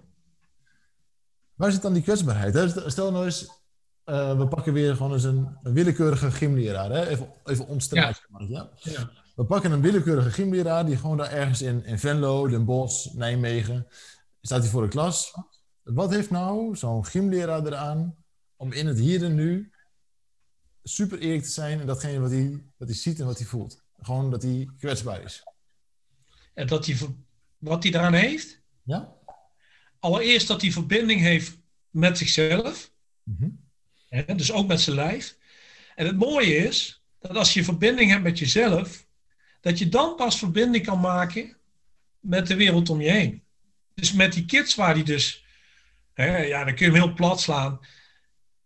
Waar 1.56 1.72
zit 1.72 1.82
dan 1.82 1.94
die 1.94 2.04
kwetsbaarheid? 2.04 2.54
Hè? 2.54 2.90
Stel 2.90 3.12
nou 3.12 3.26
eens, 3.26 3.66
uh, 4.10 4.38
we 4.38 4.48
pakken 4.48 4.74
weer 4.74 4.96
gewoon 4.96 5.14
eens 5.14 5.24
een, 5.24 5.58
een 5.64 5.74
willekeurige 5.74 6.32
gymleraar. 6.32 6.90
Hè? 6.90 7.08
Even, 7.08 7.30
even 7.46 7.68
omstraat. 7.68 8.22
Ja. 8.38 8.46
Ja? 8.48 8.70
ja. 8.80 9.10
We 9.36 9.46
pakken 9.46 9.72
een 9.72 9.82
willekeurige 9.82 10.32
gymleraar 10.32 10.86
die 10.86 10.98
gewoon 10.98 11.18
daar 11.18 11.32
ergens 11.32 11.62
in, 11.62 11.86
in 11.86 12.00
Venlo, 12.00 12.48
Den 12.48 12.66
Bosch, 12.66 13.14
Nijmegen, 13.14 13.88
staat 14.42 14.62
hij 14.62 14.70
voor 14.70 14.82
de 14.82 14.88
klas. 14.88 15.34
Wat 15.84 16.12
heeft 16.12 16.30
nou 16.30 16.76
zo'n 16.76 17.06
gymleraar 17.06 17.66
eraan 17.66 18.16
om 18.56 18.72
in 18.72 18.88
het 18.88 19.00
hier 19.00 19.24
en 19.24 19.36
nu 19.36 19.72
super 20.84 21.20
eerlijk 21.20 21.44
te 21.44 21.50
zijn 21.50 21.80
en 21.80 21.86
datgene 21.86 22.20
wat 22.20 22.32
hij, 22.32 22.64
wat 22.78 22.88
hij 22.88 22.98
ziet 22.98 23.20
en 23.20 23.26
wat 23.26 23.38
hij 23.38 23.48
voelt? 23.48 23.84
Gewoon 24.02 24.32
dat 24.32 24.42
hij 24.42 24.70
kwetsbaar 24.78 25.22
is. 25.22 25.44
En 26.54 26.68
dat 26.68 26.86
hij, 26.86 26.98
wat 27.58 27.84
hij 27.84 27.92
eraan 27.92 28.14
heeft? 28.14 28.62
Ja 28.84 29.18
allereerst 30.00 30.48
dat 30.48 30.62
hij 30.62 30.72
verbinding 30.72 31.22
heeft 31.22 31.58
met 31.90 32.18
zichzelf. 32.18 32.92
Mm 33.24 33.66
hè, 34.10 34.36
dus 34.36 34.52
ook 34.52 34.68
met 34.68 34.82
zijn 34.82 34.96
lijf. 34.96 35.38
En 35.96 36.06
het 36.06 36.18
mooie 36.18 36.56
is 36.56 37.02
dat 37.20 37.36
als 37.36 37.54
je 37.54 37.64
verbinding 37.64 38.12
hebt 38.12 38.24
met 38.24 38.40
jezelf, 38.40 39.06
dat 39.62 39.80
je 39.80 39.90
dan 39.90 40.16
pas 40.16 40.40
verbinding 40.40 40.86
kan 40.86 41.00
maken 41.00 41.58
met 42.20 42.48
de 42.48 42.56
wereld 42.56 42.90
om 42.90 43.02
je 43.02 43.10
heen. 43.10 43.44
Dus 43.94 44.14
met 44.14 44.34
die 44.34 44.46
kids 44.46 44.76
waar 44.76 44.94
die 44.94 45.04
dus, 45.04 45.46
hè, 46.14 46.38
ja, 46.38 46.64
dan 46.64 46.76
kun 46.76 46.86
je 46.86 46.92
hem 46.92 47.02
heel 47.02 47.14
plat 47.14 47.42
slaan. 47.42 47.80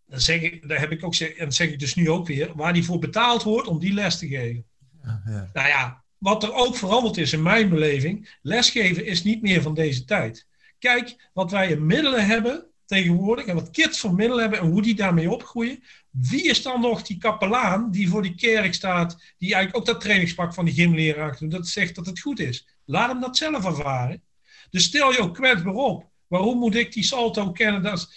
Dan 0.05 0.19
zeg 0.19 0.41
ik, 0.41 0.67
daar 0.67 0.79
heb 0.79 0.91
ik 0.91 1.03
ook, 1.03 1.15
en 1.15 1.45
dat 1.45 1.53
zeg 1.53 1.69
ik 1.69 1.79
dus 1.79 1.95
nu 1.95 2.09
ook 2.09 2.27
weer, 2.27 2.55
waar 2.55 2.73
die 2.73 2.83
voor 2.83 2.99
betaald 2.99 3.43
wordt 3.43 3.67
om 3.67 3.79
die 3.79 3.93
les 3.93 4.17
te 4.17 4.27
geven. 4.27 4.65
Ja, 5.03 5.21
ja. 5.25 5.49
Nou 5.53 5.67
ja, 5.67 6.03
wat 6.17 6.43
er 6.43 6.53
ook 6.53 6.75
veranderd 6.75 7.17
is 7.17 7.33
in 7.33 7.41
mijn 7.41 7.69
beleving, 7.69 8.37
lesgeven 8.41 9.05
is 9.05 9.23
niet 9.23 9.41
meer 9.41 9.61
van 9.61 9.73
deze 9.73 10.05
tijd. 10.05 10.47
Kijk 10.79 11.29
wat 11.33 11.51
wij 11.51 11.69
in 11.69 11.85
middelen 11.85 12.25
hebben 12.25 12.70
tegenwoordig 12.91 13.45
en 13.45 13.55
wat 13.55 13.71
kids 13.71 13.99
voor 13.99 14.13
middelen 14.13 14.41
hebben 14.41 14.59
en 14.59 14.67
hoe 14.67 14.81
die 14.81 14.95
daarmee 14.95 15.31
opgroeien. 15.31 15.83
Wie 16.09 16.43
is 16.43 16.61
dan 16.61 16.81
nog 16.81 17.01
die 17.01 17.17
kapelaan 17.17 17.91
die 17.91 18.09
voor 18.09 18.21
die 18.21 18.35
kerk 18.35 18.73
staat, 18.73 19.11
die 19.37 19.53
eigenlijk 19.53 19.77
ook 19.77 19.93
dat 19.93 20.01
trainingspak 20.01 20.53
van 20.53 20.65
die 20.65 20.73
gymleraar 20.73 21.37
doet, 21.39 21.51
dat 21.51 21.67
zegt 21.67 21.95
dat 21.95 22.05
het 22.05 22.19
goed 22.19 22.39
is? 22.39 22.67
Laat 22.85 23.09
hem 23.09 23.21
dat 23.21 23.37
zelf 23.37 23.65
ervaren. 23.65 24.21
Dus 24.69 24.83
stel 24.83 25.11
je 25.11 25.19
ook 25.19 25.33
kwetsbaar 25.33 25.73
op. 25.73 26.05
Waarom 26.27 26.57
moet 26.57 26.75
ik 26.75 26.93
die 26.93 27.03
salto 27.03 27.51
kennen? 27.51 27.83
Dat 27.83 27.97
is, 27.97 28.07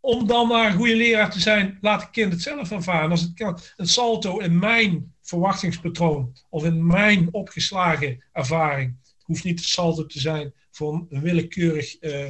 om 0.00 0.26
dan 0.26 0.48
maar 0.48 0.66
een 0.66 0.76
goede 0.76 0.96
leraar 0.96 1.30
te 1.30 1.40
zijn, 1.40 1.78
laat 1.80 2.00
het 2.00 2.10
kind 2.10 2.32
het 2.32 2.42
zelf 2.42 2.70
ervaren. 2.70 3.10
Als 3.10 3.20
het 3.20 3.72
een 3.76 3.88
salto 3.88 4.38
in 4.38 4.58
mijn 4.58 5.14
verwachtingspatroon 5.22 6.36
of 6.48 6.64
in 6.64 6.86
mijn 6.86 7.28
opgeslagen 7.30 8.24
ervaring, 8.32 8.96
hoeft 9.22 9.44
niet 9.44 9.58
een 9.58 9.64
salto 9.64 10.06
te 10.06 10.20
zijn 10.20 10.52
voor 10.70 11.06
een 11.08 11.20
willekeurig 11.20 12.02
uh, 12.02 12.26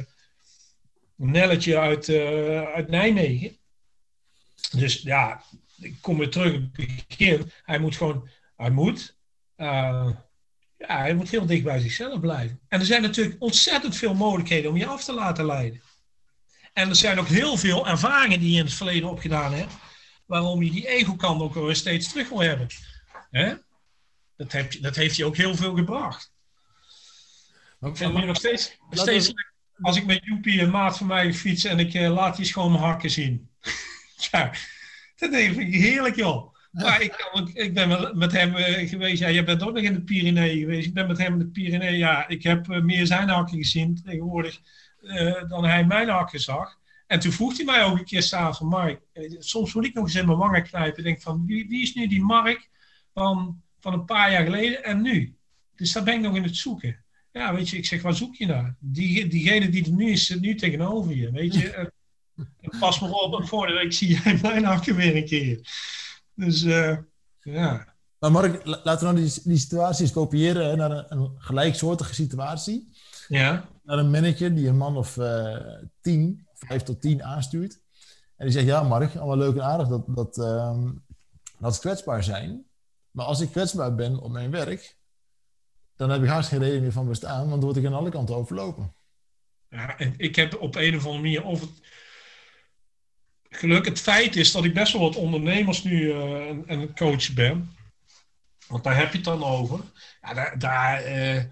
nelletje 1.15 1.79
uit, 1.79 2.07
uh, 2.07 2.61
uit 2.61 2.89
Nijmegen. 2.89 3.57
Dus 4.71 5.01
ja, 5.01 5.43
ik 5.77 5.95
kom 6.01 6.17
weer 6.17 6.29
terug 6.29 6.53
op 6.53 6.61
het 6.61 7.05
begin. 7.07 7.51
Hij 7.63 7.79
moet 7.79 7.95
gewoon, 7.95 8.29
hij 8.55 8.69
moet, 8.69 9.15
uh, 9.57 10.09
ja, 10.77 10.97
hij 10.97 11.13
moet 11.13 11.29
heel 11.29 11.45
dicht 11.45 11.63
bij 11.63 11.79
zichzelf 11.79 12.19
blijven. 12.19 12.59
En 12.67 12.79
er 12.79 12.85
zijn 12.85 13.01
natuurlijk 13.01 13.35
ontzettend 13.39 13.95
veel 13.95 14.13
mogelijkheden 14.13 14.69
om 14.69 14.77
je 14.77 14.85
af 14.85 15.03
te 15.03 15.13
laten 15.13 15.45
leiden. 15.45 15.81
En 16.73 16.89
er 16.89 16.95
zijn 16.95 17.19
ook 17.19 17.27
heel 17.27 17.57
veel 17.57 17.87
ervaringen 17.87 18.39
die 18.39 18.51
je 18.51 18.57
in 18.57 18.65
het 18.65 18.73
verleden 18.73 19.09
opgedaan 19.09 19.53
hebt, 19.53 19.73
waarom 20.25 20.63
je 20.63 20.71
die 20.71 20.87
ego-kant 20.87 21.41
ook 21.41 21.53
weer 21.53 21.75
steeds 21.75 22.07
terug 22.07 22.29
wil 22.29 22.39
hebben. 22.39 22.67
Hè? 23.31 23.53
Dat, 24.35 24.51
heb 24.51 24.71
je, 24.71 24.79
dat 24.79 24.95
heeft 24.95 25.15
je 25.15 25.25
ook 25.25 25.37
heel 25.37 25.55
veel 25.55 25.75
gebracht. 25.75 26.31
Ik 27.81 27.97
vind 27.97 28.11
het 28.11 28.13
nu 28.13 28.25
nog 28.25 28.37
steeds, 28.37 28.77
steeds 28.89 29.33
als 29.83 29.97
ik 29.97 30.05
met 30.05 30.19
Joepie 30.23 30.61
een 30.61 30.69
maat 30.69 30.97
van 30.97 31.07
mij 31.07 31.33
fiets 31.33 31.63
en 31.63 31.79
ik 31.79 31.93
uh, 31.93 32.13
laat 32.13 32.35
die 32.35 32.45
schoon 32.45 32.75
hakken 32.75 33.09
zien. 33.09 33.49
Ja, 34.31 34.51
dat 35.15 35.31
denk 35.31 35.55
ik 35.55 35.73
heerlijk, 35.73 36.15
joh. 36.15 36.53
Maar 36.71 37.01
ik, 37.01 37.29
ik 37.53 37.73
ben 37.73 38.17
met 38.17 38.31
hem 38.31 38.55
eh, 38.55 38.89
geweest. 38.89 39.19
Ja, 39.19 39.31
jij 39.31 39.43
bent 39.43 39.63
ook 39.63 39.73
nog 39.73 39.83
in 39.83 39.93
de 39.93 40.01
Pyreneeën 40.01 40.59
geweest. 40.59 40.87
Ik 40.87 40.93
ben 40.93 41.07
met 41.07 41.17
hem 41.17 41.33
in 41.33 41.39
de 41.39 41.47
Pyreneeën. 41.47 41.97
Ja, 41.97 42.27
ik 42.27 42.43
heb 42.43 42.69
eh, 42.69 42.81
meer 42.81 43.07
zijn 43.07 43.29
hakken 43.29 43.57
gezien 43.57 44.01
tegenwoordig 44.03 44.59
dan 45.47 45.65
hij 45.65 45.85
mijn 45.85 46.09
hakken 46.09 46.39
zag. 46.39 46.79
En 47.07 47.19
toen 47.19 47.31
vroeg 47.31 47.55
hij 47.55 47.65
mij 47.65 47.83
ook 47.83 47.97
een 47.97 48.05
keer 48.05 48.23
s'avonds 48.23 48.75
Mark. 48.75 49.01
soms 49.39 49.73
moet 49.73 49.85
ik 49.85 49.93
nog 49.93 50.03
eens 50.03 50.15
in 50.15 50.25
mijn 50.25 50.37
wangen 50.37 50.63
knijpen. 50.63 50.97
Ik 50.97 51.03
denk 51.03 51.21
van, 51.21 51.45
wie, 51.45 51.67
wie, 51.67 51.81
is 51.81 51.93
nu 51.93 52.07
die 52.07 52.23
Mark 52.23 52.69
van, 53.13 53.61
van 53.79 53.93
een 53.93 54.05
paar 54.05 54.31
jaar 54.31 54.43
geleden 54.43 54.83
en 54.83 55.01
nu? 55.01 55.35
Dus 55.75 55.91
daar 55.91 56.03
ben 56.03 56.13
ik 56.13 56.21
nog 56.21 56.35
in 56.35 56.43
het 56.43 56.57
zoeken. 56.57 57.02
Ja, 57.33 57.53
weet 57.55 57.69
je, 57.69 57.77
ik 57.77 57.85
zeg, 57.85 58.01
waar 58.01 58.15
zoek 58.15 58.35
je 58.35 58.45
naar? 58.45 58.75
Die, 58.79 59.27
diegene 59.27 59.69
die 59.69 59.85
er 59.85 59.91
nu 59.91 60.11
is, 60.11 60.25
zit 60.25 60.41
nu 60.41 60.55
tegenover 60.55 61.15
je. 61.15 61.31
Weet 61.31 61.53
je, 61.55 61.91
pas 62.79 62.99
maar 62.99 63.11
op, 63.11 63.39
en 63.39 63.47
voor 63.47 63.67
de 63.67 63.73
week 63.73 63.93
zie 63.93 64.07
jij 64.07 64.39
mijn 64.41 64.63
hakken 64.63 64.95
weer 64.95 65.15
een 65.15 65.25
keer. 65.25 65.59
Dus 66.35 66.63
uh, 66.63 66.97
ja. 67.39 67.95
Maar 68.19 68.31
Mark, 68.31 68.65
laten 68.65 69.07
we 69.07 69.13
nou 69.13 69.27
die, 69.27 69.41
die 69.43 69.57
situaties 69.57 70.11
kopiëren 70.11 70.69
hè, 70.69 70.75
naar 70.75 70.91
een, 70.91 71.05
een, 71.07 71.31
gelijksoortige 71.37 72.13
situatie. 72.13 72.89
Ja. 73.27 73.69
Naar 73.83 73.97
een 73.97 74.11
manager 74.11 74.55
die 74.55 74.67
een 74.67 74.77
man 74.77 74.97
of 74.97 75.17
uh, 75.17 75.57
tien, 76.01 76.47
vijf 76.53 76.81
tot 76.81 77.01
tien 77.01 77.23
aanstuurt. 77.23 77.79
En 78.35 78.45
die 78.45 78.51
zegt, 78.51 78.65
ja 78.67 78.83
Mark, 78.83 79.15
allemaal 79.15 79.37
leuk 79.37 79.55
en 79.55 79.63
aardig 79.63 79.87
dat, 79.87 80.03
dat, 80.07 80.37
um, 80.37 81.03
dat 81.59 81.79
kwetsbaar 81.79 82.23
zijn. 82.23 82.65
Maar 83.11 83.25
als 83.25 83.39
ik 83.39 83.51
kwetsbaar 83.51 83.95
ben 83.95 84.19
op 84.19 84.31
mijn 84.31 84.51
werk, 84.51 84.97
dan 85.95 86.09
heb 86.09 86.21
ik 86.21 86.27
haast 86.27 86.49
geen 86.49 86.59
reden 86.59 86.81
meer 86.81 86.91
van 86.91 87.07
bestaan, 87.07 87.49
want 87.49 87.49
dan 87.49 87.59
word 87.59 87.77
ik 87.77 87.85
aan 87.85 87.93
alle 87.93 88.09
kanten 88.09 88.35
overlopen. 88.35 88.93
Ja, 89.69 89.97
en 89.97 90.13
ik 90.17 90.35
heb 90.35 90.61
op 90.61 90.75
een 90.75 90.95
of 90.95 91.05
andere 91.05 91.23
manier, 91.23 91.43
of 91.43 91.59
het. 91.59 91.81
Het 93.85 93.99
feit 93.99 94.35
is 94.35 94.51
dat 94.51 94.63
ik 94.63 94.73
best 94.73 94.93
wel 94.93 95.01
wat 95.01 95.15
ondernemers 95.15 95.83
nu 95.83 96.01
uh, 96.01 96.49
en, 96.49 96.67
en 96.67 96.95
coach 96.95 97.33
ben. 97.33 97.75
Want 98.67 98.83
daar 98.83 98.97
heb 98.97 99.11
je 99.11 99.15
het 99.15 99.25
dan 99.25 99.43
over. 99.43 99.79
Ja, 100.21 100.55
daar, 100.55 101.07
uh, 101.07 101.43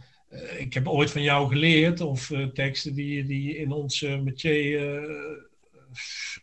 ik 0.59 0.73
heb 0.73 0.87
ooit 0.87 1.11
van 1.11 1.21
jou 1.21 1.49
geleerd, 1.49 2.01
of 2.01 2.31
teksten 2.53 2.93
die, 2.93 3.25
die 3.25 3.57
in 3.57 3.71
ons 3.71 4.01
métier 4.01 5.01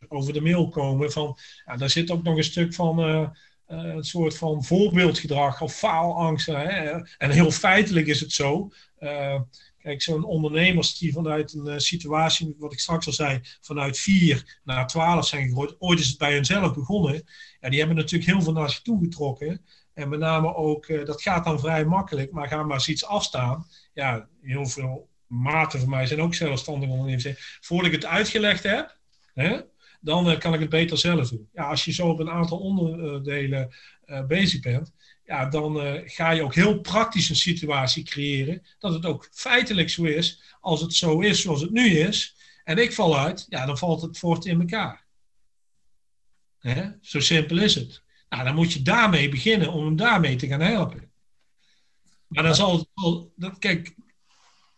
over 0.09 0.33
de 0.33 0.41
mail 0.41 0.69
komen. 0.69 1.13
Van, 1.13 1.39
ja, 1.65 1.77
daar 1.77 1.91
zit 1.91 2.11
ook 2.11 2.23
nog 2.23 2.37
een 2.37 2.45
stuk 2.45 2.75
van 2.75 2.97
een 3.69 4.05
soort 4.05 4.37
van 4.37 4.65
voorbeeldgedrag 4.65 5.61
of 5.61 5.75
faalangst. 5.75 6.47
Hè? 6.47 7.01
En 7.19 7.31
heel 7.31 7.51
feitelijk 7.51 8.07
is 8.07 8.21
het 8.21 8.33
zo. 8.33 8.71
Kijk, 9.79 10.03
zo'n 10.03 10.25
ondernemers 10.25 10.99
die 10.99 11.13
vanuit 11.13 11.53
een 11.53 11.67
uh, 11.67 11.79
situatie, 11.79 12.55
wat 12.59 12.73
ik 12.73 12.79
straks 12.79 13.07
al 13.07 13.13
zei, 13.13 13.41
vanuit 13.61 13.99
4 13.99 14.61
naar 14.65 14.87
12 14.87 15.27
zijn 15.27 15.49
gegooid. 15.49 15.75
Ooit 15.79 15.99
is 15.99 16.09
het 16.09 16.19
bij 16.19 16.35
henzelf 16.35 16.75
begonnen. 16.75 17.23
Ja, 17.61 17.69
die 17.69 17.79
hebben 17.79 17.97
natuurlijk 17.97 18.31
heel 18.31 18.43
veel 18.43 18.53
naar 18.53 18.71
zich 18.71 18.83
toe 18.83 19.01
getrokken. 19.01 19.65
En 19.95 20.09
met 20.09 20.19
name 20.19 20.55
ook, 20.55 21.07
dat 21.07 21.23
gaat 21.23 21.45
dan 21.45 21.61
vrij 21.61 21.85
makkelijk, 21.85 22.33
maar 22.33 22.49
ga 22.49 22.63
maar 22.63 22.77
eens 22.77 22.89
iets 22.89 23.05
afstaan. 23.05 23.67
Ja, 23.93 24.29
heel 24.41 24.67
veel 24.67 25.09
maten 25.27 25.81
van 25.81 25.89
mij 25.89 26.07
zijn 26.07 26.23
ook 26.23 26.35
zelfstandig 26.35 26.89
ondernemers. 26.89 27.59
Voordat 27.61 27.87
ik 27.87 27.93
het 27.93 28.05
uitgelegd 28.05 28.63
heb, 28.63 28.99
hè, 29.35 29.61
dan 30.01 30.31
uh, 30.31 30.39
kan 30.39 30.55
ik 30.55 30.61
het 30.61 30.69
beter 30.69 30.99
zelf 30.99 31.29
doen. 31.29 31.49
Ja, 31.53 31.65
als 31.65 31.85
je 31.85 31.93
zo 31.93 32.09
op 32.09 32.19
een 32.19 32.31
aantal 32.31 32.59
onderdelen 32.59 33.75
bezig 34.27 34.61
bent, 34.61 34.93
ja, 35.29 35.47
dan 35.47 35.87
uh, 35.87 36.01
ga 36.05 36.31
je 36.31 36.43
ook 36.43 36.55
heel 36.55 36.81
praktisch 36.81 37.29
een 37.29 37.37
situatie 37.37 38.05
creëren. 38.05 38.63
Dat 38.79 38.93
het 38.93 39.07
ook 39.07 39.29
feitelijk 39.33 39.91
zo 39.91 40.05
is. 40.05 40.43
Als 40.61 40.81
het 40.81 40.95
zo 40.95 41.21
is 41.21 41.41
zoals 41.41 41.61
het 41.61 41.71
nu 41.71 41.99
is. 41.99 42.37
En 42.65 42.79
ik 42.79 42.93
val 42.93 43.19
uit. 43.19 43.47
Ja, 43.49 43.67
dan 43.67 43.79
valt 43.79 44.03
het 44.03 44.19
voort 44.19 44.45
in 44.45 44.61
elkaar. 44.61 45.07
Hè? 46.59 46.91
Zo 47.01 47.21
simpel 47.21 47.59
is 47.59 47.75
het. 47.75 48.03
Nou, 48.29 48.45
dan 48.45 48.55
moet 48.55 48.73
je 48.73 48.83
daarmee 48.83 49.29
beginnen 49.29 49.73
om 49.73 49.85
hem 49.85 49.97
daarmee 49.97 50.37
te 50.37 50.47
gaan 50.47 50.61
helpen. 50.61 51.11
Maar 52.27 52.43
dan 52.43 52.55
zal 52.55 52.87
het. 53.37 53.59
kijk. 53.59 53.95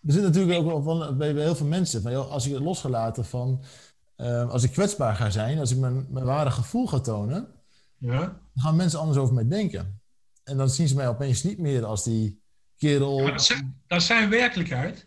Er 0.06 0.12
zit 0.12 0.22
natuurlijk 0.22 0.58
ook 0.58 0.66
wel 0.66 0.82
van, 0.82 1.18
bij, 1.18 1.32
heel 1.32 1.56
veel 1.56 1.66
mensen. 1.66 2.02
Van, 2.02 2.12
joh, 2.12 2.30
als 2.30 2.46
ik 2.46 2.52
het 2.52 2.62
losgelaten 2.62 3.24
van. 3.24 3.64
Uh, 4.20 4.50
als 4.50 4.62
ik 4.62 4.70
kwetsbaar 4.72 5.14
ga 5.14 5.30
zijn. 5.30 5.58
Als 5.58 5.70
ik 5.70 5.78
mijn, 5.78 6.06
mijn 6.10 6.24
ware 6.24 6.50
gevoel 6.50 6.86
ga 6.86 7.00
tonen. 7.00 7.48
Ja. 7.98 8.18
Dan 8.18 8.62
gaan 8.62 8.76
mensen 8.76 8.98
anders 8.98 9.18
over 9.18 9.34
mij 9.34 9.48
denken. 9.48 10.00
En 10.44 10.56
dan 10.56 10.70
zien 10.70 10.88
ze 10.88 10.94
mij 10.94 11.08
opeens 11.08 11.42
niet 11.42 11.58
meer 11.58 11.84
als 11.84 12.04
die 12.04 12.42
kerel. 12.76 13.26
dat, 13.26 13.44
zijn, 13.44 13.82
dat 13.86 14.02
zijn 14.02 14.30
werkelijkheid. 14.30 15.06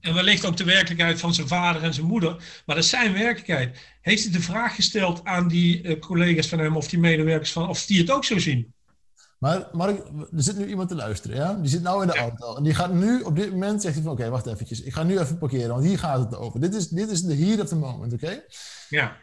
En 0.00 0.14
wellicht 0.14 0.44
ook 0.44 0.56
de 0.56 0.64
werkelijkheid 0.64 1.20
van 1.20 1.34
zijn 1.34 1.48
vader 1.48 1.82
en 1.82 1.94
zijn 1.94 2.06
moeder. 2.06 2.30
Maar 2.66 2.76
dat 2.76 2.84
is 2.84 2.90
zijn 2.90 3.12
werkelijkheid. 3.12 3.78
Heeft 4.00 4.22
hij 4.22 4.32
de 4.32 4.40
vraag 4.40 4.74
gesteld 4.74 5.24
aan 5.24 5.48
die 5.48 5.82
uh, 5.82 6.00
collega's 6.00 6.48
van 6.48 6.58
hem 6.58 6.76
of 6.76 6.88
die 6.88 6.98
medewerkers 6.98 7.52
van, 7.52 7.68
of 7.68 7.86
die 7.86 8.00
het 8.00 8.10
ook 8.10 8.24
zo 8.24 8.38
zien? 8.38 8.71
Maar 9.42 9.68
Mark, 9.72 10.06
er 10.18 10.42
zit 10.42 10.58
nu 10.58 10.66
iemand 10.66 10.88
te 10.88 10.94
luisteren, 10.94 11.36
ja? 11.36 11.54
Die 11.54 11.70
zit 11.70 11.82
nou 11.82 12.02
in 12.02 12.08
de 12.08 12.18
auto. 12.18 12.56
En 12.56 12.62
die 12.62 12.74
gaat 12.74 12.92
nu, 12.92 13.20
op 13.20 13.36
dit 13.36 13.50
moment, 13.50 13.82
zegt 13.82 13.94
hij 13.94 14.02
van, 14.02 14.12
oké, 14.12 14.28
wacht 14.28 14.46
eventjes. 14.46 14.82
Ik 14.82 14.92
ga 14.92 15.02
nu 15.02 15.18
even 15.18 15.38
parkeren, 15.38 15.68
want 15.68 15.84
hier 15.84 15.98
gaat 15.98 16.18
het 16.18 16.36
over. 16.36 16.60
Dit 16.60 16.74
is, 16.74 16.88
dit 16.88 17.10
is 17.10 17.22
de 17.22 17.36
here 17.36 17.62
of 17.62 17.68
the 17.68 17.76
moment, 17.76 18.12
oké? 18.12 18.42
Ja. 18.88 19.16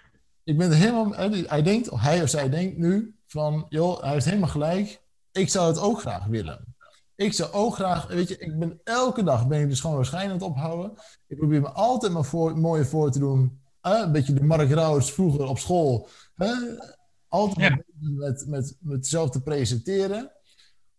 Ik 0.44 0.58
ben 0.58 0.70
er 0.70 0.76
helemaal... 0.76 1.14
Hij 1.48 1.62
denkt, 1.62 1.90
of 1.90 2.02
hij 2.02 2.22
of 2.24 2.30
zij 2.30 2.50
denkt 2.50 2.78
nu, 2.78 3.16
van, 3.28 3.66
joh, 3.70 4.02
hij 4.02 4.12
heeft 4.12 4.26
helemaal 4.26 4.50
gelijk. 4.50 5.02
Ik 5.32 5.50
zou 5.50 5.68
het 5.68 5.80
ook 5.80 6.00
graag 6.00 6.26
willen. 6.26 6.76
Ik 7.16 7.34
zou 7.34 7.52
ook 7.52 7.76
graag, 7.76 8.08
weet 8.08 8.28
je, 8.28 8.38
ik 8.38 8.60
ben 8.60 8.80
elke 8.84 9.24
dag 9.24 9.48
ben 9.48 9.62
ik 9.62 9.70
dus 9.70 9.80
gewoon 9.80 9.96
waarschijnlijk 9.96 10.42
aan 10.42 10.50
het 10.50 10.58
ophouden. 10.58 10.92
Ik 11.28 11.38
probeer 11.38 11.62
me 11.62 11.70
altijd 11.70 12.12
maar 12.12 12.26
voor, 12.26 12.58
mooier 12.58 12.86
voor 12.86 13.12
te 13.12 13.20
doen. 13.20 13.62
een 13.82 14.12
beetje 14.12 14.34
de 14.34 14.44
Mark 14.44 14.72
Rauws 14.72 15.12
vroeger 15.12 15.48
op 15.48 15.60
school. 15.60 16.10
Altijd 17.30 17.58
ja. 17.60 17.84
met, 18.00 18.46
met, 18.48 18.78
met 18.80 19.08
zelf 19.08 19.30
te 19.30 19.42
presenteren. 19.42 20.32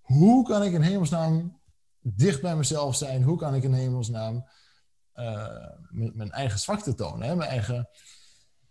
Hoe 0.00 0.44
kan 0.44 0.62
ik 0.62 0.72
in 0.72 0.82
hemelsnaam 0.82 1.60
dicht 2.00 2.40
bij 2.40 2.56
mezelf 2.56 2.96
zijn? 2.96 3.22
Hoe 3.22 3.38
kan 3.38 3.54
ik 3.54 3.62
in 3.62 3.72
hemelsnaam 3.72 4.48
uh, 5.14 5.66
mijn 5.90 6.30
eigen 6.30 6.58
zwakte 6.58 6.94
tonen? 6.94 7.28
Hè? 7.28 7.36
Mijn 7.36 7.50
eigen, 7.50 7.88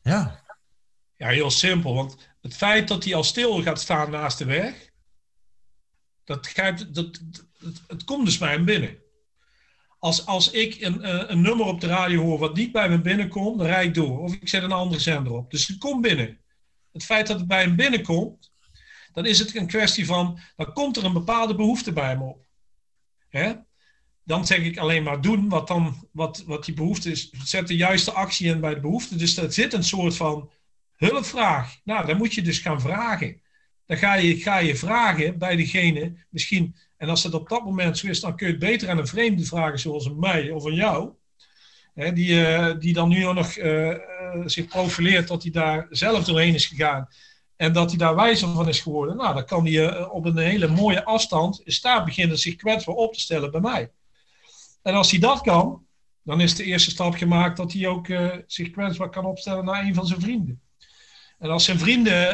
ja. 0.02 0.48
Ja, 1.16 1.28
heel 1.28 1.52
simpel. 1.52 1.94
Want 1.94 2.30
het 2.42 2.56
feit 2.56 2.88
dat 2.88 3.04
hij 3.04 3.16
al 3.16 3.24
stil 3.24 3.62
gaat 3.62 3.80
staan 3.80 4.12
naast 4.12 4.38
de 4.38 4.46
weg, 4.46 4.90
dat, 6.24 6.48
gaat, 6.48 6.94
dat, 6.96 7.22
dat, 7.60 7.82
het 7.88 8.04
komt 8.04 8.26
dus 8.26 8.38
bij 8.38 8.52
hem 8.52 8.66
binnen. 8.66 8.98
Als, 10.00 10.26
als 10.26 10.52
ik 10.52 10.82
een, 10.82 11.04
eh, 11.04 11.24
een 11.28 11.42
nummer 11.42 11.66
op 11.66 11.82
de 11.82 11.88
radio 11.88 12.22
hoor 12.22 12.40
wat 12.40 12.56
niet 12.56 12.72
bij 12.72 12.90
me 12.90 13.02
binnenkomt, 13.02 13.58
dan 13.58 13.68
rijd 13.68 13.88
ik 13.88 13.94
door. 13.94 14.20
Of 14.20 14.34
ik 14.34 14.50
zet 14.50 14.64
een 14.64 14.72
andere 14.72 15.02
zender 15.02 15.34
op. 15.34 15.52
Dus 15.52 15.68
het 15.68 15.78
komt 15.78 16.02
binnen. 16.02 16.40
Het 16.92 17.04
feit 17.06 17.28
dat 17.28 17.40
het 17.40 17.48
bij 17.48 17.62
hem 17.62 17.76
binnenkomt, 17.76 18.52
dan 19.14 19.26
is 19.26 19.40
het 19.40 19.56
een 19.56 19.68
kwestie 19.68 20.06
van, 20.06 20.40
dan 20.56 20.74
komt 20.74 20.98
er 20.98 21.06
een 21.06 21.14
bepaalde 21.14 21.56
behoefte 21.56 21.94
bij 21.94 22.08
hem 22.08 22.22
op. 22.22 22.46
Hè? 23.30 23.54
Dan 24.24 24.46
zeg 24.46 24.60
ik 24.60 24.78
alleen 24.78 25.04
maar 25.04 25.22
doen 25.22 25.50
wat, 25.50 25.68
dan, 25.68 26.08
wat, 26.12 26.44
wat 26.46 26.66
die 26.66 26.74
behoefte 26.74 27.12
is. 27.12 27.30
Zet 27.44 27.68
de 27.68 27.76
juiste 27.76 28.12
actie 28.12 28.48
in 28.48 28.60
bij 28.60 28.74
de 28.74 28.80
behoefte. 28.80 29.16
Dus 29.16 29.38
er 29.38 29.54
zit 29.54 29.74
een 29.74 29.84
soort 29.84 30.16
van 30.16 30.52
hulpvraag. 30.96 31.80
Nou, 31.84 32.06
dan 32.06 32.18
moet 32.18 32.34
je 32.34 32.42
dus 32.42 32.60
gaan 32.60 32.82
vragen. 32.82 33.42
Dan 33.86 33.98
ga 33.98 34.14
je, 34.14 34.38
ga 34.38 34.58
je 34.58 34.76
vragen 34.76 35.38
bij 35.38 35.56
degene, 35.56 36.16
misschien, 36.30 36.76
en 36.98 37.10
als 37.10 37.22
dat 37.22 37.34
op 37.34 37.50
dat 37.50 37.64
moment 37.64 37.98
zo 37.98 38.08
is, 38.08 38.20
dan 38.20 38.36
kun 38.36 38.48
je 38.48 38.52
het 38.52 38.62
beter 38.62 38.90
aan 38.90 38.98
een 38.98 39.08
vreemde 39.08 39.46
vragen, 39.46 39.80
zoals 39.80 40.06
een 40.06 40.20
mij 40.20 40.52
of 40.52 40.64
een 40.64 40.74
jou. 40.74 41.12
Hè, 42.00 42.14
die, 42.14 42.30
uh, 42.30 42.72
die 42.80 42.94
dan 42.94 43.10
nu 43.10 43.34
nog 43.34 43.56
uh, 43.56 43.96
zich 44.46 44.68
profileert 44.68 45.28
dat 45.28 45.42
hij 45.44 45.52
daar 45.52 45.88
zelf 45.90 46.24
doorheen 46.24 46.54
is 46.54 46.66
gegaan. 46.66 47.08
En 47.56 47.74
dat 47.74 47.90
hij 47.90 47.98
daar 47.98 48.16
wijzer 48.16 48.48
van 48.48 48.68
is 48.68 48.80
geworden. 48.80 49.18
Nou, 49.18 49.34
dan 49.34 49.46
kan 49.46 49.66
hij 49.66 50.06
op 50.08 50.26
een 50.26 50.38
hele 50.38 50.68
mooie 50.68 51.04
afstand 51.04 51.62
in 51.64 52.04
beginnen 52.06 52.38
zich 52.38 52.56
kwetsbaar 52.56 52.96
op 52.96 53.14
te 53.14 53.20
stellen 53.20 53.52
bij 53.52 53.60
mij. 53.60 53.92
En 54.82 54.94
als 54.94 55.12
hij 55.12 55.20
dat 55.20 55.42
kan, 55.42 55.86
dan 56.24 56.42
is 56.42 56.56
de 56.56 56.64
eerste 56.64 56.90
stap 56.90 57.16
gemaakt 57.16 57.58
dat 57.58 57.74
hij 57.74 57.88
ook 57.88 58.08
zich 58.48 58.70
kwetsbaar 58.70 59.10
kan 59.10 59.26
opstellen 59.26 59.66
naar 59.66 59.84
een 59.84 59.94
van 59.94 60.08
zijn 60.08 60.22
vrienden. 60.22 60.62
En 61.40 61.50
als 61.50 61.66
zijn 61.66 61.80
vrienden 61.80 62.34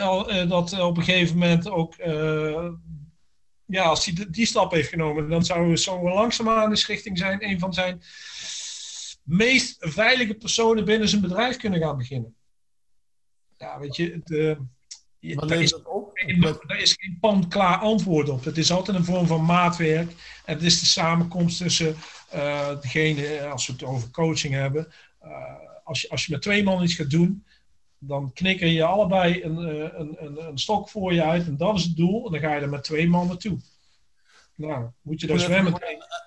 dat 0.49 0.79
op 0.79 0.97
een 0.97 1.03
gegeven 1.03 1.37
moment 1.37 1.69
ook, 1.69 1.95
ja, 3.65 3.83
als 3.83 4.05
hij 4.05 4.27
die 4.29 4.45
stap 4.45 4.71
heeft 4.71 4.89
genomen, 4.89 5.29
dan 5.29 5.45
zou 5.45 5.77
zo 5.77 6.03
langzaamaan 6.03 6.69
de 6.69 6.83
richting 6.87 7.17
zijn 7.17 7.49
een 7.49 7.59
van 7.59 7.73
zijn 7.73 8.01
meest 9.25 9.75
veilige 9.79 10.33
personen 10.33 10.85
binnen 10.85 11.09
zijn 11.09 11.21
bedrijf 11.21 11.57
kunnen 11.57 11.79
gaan 11.79 11.97
beginnen. 11.97 12.35
Ja, 13.57 13.79
weet 13.79 13.95
je, 13.95 14.21
de, 14.23 14.57
je, 15.19 15.35
daar, 15.35 15.61
is, 15.61 15.75
op? 15.83 16.11
daar 16.67 16.79
is 16.79 16.93
geen 16.93 17.17
pan-klaar 17.19 17.77
antwoord 17.77 18.29
op. 18.29 18.43
Het 18.43 18.57
is 18.57 18.71
altijd 18.71 18.97
een 18.97 19.05
vorm 19.05 19.27
van 19.27 19.45
maatwerk. 19.45 20.11
En 20.45 20.53
het 20.53 20.63
is 20.63 20.79
de 20.79 20.85
samenkomst 20.85 21.57
tussen 21.57 21.95
uh, 22.35 22.81
degene, 22.81 23.45
als 23.45 23.67
we 23.67 23.73
het 23.73 23.83
over 23.83 24.09
coaching 24.09 24.53
hebben, 24.53 24.93
als, 25.83 26.01
je, 26.01 26.09
als 26.09 26.25
je 26.25 26.31
met 26.31 26.41
twee 26.41 26.63
man 26.63 26.83
iets 26.83 26.93
gaat 26.93 27.09
doen, 27.09 27.45
dan 27.97 28.33
knikken 28.33 28.71
je 28.71 28.83
allebei 28.83 29.43
een, 29.43 29.57
eh, 29.57 29.99
een, 29.99 30.15
een, 30.19 30.47
een, 30.47 30.57
stok 30.57 30.89
voor 30.89 31.13
je 31.13 31.23
uit 31.23 31.47
en 31.47 31.57
dat 31.57 31.75
is 31.75 31.83
het 31.83 31.95
doel. 31.95 32.25
En 32.25 32.31
dan 32.31 32.41
ga 32.41 32.55
je 32.55 32.61
er 32.61 32.69
met 32.69 32.83
twee 32.83 33.07
man 33.07 33.27
naartoe. 33.27 33.57
Nou, 34.55 34.89
moet 35.01 35.21
je 35.21 35.27
daar 35.27 35.39
zwemmen. 35.39 35.81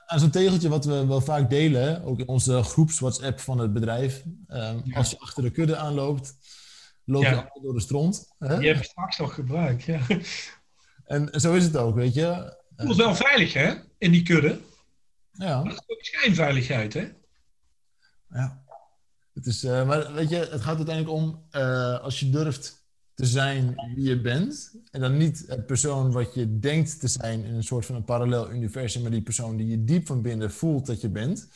Aan 0.06 0.18
zo'n 0.18 0.30
tegeltje 0.30 0.68
wat 0.68 0.84
we 0.84 1.06
wel 1.06 1.20
vaak 1.20 1.50
delen, 1.50 2.02
ook 2.02 2.18
in 2.18 2.28
onze 2.28 2.62
groeps 2.62 2.98
WhatsApp 2.98 3.40
van 3.40 3.58
het 3.58 3.72
bedrijf. 3.72 4.22
Ehm, 4.46 4.80
als 4.92 5.10
je 5.10 5.18
achter 5.18 5.42
de 5.42 5.50
kudde 5.50 5.76
aanloopt, 5.76 6.34
loop 7.04 7.22
je 7.22 7.34
altijd 7.34 7.62
door 7.64 7.74
de 7.74 7.80
stront. 7.80 8.34
Hè? 8.38 8.58
Die 8.58 8.68
heb 8.68 8.76
ik 8.76 8.84
straks 8.84 9.18
nog 9.18 9.34
gebruikt, 9.34 9.82
ja. 9.82 10.00
En 11.04 11.40
zo 11.40 11.54
is 11.54 11.64
het 11.64 11.76
ook, 11.76 11.94
weet 11.94 12.14
je. 12.14 12.26
Het 12.76 12.86
voelt 12.86 12.96
wel 12.96 13.14
veilig, 13.14 13.52
hè? 13.52 13.74
In 13.98 14.10
die 14.10 14.22
kudde. 14.22 14.60
Ja. 15.32 15.62
Maar 15.62 15.72
het 15.72 15.82
is 15.82 15.96
ook 15.96 16.04
schijnveiligheid, 16.04 16.94
hè? 16.94 17.08
Ja. 18.30 18.62
Het 19.34 19.46
is, 19.46 19.64
uh, 19.64 19.86
maar 19.86 20.12
weet 20.12 20.28
je, 20.28 20.36
het 20.36 20.60
gaat 20.60 20.76
uiteindelijk 20.76 21.16
om 21.16 21.46
uh, 21.52 22.00
als 22.00 22.20
je 22.20 22.30
durft 22.30 22.77
te 23.18 23.26
zijn 23.26 23.74
wie 23.94 24.08
je 24.08 24.20
bent. 24.20 24.72
En 24.90 25.00
dan 25.00 25.16
niet 25.16 25.44
het 25.46 25.66
persoon 25.66 26.12
wat 26.12 26.34
je 26.34 26.58
denkt 26.58 27.00
te 27.00 27.08
zijn 27.08 27.44
in 27.44 27.54
een 27.54 27.62
soort 27.62 27.86
van 27.86 27.94
een 27.94 28.04
parallel 28.04 28.50
universum, 28.50 29.02
maar 29.02 29.10
die 29.10 29.22
persoon 29.22 29.56
die 29.56 29.66
je 29.66 29.84
diep 29.84 30.06
van 30.06 30.22
binnen 30.22 30.52
voelt 30.52 30.86
dat 30.86 31.00
je 31.00 31.08
bent. 31.08 31.48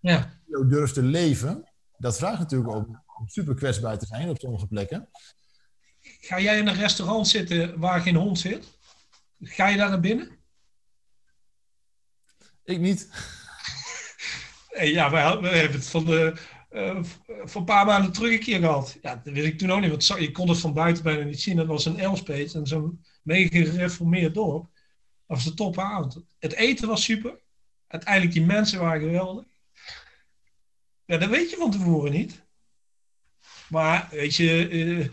Ja. 0.00 0.40
Ook 0.50 0.70
durft 0.70 0.94
te 0.94 1.02
leven. 1.02 1.68
Dat 1.98 2.16
vraagt 2.16 2.38
natuurlijk 2.38 2.70
ook 2.70 2.86
om 3.18 3.28
super 3.28 3.54
kwetsbaar 3.54 3.98
te 3.98 4.06
zijn 4.06 4.28
op 4.28 4.38
sommige 4.38 4.66
plekken. 4.66 5.08
Ga 6.00 6.40
jij 6.40 6.58
in 6.58 6.66
een 6.66 6.74
restaurant 6.74 7.28
zitten 7.28 7.78
waar 7.78 8.00
geen 8.00 8.16
hond 8.16 8.38
zit? 8.38 8.66
Ga 9.40 9.68
je 9.68 9.76
daar 9.76 9.90
naar 9.90 10.00
binnen? 10.00 10.30
Ik 12.64 12.78
niet. 12.78 13.08
Ja, 14.82 15.10
we 15.10 15.16
hebben 15.16 15.72
het 15.72 15.86
van, 15.86 16.04
de, 16.04 16.36
uh, 16.70 17.02
van 17.26 17.60
een 17.60 17.64
paar 17.64 17.86
maanden 17.86 18.12
terug 18.12 18.32
een 18.32 18.40
keer 18.40 18.58
gehad. 18.58 18.98
Ja, 19.02 19.20
dat 19.24 19.34
wist 19.34 19.46
ik 19.46 19.58
toen 19.58 19.72
ook 19.72 19.80
niet, 19.80 19.90
want 19.90 20.06
je 20.06 20.32
kon 20.32 20.48
het 20.48 20.58
van 20.58 20.72
buiten 20.72 21.02
bijna 21.02 21.24
niet 21.24 21.40
zien. 21.40 21.56
Dat 21.56 21.66
was 21.66 21.84
een 21.84 21.98
Elspet 21.98 22.54
en 22.54 22.66
zo'n 22.66 23.04
mega 23.22 23.48
gereformeerd 23.48 24.34
dorp. 24.34 24.62
Dat 25.26 25.36
was 25.36 25.44
de 25.44 25.54
topavond. 25.54 26.24
Het 26.38 26.52
eten 26.52 26.88
was 26.88 27.04
super. 27.04 27.38
Uiteindelijk 27.86 28.32
die 28.32 28.44
mensen 28.44 28.80
waren 28.80 29.00
geweldig. 29.00 29.44
Ja, 31.04 31.16
dat 31.16 31.28
weet 31.28 31.50
je 31.50 31.56
van 31.56 31.70
tevoren 31.70 32.12
niet. 32.12 32.42
Maar 33.68 34.08
weet 34.10 34.36
je, 34.36 35.10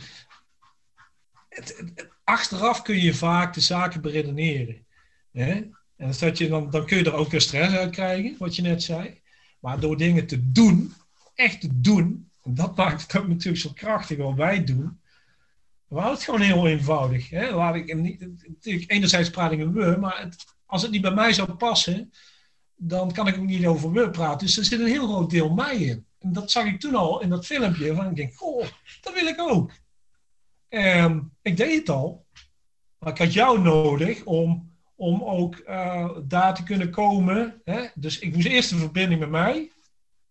het, 1.50 1.78
het, 1.78 2.10
achteraf 2.24 2.82
kun 2.82 3.02
je 3.02 3.14
vaak 3.14 3.54
de 3.54 3.62
zaken 3.62 4.02
beredeneren. 4.02 4.86
Hè? 5.32 5.70
En 5.96 6.14
dat 6.20 6.38
je 6.38 6.48
dan, 6.48 6.70
dan 6.70 6.86
kun 6.86 6.98
je 6.98 7.04
er 7.04 7.14
ook 7.14 7.32
weer 7.32 7.42
stress 7.42 7.76
uit 7.76 7.92
krijgen, 7.92 8.36
wat 8.40 8.56
je 8.56 8.62
net 8.62 8.84
zei. 8.84 9.22
Maar 9.60 9.80
door 9.80 9.98
dingen 9.98 10.28
te 10.28 10.52
doen, 10.52 10.94
echt 11.38 11.84
doen, 11.84 12.30
en 12.44 12.54
dat 12.54 12.76
maakt 12.76 13.02
het 13.02 13.22
ook 13.22 13.28
natuurlijk 13.28 13.64
zo 13.64 13.72
krachtig 13.74 14.18
wat 14.18 14.36
wij 14.36 14.64
doen. 14.64 15.00
We 15.88 15.96
houden 15.96 16.16
het 16.16 16.24
gewoon 16.24 16.42
heel 16.42 16.68
eenvoudig. 16.68 17.30
Hè? 17.30 17.52
Laat 17.52 17.76
ik, 17.76 17.96
niet, 17.96 18.28
natuurlijk, 18.48 18.92
enerzijds 18.92 19.30
praat 19.30 19.52
ik 19.52 19.60
een 19.60 19.74
we, 19.74 19.98
maar 20.00 20.30
als 20.66 20.82
het 20.82 20.92
niet 20.92 21.02
bij 21.02 21.14
mij 21.14 21.34
zou 21.34 21.52
passen, 21.52 22.12
dan 22.76 23.12
kan 23.12 23.28
ik 23.28 23.38
ook 23.38 23.46
niet 23.46 23.66
over 23.66 23.92
we 23.92 24.10
praten. 24.10 24.48
Dus 24.48 24.58
er 24.58 24.66
zit 24.66 24.80
een 24.80 24.88
heel 24.88 25.08
groot 25.08 25.30
deel 25.30 25.54
mij 25.54 25.76
in. 25.76 26.06
En 26.20 26.34
dat 26.34 26.52
zag 26.52 26.66
ik 26.66 26.80
toen 26.80 26.96
al 26.96 27.22
in 27.22 27.30
dat 27.30 27.46
filmpje. 27.46 27.96
Van 27.96 28.10
ik 28.10 28.16
denk, 28.16 28.34
goh, 28.34 28.66
dat 29.02 29.14
wil 29.14 29.28
ik 29.28 29.42
ook. 29.42 29.72
En 30.70 31.32
ik 31.42 31.58
deed 31.58 31.80
het 31.80 31.90
al. 31.90 32.26
Maar 33.00 33.12
ik 33.12 33.18
had 33.18 33.34
jou 33.34 33.62
nodig 33.62 34.24
om, 34.24 34.72
om 34.96 35.24
ook 35.24 35.64
uh, 35.68 36.10
daar 36.24 36.56
te 36.56 36.64
kunnen 36.64 36.90
komen. 36.90 37.62
Hè? 37.64 37.88
Dus 37.96 38.20
ik 38.20 38.34
moest 38.34 38.48
eerst 38.48 38.72
een 38.72 38.80
verbinding 38.80 39.20
met 39.20 39.30
mij. 39.30 39.72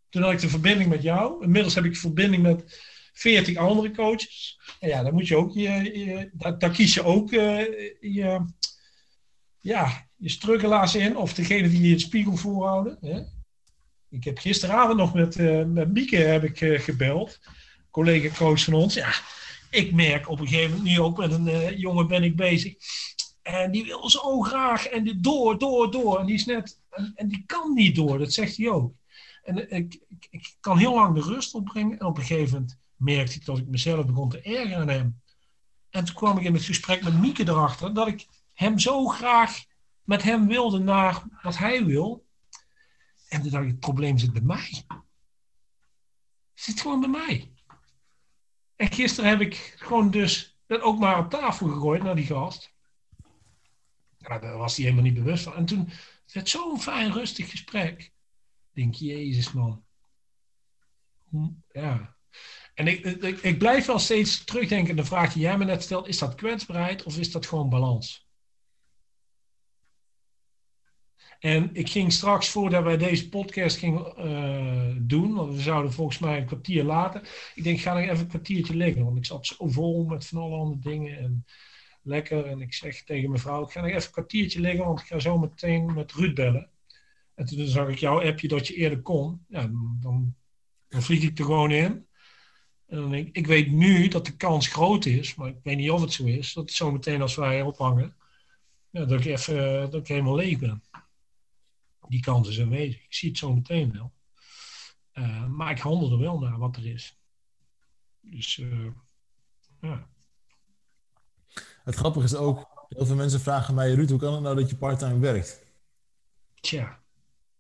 Toen 0.09 0.23
had 0.23 0.33
ik 0.33 0.41
de 0.41 0.49
verbinding 0.49 0.89
met 0.89 1.03
jou. 1.03 1.43
Inmiddels 1.45 1.75
heb 1.75 1.85
ik 1.85 1.97
verbinding 1.97 2.43
met 2.43 2.81
40 3.13 3.57
andere 3.57 3.91
coaches. 3.91 4.61
En 4.81 4.89
ja, 4.89 5.03
dan 5.03 5.15
moet 5.15 5.29
je 5.29 5.37
ook 5.37 5.55
je, 5.55 6.31
daar, 6.59 6.71
kies 6.71 6.95
je 6.95 7.03
ook 7.03 7.33
uh, 7.33 7.59
je, 8.01 8.45
ja, 9.59 10.09
je 10.17 10.29
struggelaars 10.29 10.95
in. 10.95 11.17
Of 11.17 11.35
degene 11.35 11.69
die 11.69 11.83
je 11.83 11.91
het 11.91 12.01
spiegel 12.01 12.37
voorhouden. 12.37 12.99
Hè? 13.01 13.21
Ik 14.09 14.25
heb 14.25 14.39
gisteravond 14.39 14.99
nog 14.99 15.15
met, 15.15 15.39
uh, 15.39 15.65
met 15.65 15.93
Mieke 15.93 16.17
heb 16.17 16.45
ik, 16.45 16.61
uh, 16.61 16.81
gebeld. 16.81 17.39
Collega 17.91 18.37
coach 18.37 18.65
van 18.65 18.75
ons. 18.75 18.95
Ja, 18.95 19.13
ik 19.71 19.93
merk 19.93 20.29
op 20.29 20.41
een 20.41 20.49
gegeven 20.49 20.77
moment 20.77 20.89
nu 20.89 21.01
ook 21.01 21.17
met 21.19 21.33
een 21.33 21.79
jongen 21.79 22.09
ben 22.09 22.23
ik 22.23 22.37
bezig. 22.37 22.75
En 23.43 23.71
die 23.71 23.85
wil 23.85 24.11
zo 24.11 24.41
graag. 24.41 24.87
En 24.87 25.05
die 25.05 25.21
door, 25.21 25.59
door, 25.59 25.91
door. 25.91 26.19
En 26.19 26.27
die 26.27 26.35
is 26.35 26.45
net. 26.45 26.81
En 27.15 27.29
die 27.29 27.43
kan 27.47 27.75
niet 27.75 27.95
door. 27.95 28.19
Dat 28.19 28.33
zegt 28.33 28.57
hij 28.57 28.69
ook. 28.69 28.93
En 29.47 29.71
ik, 29.73 29.99
ik, 30.31 30.57
kan 30.61 30.79
heel 30.79 30.95
lang 30.95 31.15
de 31.15 31.21
rust 31.21 31.55
opbrengen. 31.55 31.99
En 31.99 32.07
op 32.07 32.17
een 32.17 32.25
gegeven 32.25 32.53
moment 32.53 32.79
merkte 32.97 33.37
ik 33.37 33.45
dat 33.45 33.59
ik 33.59 33.67
mezelf 33.67 34.07
begon 34.07 34.29
te 34.29 34.41
ergeren 34.41 34.79
aan 34.79 34.89
hem. 34.89 35.21
En 35.91 36.05
toen 36.05 36.15
kwam 36.15 36.39
ik 36.39 36.45
in 36.45 36.55
het 36.55 36.65
gesprek 36.65 37.03
met 37.03 37.21
Mieke 37.21 37.49
erachter. 37.49 37.95
Dat 37.95 38.07
ik 38.07 38.27
hem 38.53 38.79
zo 38.79 39.07
graag 39.07 39.65
met 40.03 40.23
hem 40.23 40.47
wilde 40.47 40.79
naar 40.79 41.23
wat 41.43 41.57
hij 41.57 41.85
wil. 41.85 42.27
En 43.29 43.43
toen 43.43 43.51
dacht 43.51 43.65
ik, 43.65 43.71
het 43.71 43.81
probleem 43.81 44.19
zit 44.19 44.33
bij 44.33 44.43
mij. 44.43 44.85
Het 46.55 46.65
zit 46.65 46.81
gewoon 46.81 47.01
bij 47.01 47.09
mij. 47.09 47.51
En 48.77 48.93
gisteren 48.93 49.31
heb 49.31 49.41
ik 49.41 49.75
gewoon 49.79 50.11
dus 50.11 50.59
dat 50.67 50.81
ook 50.81 50.99
maar 50.99 51.19
op 51.19 51.31
tafel 51.31 51.69
gegooid 51.69 52.03
naar 52.03 52.15
die 52.15 52.27
gast. 52.27 52.75
Daar 54.19 54.57
was 54.57 54.77
hij 54.77 54.85
helemaal 54.85 55.05
niet 55.05 55.23
bewust 55.25 55.45
van. 55.45 55.55
En 55.55 55.65
toen 55.65 55.89
het 56.25 56.33
werd 56.33 56.49
zo'n 56.49 56.81
fijn, 56.81 57.13
rustig 57.13 57.51
gesprek. 57.51 58.13
Denk, 58.77 58.95
jezus 58.95 59.53
man. 59.53 59.85
Ja. 61.73 62.17
En 62.75 62.87
ik, 62.87 63.05
ik, 63.43 63.59
blijf 63.59 63.87
wel 63.87 63.99
steeds 63.99 64.45
terugdenken 64.45 64.91
aan 64.91 64.97
de 64.97 65.05
vraag 65.05 65.33
die 65.33 65.43
jij 65.43 65.59
me 65.59 65.65
net 65.65 65.83
stelt. 65.83 66.09
Is 66.09 66.19
dat 66.19 66.35
kwetsbaarheid 66.35 67.03
of 67.03 67.19
is 67.19 67.33
dat 67.33 67.47
gewoon 67.47 67.69
balans? 67.69 68.29
En 71.39 71.71
ik 71.73 71.89
ging 71.89 72.13
straks, 72.13 72.49
voordat 72.49 72.85
wij 72.85 72.97
deze 72.97 73.29
podcast 73.29 73.77
gingen 73.77 74.13
uh, 74.19 74.97
doen, 75.01 75.35
want 75.35 75.55
we 75.55 75.61
zouden 75.61 75.93
volgens 75.93 76.19
mij 76.19 76.39
een 76.39 76.47
kwartier 76.47 76.85
later. 76.85 77.53
Ik 77.55 77.65
denk, 77.65 77.81
ga 77.81 77.95
nog 77.95 78.03
even 78.03 78.19
een 78.19 78.29
kwartiertje 78.29 78.77
liggen, 78.77 79.05
want 79.05 79.17
ik 79.17 79.25
zat 79.25 79.47
zo 79.47 79.69
vol 79.69 80.05
met 80.05 80.27
van 80.27 80.43
alle 80.43 80.57
andere 80.57 80.91
dingen. 80.91 81.19
En 81.19 81.45
lekker. 82.03 82.47
En 82.47 82.61
ik 82.61 82.75
zeg 82.75 83.05
tegen 83.05 83.29
mijn 83.29 83.43
vrouw, 83.43 83.65
ik 83.65 83.71
ga 83.71 83.81
nog 83.81 83.91
even 83.91 84.03
een 84.03 84.11
kwartiertje 84.11 84.61
liggen, 84.61 84.85
want 84.85 85.01
ik 85.01 85.07
ga 85.07 85.19
zo 85.19 85.39
meteen 85.39 85.95
met 85.95 86.13
Ruud 86.13 86.35
bellen. 86.35 86.71
En 87.37 87.45
toen 87.45 87.67
zag 87.67 87.89
ik 87.89 87.99
jouw 87.99 88.23
appje 88.23 88.49
dat 88.49 88.67
je 88.67 88.75
eerder 88.75 89.03
kon. 89.03 89.45
Ja, 89.49 89.71
dan, 90.01 90.35
dan 90.89 91.03
vlieg 91.03 91.23
ik 91.23 91.39
er 91.39 91.45
gewoon 91.45 91.71
in. 91.71 92.07
En 92.87 92.97
dan 92.97 93.11
denk 93.11 93.29
ik, 93.29 93.37
ik 93.37 93.47
weet 93.47 93.71
nu 93.71 94.09
dat 94.09 94.27
de 94.27 94.37
kans 94.37 94.69
groot 94.69 95.05
is, 95.05 95.35
maar 95.35 95.49
ik 95.49 95.59
weet 95.63 95.77
niet 95.77 95.91
of 95.91 96.01
het 96.01 96.13
zo 96.13 96.25
is, 96.25 96.53
dat 96.53 96.71
zo 96.71 96.91
meteen 96.93 97.23
als 97.23 97.35
wij 97.35 97.63
ophangen, 97.63 98.17
ja, 98.91 99.05
dat, 99.05 99.21
ik 99.21 99.27
even, 99.27 99.91
dat 99.91 100.01
ik 100.01 100.09
helemaal 100.09 100.35
leeg 100.35 100.59
ben 100.59 100.83
die 102.09 102.21
kans 102.21 102.49
is 102.49 102.61
aanwezig. 102.61 103.05
Ik 103.05 103.15
zie 103.15 103.29
het 103.29 103.39
zo 103.39 103.55
meteen 103.55 103.93
wel. 103.93 104.13
Uh, 105.13 105.47
maar 105.47 105.71
ik 105.71 105.79
handel 105.79 106.13
er 106.13 106.19
wel 106.19 106.39
naar 106.39 106.59
wat 106.59 106.77
er 106.77 106.87
is. 106.87 107.19
Dus 108.21 108.57
uh, 108.57 108.91
ja. 109.81 110.09
Het 111.85 111.95
grappige 111.95 112.25
is 112.25 112.35
ook, 112.35 112.87
heel 112.89 113.07
veel 113.07 113.17
mensen 113.17 113.41
vragen 113.41 113.75
mij, 113.75 113.95
Ruud, 113.95 114.11
hoe 114.11 114.19
kan 114.19 114.33
het 114.33 114.43
nou 114.43 114.57
dat 114.57 114.71
je 114.71 114.77
parttime 114.77 115.19
werkt? 115.19 115.65
Tja. 116.61 117.05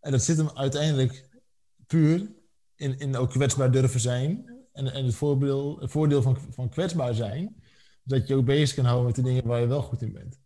En 0.06 0.12
dat 0.12 0.22
zit 0.22 0.36
hem 0.36 0.50
uiteindelijk 0.54 1.28
puur 1.86 2.30
in, 2.74 2.98
in 2.98 3.16
ook 3.16 3.30
kwetsbaar 3.30 3.70
durven 3.70 4.00
zijn. 4.00 4.44
En, 4.72 4.92
en 4.92 5.04
het, 5.04 5.14
voordeel, 5.14 5.78
het 5.80 5.90
voordeel 5.90 6.22
van, 6.22 6.38
van 6.50 6.68
kwetsbaar 6.68 7.14
zijn, 7.14 7.62
dat 8.02 8.28
je 8.28 8.34
ook 8.34 8.44
bezig 8.44 8.76
kan 8.76 8.84
houden 8.84 9.06
met 9.06 9.14
de 9.14 9.22
dingen 9.22 9.46
waar 9.46 9.60
je 9.60 9.66
wel 9.66 9.82
goed 9.82 10.02
in 10.02 10.12
bent. 10.12 10.38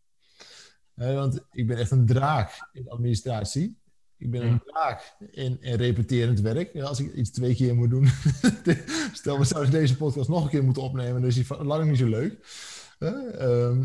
Want 0.94 1.46
ik 1.50 1.66
ben 1.66 1.76
echt 1.76 1.90
een 1.90 2.06
draak 2.06 2.68
in 2.72 2.88
administratie. 2.88 3.78
Ik 4.16 4.30
ben 4.30 4.42
een 4.42 4.60
draak 4.64 5.16
in, 5.30 5.60
in 5.60 5.74
repeterend 5.74 6.40
werk. 6.40 6.72
Ja, 6.72 6.84
als 6.84 7.00
ik 7.00 7.14
iets 7.14 7.30
twee 7.30 7.54
keer 7.54 7.74
moet 7.74 7.90
doen. 7.90 8.06
Stel, 9.12 9.38
we 9.38 9.44
zouden 9.44 9.72
deze 9.72 9.96
podcast 9.96 10.28
nog 10.28 10.44
een 10.44 10.50
keer 10.50 10.64
moeten 10.64 10.82
opnemen, 10.82 11.20
dan 11.20 11.30
is 11.30 11.34
die 11.34 11.64
lang 11.64 11.88
niet 11.88 11.98
zo 11.98 12.08
leuk. 12.08 12.38
Uh, 12.98 13.78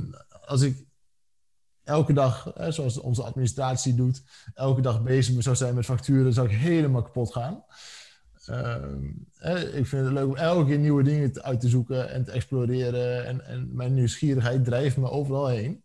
als 0.45 0.61
ik 0.61 0.85
elke 1.85 2.13
dag, 2.13 2.53
zoals 2.69 2.99
onze 2.99 3.23
administratie 3.23 3.95
doet, 3.95 4.23
elke 4.53 4.81
dag 4.81 5.03
bezig 5.03 5.43
zou 5.43 5.55
zijn 5.55 5.75
met 5.75 5.85
facturen, 5.85 6.33
zou 6.33 6.49
ik 6.49 6.57
helemaal 6.57 7.01
kapot 7.01 7.31
gaan. 7.31 7.63
Uh, 8.49 9.75
ik 9.75 9.87
vind 9.87 10.03
het 10.03 10.13
leuk 10.13 10.27
om 10.27 10.35
elke 10.35 10.65
keer 10.65 10.77
nieuwe 10.77 11.03
dingen 11.03 11.43
uit 11.43 11.59
te 11.59 11.69
zoeken 11.69 12.11
en 12.11 12.23
te 12.23 12.31
exploreren. 12.31 13.25
En, 13.25 13.45
en 13.45 13.69
mijn 13.75 13.93
nieuwsgierigheid 13.93 14.65
drijft 14.65 14.97
me 14.97 15.09
overal 15.09 15.47
heen. 15.47 15.83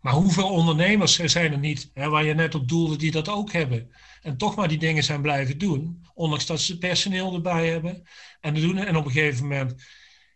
Maar 0.00 0.12
hoeveel 0.12 0.48
ondernemers 0.48 1.16
zijn 1.16 1.52
er 1.52 1.58
niet, 1.58 1.90
hè, 1.94 2.08
waar 2.08 2.24
je 2.24 2.34
net 2.34 2.54
op 2.54 2.68
doelde, 2.68 2.96
die 2.96 3.10
dat 3.10 3.28
ook 3.28 3.52
hebben? 3.52 3.90
En 4.22 4.36
toch 4.36 4.56
maar 4.56 4.68
die 4.68 4.78
dingen 4.78 5.04
zijn 5.04 5.22
blijven 5.22 5.58
doen, 5.58 6.06
ondanks 6.14 6.46
dat 6.46 6.60
ze 6.60 6.78
personeel 6.78 7.34
erbij 7.34 7.68
hebben. 7.68 8.02
En, 8.40 8.54
doen, 8.54 8.78
en 8.78 8.96
op 8.96 9.04
een 9.04 9.10
gegeven 9.10 9.42
moment, 9.42 9.74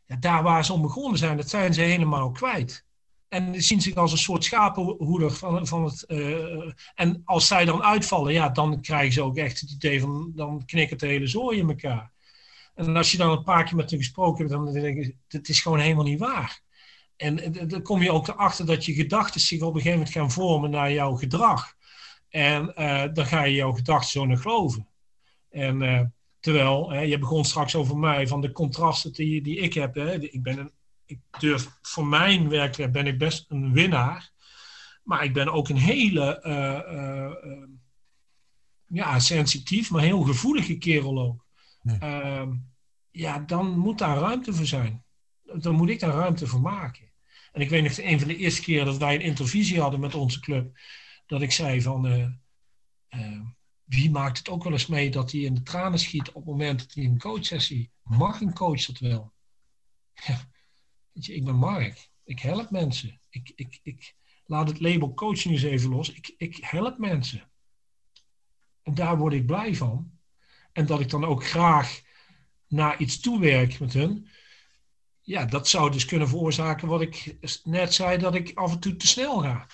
ja, 0.07 0.17
daar 0.17 0.43
waar 0.43 0.65
ze 0.65 0.73
om 0.73 0.83
begonnen 0.83 1.19
zijn, 1.19 1.37
dat 1.37 1.49
zijn 1.49 1.75
ze 1.75 1.81
helemaal 1.81 2.31
kwijt. 2.31 2.86
En 3.29 3.63
zien 3.63 3.81
zich 3.81 3.95
als 3.95 4.13
een 4.13 4.19
soort 4.19 4.45
schapenhoeder 4.45 5.31
van, 5.31 5.67
van 5.67 5.85
het. 5.85 6.05
Uh, 6.09 6.73
en 6.95 7.23
als 7.25 7.47
zij 7.47 7.65
dan 7.65 7.83
uitvallen, 7.83 8.33
ja, 8.33 8.49
dan 8.49 8.81
krijgen 8.81 9.13
ze 9.13 9.23
ook 9.23 9.37
echt 9.37 9.61
het 9.61 9.71
idee 9.71 10.01
van. 10.01 10.33
dan 10.35 10.65
knikkert 10.65 11.01
de 11.01 11.07
hele 11.07 11.27
zooi 11.27 11.59
in 11.59 11.69
elkaar. 11.69 12.13
En 12.75 12.97
als 12.97 13.11
je 13.11 13.17
dan 13.17 13.31
een 13.31 13.43
paar 13.43 13.65
keer 13.65 13.77
met 13.77 13.91
hen 13.91 13.99
gesproken 13.99 14.39
hebt, 14.39 14.51
dan 14.51 14.73
denk 14.73 15.05
je: 15.05 15.15
dit 15.29 15.49
is 15.49 15.61
gewoon 15.61 15.79
helemaal 15.79 16.05
niet 16.05 16.19
waar. 16.19 16.61
En 17.17 17.53
dan 17.69 17.83
kom 17.83 18.03
je 18.03 18.13
ook 18.13 18.29
erachter 18.29 18.67
dat 18.67 18.85
je 18.85 18.95
gedachten 18.95 19.41
zich 19.41 19.61
op 19.61 19.75
een 19.75 19.81
gegeven 19.81 19.99
moment 19.99 20.15
gaan 20.15 20.31
vormen 20.31 20.71
naar 20.71 20.93
jouw 20.93 21.15
gedrag. 21.15 21.75
En 22.29 22.73
uh, 22.79 23.05
dan 23.13 23.27
ga 23.27 23.45
je 23.45 23.55
jouw 23.55 23.73
gedachten 23.73 24.11
zo 24.11 24.27
naar 24.27 24.37
geloven. 24.37 24.89
En 25.51 25.83
uh, 25.83 26.01
Terwijl, 26.47 26.91
hè, 26.91 27.01
je 27.01 27.19
begon 27.19 27.45
straks 27.45 27.75
over 27.75 27.99
mij, 27.99 28.27
van 28.27 28.41
de 28.41 28.53
contrasten 28.53 29.13
die, 29.13 29.43
die 29.43 29.57
ik 29.57 29.75
heb. 29.75 29.95
Hè. 29.95 30.21
Ik, 30.21 30.43
ben 30.43 30.59
een, 30.59 30.71
ik 31.07 31.21
durf, 31.39 31.79
voor 31.83 32.07
mijn 32.07 32.49
werk 32.49 32.93
ben 32.93 33.07
ik 33.07 33.19
best 33.19 33.45
een 33.49 33.73
winnaar. 33.73 34.35
Maar 35.03 35.25
ik 35.25 35.33
ben 35.33 35.53
ook 35.53 35.69
een 35.69 35.77
hele, 35.77 36.43
uh, 36.47 36.95
uh, 36.95 37.67
ja, 38.87 39.19
sensitief, 39.19 39.91
maar 39.91 40.03
heel 40.03 40.23
gevoelige 40.23 40.79
kerel 40.79 41.19
ook. 41.21 41.47
Ehm, 42.01 42.55
ja, 43.11 43.39
dan 43.39 43.79
moet 43.79 43.99
daar 43.99 44.19
ruimte 44.19 44.53
voor 44.53 44.67
zijn. 44.67 45.05
Dan 45.43 45.75
moet 45.75 45.89
ik 45.89 46.01
daar 46.01 46.15
ruimte 46.15 46.47
voor 46.47 46.61
maken. 46.61 47.13
En 47.53 47.61
ik 47.61 47.69
weet 47.69 47.83
nog, 47.83 47.99
een 47.99 48.19
van 48.19 48.29
de 48.29 48.37
eerste 48.37 48.63
keren 48.63 48.87
dat 48.87 48.97
wij 48.97 49.15
een 49.15 49.21
intervisie 49.21 49.81
hadden 49.81 50.01
met 50.01 50.15
onze 50.15 50.41
club, 50.41 50.79
dat 51.27 51.43
ik 51.43 51.53
zei 51.53 51.83
van, 51.83 52.07
uh, 52.07 53.41
wie 53.85 54.11
maakt 54.11 54.39
het 54.39 54.49
ook 54.49 54.65
wel 54.65 54.73
eens 54.73 54.87
mee 54.87 55.11
dat 55.11 55.33
hij 55.33 55.41
in 55.41 55.55
de 55.55 55.63
tranen 55.63 55.99
schiet 55.99 56.29
op 56.29 56.35
het 56.35 56.45
moment 56.45 56.79
dat 56.79 56.95
hij 56.95 57.05
een 57.05 57.19
coachsessie, 57.19 57.91
mag 58.03 58.41
een 58.41 58.55
coach 58.55 58.85
dat 58.85 58.99
wel? 58.99 59.33
Ja, 60.13 60.49
ik 61.25 61.45
ben 61.45 61.57
Mark. 61.57 62.09
Ik 62.25 62.41
help 62.41 62.71
mensen. 62.71 63.21
Ik, 63.29 63.53
ik, 63.55 63.81
ik 63.83 64.15
laat 64.47 64.69
het 64.69 64.81
label 64.81 65.15
coach 65.15 65.45
nu 65.45 65.53
eens 65.53 65.63
even 65.63 65.91
los. 65.91 66.13
Ik, 66.13 66.35
ik 66.37 66.57
help 66.61 66.99
mensen. 66.99 67.51
En 68.83 68.95
daar 68.95 69.19
word 69.19 69.33
ik 69.33 69.47
blij 69.47 69.75
van. 69.75 70.11
En 70.73 70.87
dat 70.87 71.01
ik 71.01 71.11
dan 71.11 71.25
ook 71.25 71.47
graag 71.47 72.01
naar 72.69 73.01
iets 73.01 73.21
toewerk 73.21 73.79
met 73.79 73.93
hun. 73.93 74.29
Ja, 75.23 75.45
dat 75.45 75.69
zou 75.69 75.91
dus 75.91 76.05
kunnen 76.05 76.29
veroorzaken 76.29 76.89
wat 76.89 77.01
ik 77.01 77.37
net 77.65 77.95
zei, 77.95 78.19
dat 78.19 78.35
ik 78.35 78.53
af 78.55 78.73
en 78.73 78.81
toe 78.81 78.97
te 78.97 79.07
snel 79.07 79.39
ga. 79.39 79.67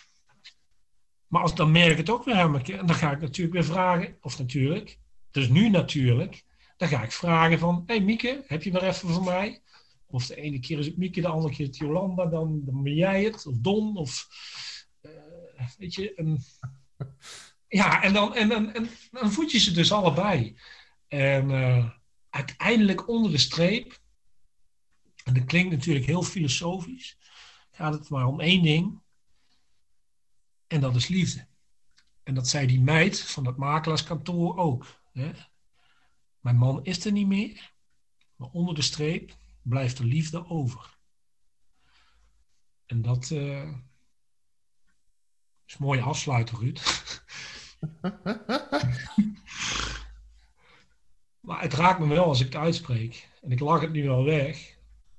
Maar 1.27 1.43
als, 1.43 1.55
dan 1.55 1.71
merk 1.71 1.91
ik 1.91 1.97
het 1.97 2.11
ook 2.11 2.25
weer 2.25 2.37
helemaal. 2.37 2.63
En 2.63 2.87
dan 2.87 2.95
ga 2.97 3.13
ik 3.13 3.21
natuurlijk 3.21 3.55
weer 3.55 3.65
vragen, 3.65 4.17
of 4.21 4.39
natuurlijk, 4.39 4.99
dus 5.31 5.49
nu 5.49 5.69
natuurlijk, 5.69 6.45
dan 6.77 6.89
ga 6.89 7.03
ik 7.03 7.13
vragen 7.13 7.59
van, 7.59 7.83
hé 7.87 7.95
hey 7.95 8.05
Mieke, 8.05 8.45
heb 8.47 8.63
je 8.63 8.73
nog 8.73 8.83
even 8.83 9.09
voor 9.09 9.25
mij? 9.25 9.62
Of 10.13 10.27
de 10.27 10.37
ene 10.37 10.61
keer 10.61 10.79
is 10.79 10.87
het 10.87 10.97
Mieke, 10.97 11.21
de 11.21 11.29
andere 11.29 11.55
keer 11.55 11.67
het 11.67 11.77
Jolanda, 11.77 12.27
dan, 12.27 12.65
dan 12.65 12.83
ben 12.83 12.95
jij 12.95 13.25
het, 13.25 13.47
of 13.47 13.57
Don, 13.57 13.97
of 13.97 14.29
uh, 15.03 15.69
weet 15.79 15.95
je. 15.95 16.15
Ja, 17.69 18.03
en 18.03 18.13
dan, 18.13 18.35
en, 18.35 18.53
en, 18.53 18.75
en, 18.75 18.89
dan 19.11 19.33
voed 19.33 19.51
je 19.53 19.59
ze 19.59 19.73
dus 19.73 19.93
allebei. 19.93 20.57
En 21.09 21.51
uh, 21.51 21.91
uiteindelijk 22.31 23.09
onder 23.09 23.31
de 23.31 23.39
streep, 23.39 24.01
en 25.25 25.35
dat 25.35 25.45
klinkt 25.45 25.71
natuurlijk 25.71 26.07
heel 26.07 26.23
filosofisch, 26.23 27.19
gaat 27.71 27.95
het 27.95 28.09
maar 28.09 28.27
om 28.27 28.41
één 28.41 28.63
ding. 28.63 29.01
En 30.67 30.81
dat 30.81 30.97
is 30.97 31.09
liefde. 31.09 31.47
En 32.23 32.35
dat 32.35 32.49
zei 32.49 32.67
die 32.67 32.81
meid 32.81 33.21
van 33.21 33.47
het 33.47 33.57
makelaarskantoor 33.57 34.57
ook. 34.57 35.01
Hè? 35.13 35.31
Mijn 36.41 36.57
man 36.57 36.85
is 36.85 37.05
er 37.05 37.13
niet 37.13 37.27
meer, 37.27 37.73
maar 38.37 38.49
onder 38.51 38.75
de 38.75 38.83
streep 38.83 39.41
blijft 39.63 39.99
er 39.99 40.05
liefde 40.05 40.47
over. 40.47 40.99
En 42.87 43.03
dat 43.03 43.31
uh, 43.31 43.69
is 45.67 45.75
een 45.75 45.85
mooie 45.85 46.01
afsluiter, 46.01 46.59
Ruud. 46.59 46.81
maar 51.47 51.61
het 51.61 51.73
raakt 51.73 51.99
me 51.99 52.07
wel 52.07 52.25
als 52.25 52.41
ik 52.41 52.47
het 52.47 52.55
uitspreek. 52.57 53.29
En 53.41 53.51
ik 53.53 53.61
lach 53.61 53.81
het 53.81 53.93
nu 53.93 54.05
wel 54.05 54.25
weg, 54.25 54.79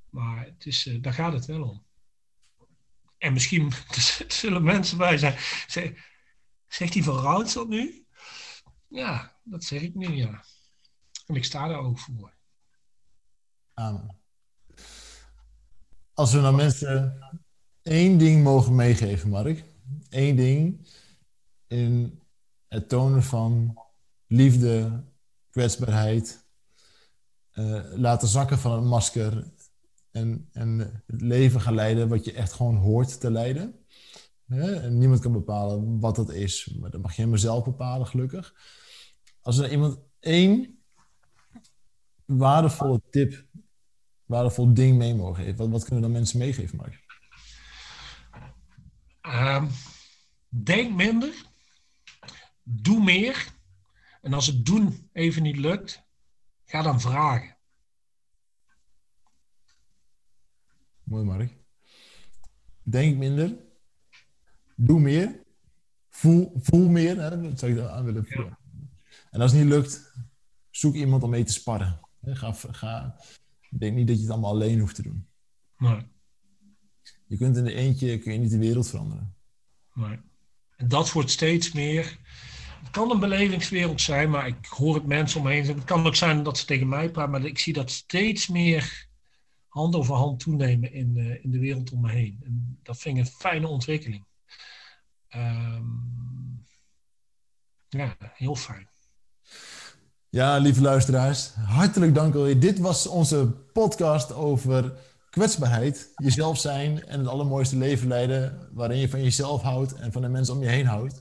maar 0.10 0.46
het 0.46 0.66
is, 0.66 0.86
uh, 0.86 1.02
daar 1.02 1.14
gaat 1.14 1.34
het 1.34 1.46
wel 1.46 1.64
om. 1.64 1.86
En 3.18 3.34
misschien 3.34 3.72
zullen 4.28 4.64
mensen 4.64 4.98
bij 4.98 5.18
zijn. 5.18 5.38
Zegt 6.68 6.94
hij 6.94 7.04
van 7.04 7.18
Routs 7.18 7.54
dat 7.54 7.68
nu? 7.68 8.06
Ja, 8.88 9.36
dat 9.44 9.64
zeg 9.64 9.82
ik 9.82 9.96
nu, 9.96 10.08
ja. 10.08 10.44
En 11.26 11.36
ik 11.36 11.44
sta 11.44 11.68
daar 11.68 11.80
ook 11.80 12.00
voor. 12.00 12.34
Amen. 13.74 14.23
Als 16.14 16.34
we 16.34 16.40
nou 16.40 16.56
mensen 16.56 17.20
één 17.82 18.18
ding 18.18 18.44
mogen 18.44 18.76
meegeven, 18.76 19.30
Mark. 19.30 19.64
Eén 20.10 20.36
ding 20.36 20.88
in 21.68 22.22
het 22.68 22.90
tonen 22.90 23.24
van 23.24 23.78
liefde, 24.28 25.04
kwetsbaarheid. 25.50 26.46
Uh, 27.54 27.84
laten 27.96 28.28
zakken 28.28 28.58
van 28.58 28.72
het 28.72 28.84
masker 28.84 29.52
en, 30.12 30.50
en 30.52 30.80
het 31.08 31.22
leven 31.22 31.62
gaan 31.62 31.76
leiden 31.76 32.10
wat 32.10 32.26
je 32.26 32.34
echt 32.34 32.54
gewoon 32.54 32.76
hoort 32.76 33.20
te 33.20 33.32
leiden. 33.32 33.86
En 34.48 34.98
niemand 34.98 35.20
kan 35.20 35.32
bepalen 35.32 36.00
wat 36.00 36.16
dat 36.16 36.32
is, 36.32 36.76
maar 36.80 36.90
dat 36.90 37.02
mag 37.02 37.12
je 37.12 37.18
helemaal 37.18 37.40
zelf 37.40 37.64
bepalen, 37.64 38.08
gelukkig. 38.08 38.56
Als 39.42 39.58
er 39.58 39.72
iemand 39.72 40.00
één 40.20 40.80
waardevolle 42.26 43.02
tip, 43.10 43.46
waardevol 44.26 44.74
ding 44.74 44.98
mee 44.98 45.16
mogen 45.16 45.44
geven, 45.44 45.58
wat, 45.58 45.70
wat 45.70 45.84
kunnen 45.84 46.02
dan 46.02 46.12
mensen 46.12 46.40
meegeven, 46.40 46.78
Mark? 46.78 47.02
Um, 49.22 49.70
denk 50.48 50.96
minder, 50.96 51.34
doe 52.64 53.04
meer. 53.04 53.48
En 54.22 54.34
als 54.34 54.48
het 54.48 54.66
doen 54.66 55.10
even 55.14 55.44
niet 55.44 55.58
lukt, 55.58 56.04
ga 56.66 56.82
dan 56.82 57.02
vragen. 57.02 57.58
Mooi, 61.04 61.24
Mark. 61.26 61.54
Denk 62.84 63.18
minder. 63.18 63.58
Doe 64.76 65.00
meer. 65.00 65.44
Voel, 66.10 66.54
voel 66.56 66.90
meer. 66.90 67.22
Hè? 67.22 67.42
Dat 67.42 67.60
zou 67.60 67.72
ik 67.72 67.88
aan 67.88 68.04
willen 68.04 68.26
voelen. 68.26 68.58
En 69.32 69.42
als 69.42 69.52
het 69.52 69.62
niet 69.62 69.70
lukt, 69.70 70.14
zoek 70.70 70.96
iemand 70.96 71.24
om 71.24 71.30
mee 71.30 71.44
te 71.44 71.54
sparren. 71.54 72.00
Ga, 72.24 72.54
ga, 72.54 73.16
denk 73.80 73.96
niet 73.96 74.08
dat 74.08 74.16
je 74.16 74.22
het 74.22 74.32
allemaal 74.32 74.52
alleen 74.52 74.80
hoeft 74.80 74.96
te 74.96 75.02
doen. 75.02 75.28
Nee. 75.78 76.02
Je 77.28 77.38
kunt 77.38 77.58
in 77.58 77.64
de 77.64 77.74
eentje 77.74 78.18
kun 78.18 78.34
je 78.34 78.40
niet 78.40 78.52
de 78.52 78.58
wereld 78.58 78.90
veranderen. 78.90 79.36
Nee. 79.94 80.20
En 80.76 80.88
dat 80.88 81.12
wordt 81.12 81.30
steeds 81.30 81.72
meer. 81.72 82.20
Het 82.82 82.92
kan 82.92 83.12
een 83.12 83.20
belevingswereld 83.20 84.02
zijn, 84.02 84.30
maar 84.30 84.48
ik 84.48 84.66
hoor 84.66 84.96
het 84.96 85.06
mensen 85.06 85.40
omheen 85.40 85.66
zeggen. 85.66 85.76
Het 85.76 85.92
kan 85.92 86.06
ook 86.06 86.16
zijn 86.16 86.44
dat 86.44 86.58
ze 86.58 86.66
tegen 86.66 86.88
mij 86.88 87.12
praten, 87.12 87.32
maar 87.32 87.46
ik 87.46 87.60
zie 87.60 87.74
dat 87.74 87.92
steeds 87.92 88.48
meer 88.48 89.08
hand 89.68 89.96
over 89.96 90.16
hand 90.16 90.40
toenemen 90.40 90.94
in, 90.94 91.18
uh, 91.18 91.44
in 91.44 91.52
de 91.52 91.60
wereld 91.60 91.92
om 91.92 92.02
me 92.02 92.12
heen. 92.12 92.42
En 92.44 92.80
dat 92.84 92.98
vind 92.98 93.18
ik 93.18 93.26
een 93.26 93.32
fijne 93.32 93.68
ontwikkeling. 93.68 94.26
Um, 95.36 96.66
ja, 97.90 98.18
heel 98.20 98.56
fijn. 98.56 98.90
Ja, 100.34 100.58
lieve 100.58 100.82
luisteraars, 100.82 101.52
hartelijk 101.66 102.16
dank 102.16 102.36
alweer. 102.36 102.60
Dit 102.60 102.80
was 102.80 103.08
onze 103.08 103.48
podcast 103.74 104.34
over 104.34 104.94
kwetsbaarheid, 105.30 106.10
jezelf 106.16 106.60
zijn 106.60 107.06
en 107.06 107.20
het 107.20 107.28
allermooiste 107.28 107.78
leven 107.78 108.08
leiden 108.08 108.70
waarin 108.72 108.98
je 108.98 109.10
van 109.10 109.24
jezelf 109.24 109.62
houdt 109.62 109.94
en 109.94 110.12
van 110.12 110.22
de 110.22 110.28
mensen 110.28 110.56
om 110.56 110.62
je 110.62 110.70
heen 110.70 110.86
houdt. 110.86 111.20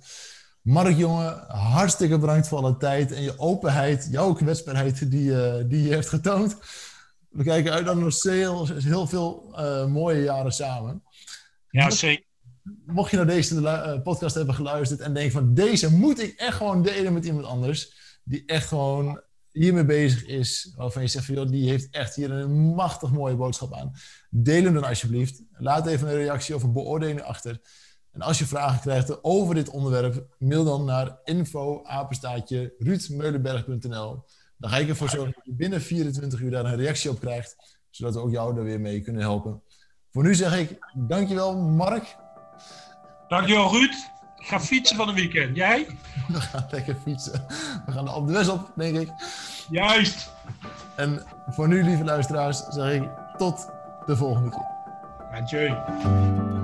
Mark, 0.63 0.97
jongen, 0.97 1.45
hartstikke 1.49 2.19
bedankt 2.19 2.49
voor 2.49 2.59
alle 2.59 2.77
tijd 2.77 3.13
en 3.13 3.23
je 3.23 3.39
openheid, 3.39 4.09
jouw 4.11 4.33
kwetsbaarheid 4.33 5.11
die, 5.11 5.31
uh, 5.31 5.55
die 5.67 5.83
je 5.83 5.93
hebt 5.93 6.09
getoond. 6.09 6.57
We 7.31 7.43
kijken 7.43 7.73
uit 7.73 7.85
naar 7.85 7.97
nog 7.97 8.23
heel, 8.23 8.67
heel 8.67 9.07
veel 9.07 9.55
uh, 9.59 9.87
mooie 9.87 10.23
jaren 10.23 10.53
samen. 10.53 11.03
Ja, 11.71 11.91
zeker. 11.91 12.25
Mocht 12.87 13.11
je 13.11 13.17
naar 13.17 13.27
deze 13.27 13.55
uh, 13.55 14.03
podcast 14.03 14.35
hebben 14.35 14.55
geluisterd 14.55 15.01
en 15.01 15.15
denken 15.15 15.33
van 15.33 15.55
deze 15.55 15.93
moet 15.93 16.21
ik 16.21 16.39
echt 16.39 16.57
gewoon 16.57 16.83
delen 16.83 17.13
met 17.13 17.25
iemand 17.25 17.47
anders, 17.47 18.02
die 18.25 18.43
echt 18.47 18.67
gewoon 18.67 19.21
hiermee 19.53 19.85
bezig 19.85 20.27
is, 20.27 20.73
waarvan 20.77 21.03
je 21.03 21.09
zegt 21.09 21.25
van 21.25 21.35
joh, 21.35 21.49
die 21.49 21.69
heeft 21.69 21.91
echt 21.91 22.15
hier 22.15 22.31
een 22.31 22.75
machtig 22.75 23.13
mooie 23.13 23.37
boodschap 23.37 23.75
aan. 23.75 23.93
Deel 24.31 24.65
hem 24.65 24.75
dan 24.75 24.85
alsjeblieft. 24.85 25.43
Laat 25.53 25.87
even 25.87 26.09
een 26.09 26.15
reactie 26.15 26.55
of 26.55 26.63
een 26.63 26.73
beoordeling 26.73 27.23
achter. 27.23 27.61
En 28.11 28.21
als 28.21 28.39
je 28.39 28.47
vragen 28.47 28.81
krijgt 28.81 29.25
over 29.25 29.55
dit 29.55 29.69
onderwerp, 29.69 30.27
mail 30.39 30.65
dan 30.65 30.85
naar 30.85 31.19
info 31.25 31.85
apenstaatje 31.85 32.75
ruudmeulenberg.nl. 32.79 34.25
Dan 34.57 34.71
ga 34.71 34.77
ik 34.77 34.89
ervoor 34.89 35.09
zorgen 35.09 35.33
dat 35.35 35.45
je 35.45 35.55
binnen 35.55 35.81
24 35.81 36.41
uur 36.41 36.51
daar 36.51 36.65
een 36.65 36.77
reactie 36.77 37.11
op 37.11 37.21
krijgt, 37.21 37.57
zodat 37.91 38.15
we 38.15 38.21
ook 38.21 38.31
jou 38.31 38.57
er 38.57 38.65
weer 38.65 38.81
mee 38.81 39.01
kunnen 39.01 39.23
helpen. 39.23 39.63
Voor 40.11 40.23
nu 40.23 40.35
zeg 40.35 40.59
ik 40.59 40.79
dankjewel 40.95 41.57
Mark. 41.57 42.17
Dankjewel 43.29 43.73
Ruud. 43.73 44.12
Ik 44.43 44.49
ga 44.49 44.61
fietsen 44.61 44.97
van 44.97 45.09
een 45.09 45.15
weekend. 45.15 45.57
Jij? 45.57 45.87
We 46.29 46.41
gaan 46.41 46.67
lekker 46.71 46.97
fietsen. 47.05 47.47
We 47.87 47.93
gaan 47.93 48.15
op 48.15 48.27
de 48.27 48.33
West 48.33 48.49
op, 48.49 48.71
denk 48.75 48.97
ik. 48.99 49.09
Juist. 49.71 50.33
En 50.97 51.23
voor 51.49 51.69
nu, 51.69 51.85
lieve 51.85 52.05
luisteraars, 52.05 52.63
zeg 52.69 52.93
ik 52.93 53.09
tot 53.37 53.69
de 54.07 54.17
volgende 54.17 54.51
keer. 54.51 54.67
Adieu. 55.33 55.75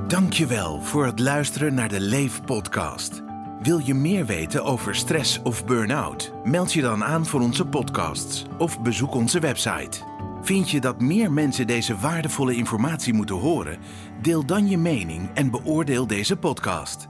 Dankjewel 0.08 0.80
voor 0.80 1.06
het 1.06 1.18
luisteren 1.18 1.74
naar 1.74 1.88
de 1.88 2.00
Leef 2.00 2.44
podcast. 2.44 3.22
Wil 3.62 3.78
je 3.78 3.94
meer 3.94 4.26
weten 4.26 4.64
over 4.64 4.94
stress 4.94 5.42
of 5.42 5.64
burn-out? 5.64 6.32
Meld 6.44 6.72
je 6.72 6.80
dan 6.80 7.04
aan 7.04 7.26
voor 7.26 7.40
onze 7.40 7.64
podcasts 7.64 8.44
of 8.58 8.80
bezoek 8.80 9.14
onze 9.14 9.40
website. 9.40 9.98
Vind 10.42 10.70
je 10.70 10.80
dat 10.80 11.00
meer 11.00 11.32
mensen 11.32 11.66
deze 11.66 11.96
waardevolle 11.96 12.54
informatie 12.54 13.12
moeten 13.12 13.36
horen? 13.36 13.78
Deel 14.22 14.46
dan 14.46 14.68
je 14.68 14.78
mening 14.78 15.30
en 15.34 15.50
beoordeel 15.50 16.06
deze 16.06 16.36
podcast. 16.36 17.08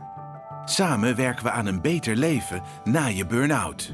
Samen 0.69 1.17
werken 1.17 1.45
we 1.45 1.51
aan 1.51 1.67
een 1.67 1.81
beter 1.81 2.17
leven 2.17 2.63
na 2.85 3.07
je 3.07 3.27
burn-out. 3.27 3.93